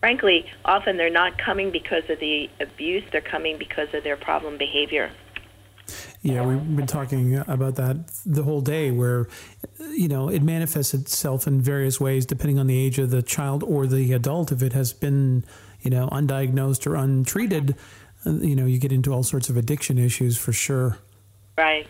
Frankly, 0.00 0.50
often 0.64 0.96
they're 0.96 1.10
not 1.10 1.38
coming 1.38 1.70
because 1.70 2.08
of 2.08 2.18
the 2.18 2.50
abuse; 2.60 3.04
they're 3.12 3.20
coming 3.20 3.58
because 3.58 3.92
of 3.94 4.04
their 4.04 4.16
problem 4.16 4.58
behavior. 4.58 5.10
Yeah, 6.22 6.46
we've 6.46 6.76
been 6.76 6.86
talking 6.86 7.36
about 7.48 7.74
that 7.76 8.06
the 8.24 8.44
whole 8.44 8.60
day, 8.60 8.90
where 8.90 9.28
you 9.90 10.08
know 10.08 10.28
it 10.28 10.42
manifests 10.42 10.94
itself 10.94 11.46
in 11.46 11.60
various 11.60 12.00
ways 12.00 12.24
depending 12.24 12.58
on 12.58 12.66
the 12.66 12.78
age 12.78 12.98
of 12.98 13.10
the 13.10 13.22
child 13.22 13.62
or 13.62 13.86
the 13.86 14.12
adult. 14.12 14.50
If 14.50 14.62
it 14.62 14.72
has 14.72 14.92
been 14.92 15.44
you 15.80 15.90
know 15.90 16.08
undiagnosed 16.08 16.86
or 16.86 16.94
untreated, 16.94 17.76
uh, 18.24 18.30
you 18.32 18.56
know 18.56 18.66
you 18.66 18.78
get 18.78 18.92
into 18.92 19.12
all 19.12 19.22
sorts 19.22 19.50
of 19.50 19.56
addiction 19.56 19.98
issues 19.98 20.38
for 20.38 20.52
sure. 20.52 20.98
Right. 21.62 21.86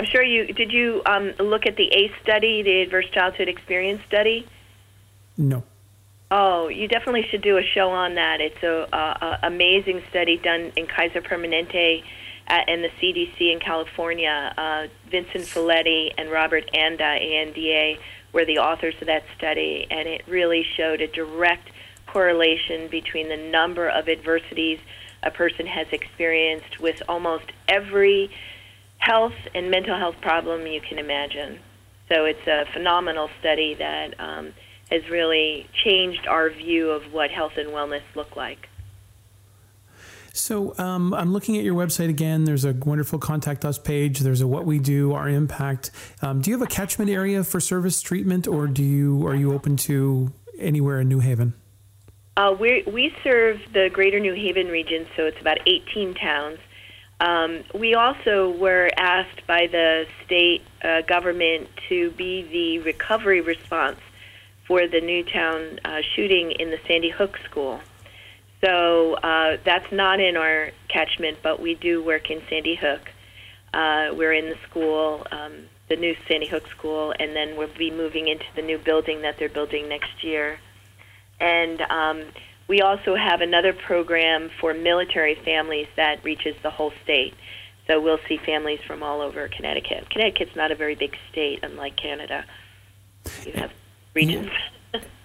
I'm 0.00 0.04
sure 0.04 0.24
you 0.24 0.52
did. 0.52 0.72
You 0.72 1.00
um, 1.06 1.32
look 1.38 1.64
at 1.64 1.76
the 1.76 1.86
ACE 1.86 2.10
study, 2.24 2.62
the 2.62 2.82
Adverse 2.82 3.08
Childhood 3.12 3.48
Experience 3.48 4.02
study. 4.08 4.48
No. 5.36 5.62
Oh, 6.28 6.66
you 6.66 6.88
definitely 6.88 7.24
should 7.30 7.42
do 7.42 7.56
a 7.56 7.62
show 7.62 7.90
on 7.90 8.16
that. 8.16 8.40
It's 8.40 8.60
a, 8.64 8.88
a, 8.92 8.96
a 8.96 9.38
amazing 9.44 10.02
study 10.10 10.38
done 10.38 10.72
in 10.74 10.88
Kaiser 10.88 11.22
Permanente 11.22 12.02
at, 12.48 12.68
in 12.68 12.82
the 12.82 12.88
CDC 13.00 13.52
in 13.52 13.60
California. 13.60 14.52
Uh, 14.58 14.88
Vincent 15.08 15.44
Felitti 15.44 16.10
and 16.18 16.28
Robert 16.28 16.68
Anda, 16.74 17.04
ANDA, 17.04 18.00
were 18.32 18.44
the 18.44 18.58
authors 18.58 18.96
of 19.00 19.06
that 19.06 19.22
study, 19.38 19.86
and 19.88 20.08
it 20.08 20.26
really 20.26 20.66
showed 20.76 21.00
a 21.00 21.06
direct 21.06 21.70
correlation 22.08 22.88
between 22.88 23.28
the 23.28 23.36
number 23.36 23.88
of 23.88 24.08
adversities 24.08 24.80
a 25.22 25.30
person 25.30 25.64
has 25.66 25.86
experienced 25.92 26.80
with 26.80 27.00
almost 27.08 27.52
every 27.68 28.30
health 28.98 29.34
and 29.54 29.70
mental 29.70 29.96
health 29.96 30.16
problem 30.20 30.66
you 30.66 30.80
can 30.80 30.98
imagine. 30.98 31.58
So 32.08 32.24
it's 32.24 32.46
a 32.46 32.64
phenomenal 32.72 33.28
study 33.40 33.74
that 33.74 34.18
um, 34.20 34.52
has 34.90 35.08
really 35.10 35.68
changed 35.84 36.26
our 36.26 36.50
view 36.50 36.90
of 36.90 37.12
what 37.12 37.30
health 37.30 37.52
and 37.56 37.70
wellness 37.70 38.02
look 38.14 38.36
like. 38.36 38.68
So 40.32 40.76
um, 40.78 41.14
I'm 41.14 41.32
looking 41.32 41.56
at 41.56 41.64
your 41.64 41.74
website 41.74 42.10
again. 42.10 42.44
There's 42.44 42.64
a 42.64 42.72
wonderful 42.72 43.18
contact 43.18 43.64
us 43.64 43.78
page. 43.78 44.20
There's 44.20 44.42
a 44.42 44.46
what 44.46 44.66
we 44.66 44.78
do, 44.78 45.14
our 45.14 45.28
impact. 45.28 45.90
Um, 46.20 46.42
do 46.42 46.50
you 46.50 46.58
have 46.58 46.66
a 46.66 46.70
catchment 46.70 47.10
area 47.10 47.42
for 47.42 47.58
service 47.58 48.02
treatment, 48.02 48.46
or 48.46 48.66
do 48.66 48.82
you 48.82 49.26
are 49.26 49.34
you 49.34 49.54
open 49.54 49.76
to 49.78 50.32
anywhere 50.58 51.00
in 51.00 51.08
New 51.08 51.20
Haven? 51.20 51.54
Uh, 52.36 52.54
we 52.58 52.84
we 52.86 53.14
serve 53.24 53.60
the 53.72 53.88
Greater 53.90 54.20
New 54.20 54.34
Haven 54.34 54.66
region, 54.68 55.06
so 55.16 55.24
it's 55.24 55.40
about 55.40 55.58
18 55.66 56.14
towns. 56.14 56.58
Um, 57.18 57.64
we 57.74 57.94
also 57.94 58.50
were 58.50 58.90
asked 58.96 59.46
by 59.46 59.68
the 59.68 60.06
state 60.24 60.62
uh, 60.82 61.00
government 61.02 61.68
to 61.88 62.10
be 62.10 62.42
the 62.42 62.78
recovery 62.80 63.40
response 63.40 63.98
for 64.66 64.86
the 64.86 65.00
Newtown 65.00 65.80
uh, 65.84 66.02
shooting 66.14 66.52
in 66.52 66.70
the 66.70 66.78
Sandy 66.86 67.10
Hook 67.10 67.38
School. 67.48 67.80
So 68.64 69.14
uh, 69.14 69.58
that's 69.64 69.90
not 69.92 70.20
in 70.20 70.36
our 70.36 70.70
catchment, 70.88 71.38
but 71.42 71.60
we 71.60 71.74
do 71.74 72.02
work 72.02 72.30
in 72.30 72.42
Sandy 72.48 72.74
Hook. 72.74 73.10
Uh, 73.72 74.10
we're 74.12 74.32
in 74.32 74.48
the 74.48 74.56
school, 74.68 75.26
um, 75.30 75.52
the 75.88 75.96
new 75.96 76.16
Sandy 76.26 76.46
Hook 76.46 76.66
School, 76.68 77.14
and 77.18 77.36
then 77.36 77.56
we'll 77.56 77.68
be 77.78 77.90
moving 77.90 78.28
into 78.28 78.46
the 78.54 78.62
new 78.62 78.78
building 78.78 79.22
that 79.22 79.38
they're 79.38 79.48
building 79.48 79.88
next 79.88 80.24
year. 80.24 80.58
And 81.38 81.80
um, 81.82 82.22
we 82.68 82.80
also 82.80 83.14
have 83.14 83.40
another 83.40 83.72
program 83.72 84.50
for 84.60 84.74
military 84.74 85.36
families 85.36 85.86
that 85.96 86.24
reaches 86.24 86.56
the 86.62 86.70
whole 86.70 86.92
state. 87.04 87.34
So 87.86 88.00
we'll 88.00 88.20
see 88.28 88.38
families 88.38 88.80
from 88.86 89.02
all 89.02 89.20
over 89.20 89.48
Connecticut. 89.48 90.10
Connecticut's 90.10 90.56
not 90.56 90.72
a 90.72 90.74
very 90.74 90.96
big 90.96 91.16
state, 91.30 91.60
unlike 91.62 91.96
Canada. 91.96 92.44
You 93.44 93.52
have 93.52 93.72
regions. 94.14 94.50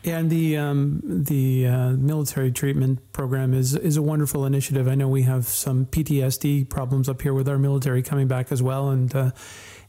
And 0.03 0.31
the 0.31 0.57
um, 0.57 1.01
the 1.03 1.67
uh, 1.67 1.89
military 1.91 2.51
treatment 2.51 3.13
program 3.13 3.53
is 3.53 3.75
is 3.75 3.97
a 3.97 4.01
wonderful 4.01 4.45
initiative. 4.45 4.87
I 4.87 4.95
know 4.95 5.07
we 5.07 5.21
have 5.23 5.45
some 5.45 5.85
PTSD 5.85 6.69
problems 6.69 7.07
up 7.07 7.21
here 7.21 7.35
with 7.35 7.47
our 7.47 7.59
military 7.59 8.01
coming 8.01 8.27
back 8.27 8.51
as 8.51 8.63
well, 8.63 8.89
and 8.89 9.15
uh, 9.15 9.31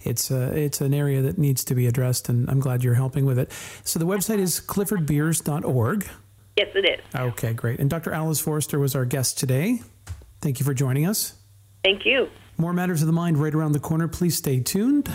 it's 0.03 0.31
uh, 0.31 0.53
it's 0.55 0.83
an 0.83 0.93
area 0.93 1.23
that 1.23 1.39
needs 1.39 1.65
to 1.65 1.75
be 1.75 1.87
addressed. 1.87 2.29
And 2.29 2.49
I'm 2.51 2.61
glad 2.61 2.85
you're 2.85 2.95
helping 2.95 3.25
with 3.25 3.39
it. 3.39 3.51
So 3.85 3.99
the 3.99 4.07
website 4.07 4.39
is 4.39 4.61
cliffordbeers.org. 4.61 6.09
Yes, 6.57 6.69
it 6.75 6.85
is. 6.99 7.05
Okay, 7.15 7.53
great. 7.55 7.81
And 7.81 7.89
Dr. 7.89 8.13
Alice 8.13 8.41
Forrester 8.41 8.79
was 8.79 8.95
our 8.95 9.05
guest 9.05 9.39
today. 9.39 9.81
Thank 10.41 10.61
you 10.61 10.67
for 10.67 10.75
joining 10.75 11.07
us. 11.07 11.35
Thank 11.83 12.05
you. 12.05 12.29
More 12.59 12.73
matters 12.73 13.01
of 13.01 13.07
the 13.07 13.13
mind 13.13 13.39
right 13.39 13.55
around 13.55 13.73
the 13.73 13.81
corner. 13.81 14.09
Please 14.09 14.37
stay 14.37 14.61
tuned. 14.61 15.09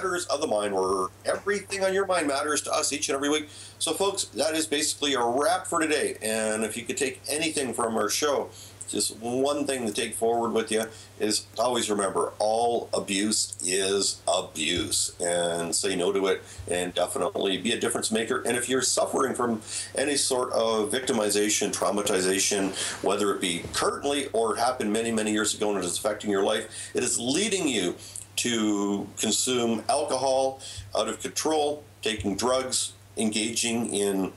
Matters 0.00 0.24
of 0.26 0.40
the 0.40 0.46
Mind, 0.46 0.74
where 0.74 1.08
everything 1.26 1.84
on 1.84 1.92
your 1.92 2.06
mind 2.06 2.26
matters 2.26 2.62
to 2.62 2.72
us 2.72 2.90
each 2.90 3.10
and 3.10 3.16
every 3.16 3.28
week. 3.28 3.50
So, 3.78 3.92
folks, 3.92 4.24
that 4.36 4.54
is 4.54 4.66
basically 4.66 5.12
a 5.12 5.22
wrap 5.22 5.66
for 5.66 5.78
today. 5.78 6.16
And 6.22 6.64
if 6.64 6.74
you 6.74 6.84
could 6.84 6.96
take 6.96 7.20
anything 7.28 7.74
from 7.74 7.96
our 7.96 8.08
show, 8.08 8.48
just 8.88 9.16
one 9.18 9.66
thing 9.66 9.86
to 9.86 9.92
take 9.92 10.14
forward 10.14 10.52
with 10.52 10.72
you 10.72 10.84
is 11.20 11.46
always 11.58 11.90
remember 11.90 12.32
all 12.38 12.88
abuse 12.92 13.56
is 13.62 14.20
abuse 14.26 15.14
and 15.20 15.74
say 15.74 15.94
no 15.94 16.12
to 16.12 16.26
it 16.26 16.42
and 16.68 16.92
definitely 16.94 17.56
be 17.58 17.72
a 17.72 17.78
difference 17.78 18.10
maker 18.10 18.42
and 18.44 18.56
if 18.56 18.68
you're 18.68 18.82
suffering 18.82 19.32
from 19.32 19.62
any 19.94 20.16
sort 20.16 20.50
of 20.52 20.90
victimization 20.90 21.72
traumatization 21.72 22.72
whether 23.04 23.32
it 23.32 23.40
be 23.40 23.62
currently 23.72 24.26
or 24.32 24.56
happened 24.56 24.92
many 24.92 25.12
many 25.12 25.30
years 25.30 25.54
ago 25.54 25.70
and 25.70 25.78
it 25.78 25.84
is 25.84 25.96
affecting 25.96 26.30
your 26.30 26.42
life 26.42 26.90
it 26.92 27.04
is 27.04 27.16
leading 27.16 27.68
you 27.68 27.94
to 28.36 29.06
consume 29.18 29.84
alcohol 29.88 30.60
out 30.96 31.08
of 31.08 31.20
control 31.20 31.84
taking 32.02 32.36
drugs 32.36 32.92
engaging 33.16 33.92
in 33.92 34.32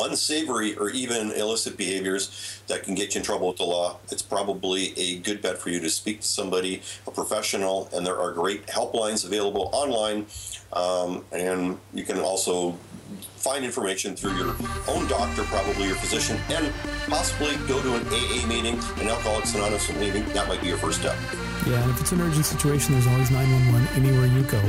unsavory 0.00 0.76
or 0.76 0.90
even 0.90 1.32
illicit 1.32 1.76
behaviors 1.76 2.60
that 2.68 2.82
can 2.82 2.94
get 2.94 3.14
you 3.14 3.18
in 3.18 3.24
trouble 3.24 3.48
with 3.48 3.56
the 3.56 3.64
law, 3.64 3.98
it's 4.10 4.22
probably 4.22 4.96
a 4.96 5.18
good 5.18 5.42
bet 5.42 5.58
for 5.58 5.70
you 5.70 5.80
to 5.80 5.90
speak 5.90 6.20
to 6.20 6.26
somebody, 6.26 6.82
a 7.06 7.10
professional, 7.10 7.88
and 7.92 8.06
there 8.06 8.18
are 8.18 8.32
great 8.32 8.66
helplines 8.66 9.24
available 9.24 9.70
online. 9.72 10.26
Um, 10.72 11.24
and 11.32 11.78
you 11.94 12.04
can 12.04 12.18
also 12.18 12.72
find 13.36 13.64
information 13.64 14.14
through 14.14 14.36
your 14.36 14.54
own 14.86 15.08
doctor, 15.08 15.42
probably 15.44 15.86
your 15.86 15.96
physician, 15.96 16.38
and 16.50 16.72
possibly 17.08 17.56
go 17.66 17.80
to 17.82 17.94
an 17.94 18.06
AA 18.08 18.46
meeting, 18.46 18.74
an 19.00 19.08
Alcoholics 19.08 19.54
Anonymous 19.54 19.92
meeting. 19.96 20.24
That 20.34 20.46
might 20.48 20.60
be 20.60 20.68
your 20.68 20.78
first 20.78 21.00
step. 21.00 21.16
Yeah, 21.68 21.82
and 21.82 21.90
if 21.90 22.00
it's 22.00 22.12
an 22.12 22.20
urgent 22.22 22.46
situation, 22.46 22.94
there's 22.94 23.06
always 23.06 23.30
911 23.30 23.88
anywhere 24.02 24.26
you 24.26 24.42
go. 24.44 24.60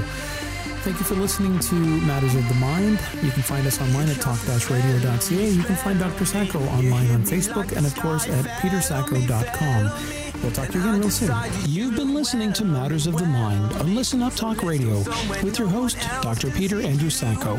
Thank 0.83 0.99
you 0.99 1.05
for 1.05 1.15
listening 1.15 1.57
to 1.59 1.75
Matters 1.75 2.35
of 2.35 2.47
the 2.47 2.55
Mind. 2.55 2.99
You 3.21 3.31
can 3.31 3.41
find 3.41 3.65
us 3.65 3.81
online 3.81 4.09
at 4.09 4.17
talk-radio.ca. 4.21 5.49
You 5.49 5.63
can 5.63 5.75
find 5.75 5.99
Dr. 5.99 6.25
Sacco 6.25 6.59
online 6.59 7.11
on 7.11 7.23
Facebook 7.23 7.75
and, 7.75 7.85
of 7.85 7.95
course, 7.95 8.27
at 8.27 8.45
petersacco.com. 8.61 10.28
We'll 10.41 10.51
talk 10.51 10.69
to 10.69 10.77
you 10.77 10.79
again 10.81 10.99
real 11.01 11.09
soon. 11.09 11.31
You've 11.67 11.95
been 11.95 12.13
listening 12.13 12.53
to 12.53 12.63
Matters 12.65 13.07
of 13.07 13.17
the 13.17 13.25
Mind 13.25 13.73
on 13.73 13.93
Listen 13.93 14.21
Up 14.21 14.33
Talk 14.35 14.63
Radio 14.63 14.97
with 15.43 15.59
your 15.59 15.67
host, 15.67 15.97
Dr. 16.21 16.49
Peter 16.51 16.81
Andrew 16.81 17.09
Sacco. 17.09 17.57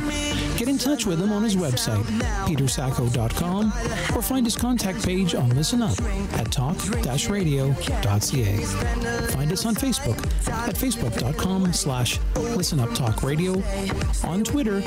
Get 0.56 0.68
in 0.68 0.78
touch 0.78 1.04
with 1.04 1.20
him 1.20 1.30
on 1.30 1.42
his 1.42 1.56
website, 1.56 2.02
petersacco.com, 2.46 3.72
or 4.16 4.22
find 4.22 4.46
his 4.46 4.56
contact 4.56 5.04
page 5.04 5.34
on 5.34 5.50
Listen 5.50 5.82
Up 5.82 6.00
at 6.34 6.50
talk-radio.ca. 6.50 7.76
Find 9.26 9.52
us 9.52 9.66
on 9.66 9.74
Facebook 9.74 10.18
at 10.48 10.74
facebook.com 10.74 11.72
slash 11.72 12.18
Listen 12.36 12.80
Up 12.80 12.94
Talk 12.94 13.22
Radio, 13.22 13.62
on 14.24 14.42
Twitter 14.42 14.78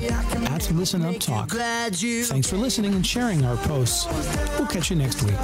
at 0.49 0.71
Listen 0.71 1.03
Up 1.03 1.19
Talk. 1.19 1.51
Thanks 1.51 2.49
for 2.49 2.57
listening 2.57 2.95
and 2.95 3.05
sharing 3.05 3.45
our 3.45 3.57
posts. 3.57 4.07
We'll 4.57 4.67
catch 4.67 4.89
you 4.89 4.95
next 4.95 5.21
week. 5.23 5.35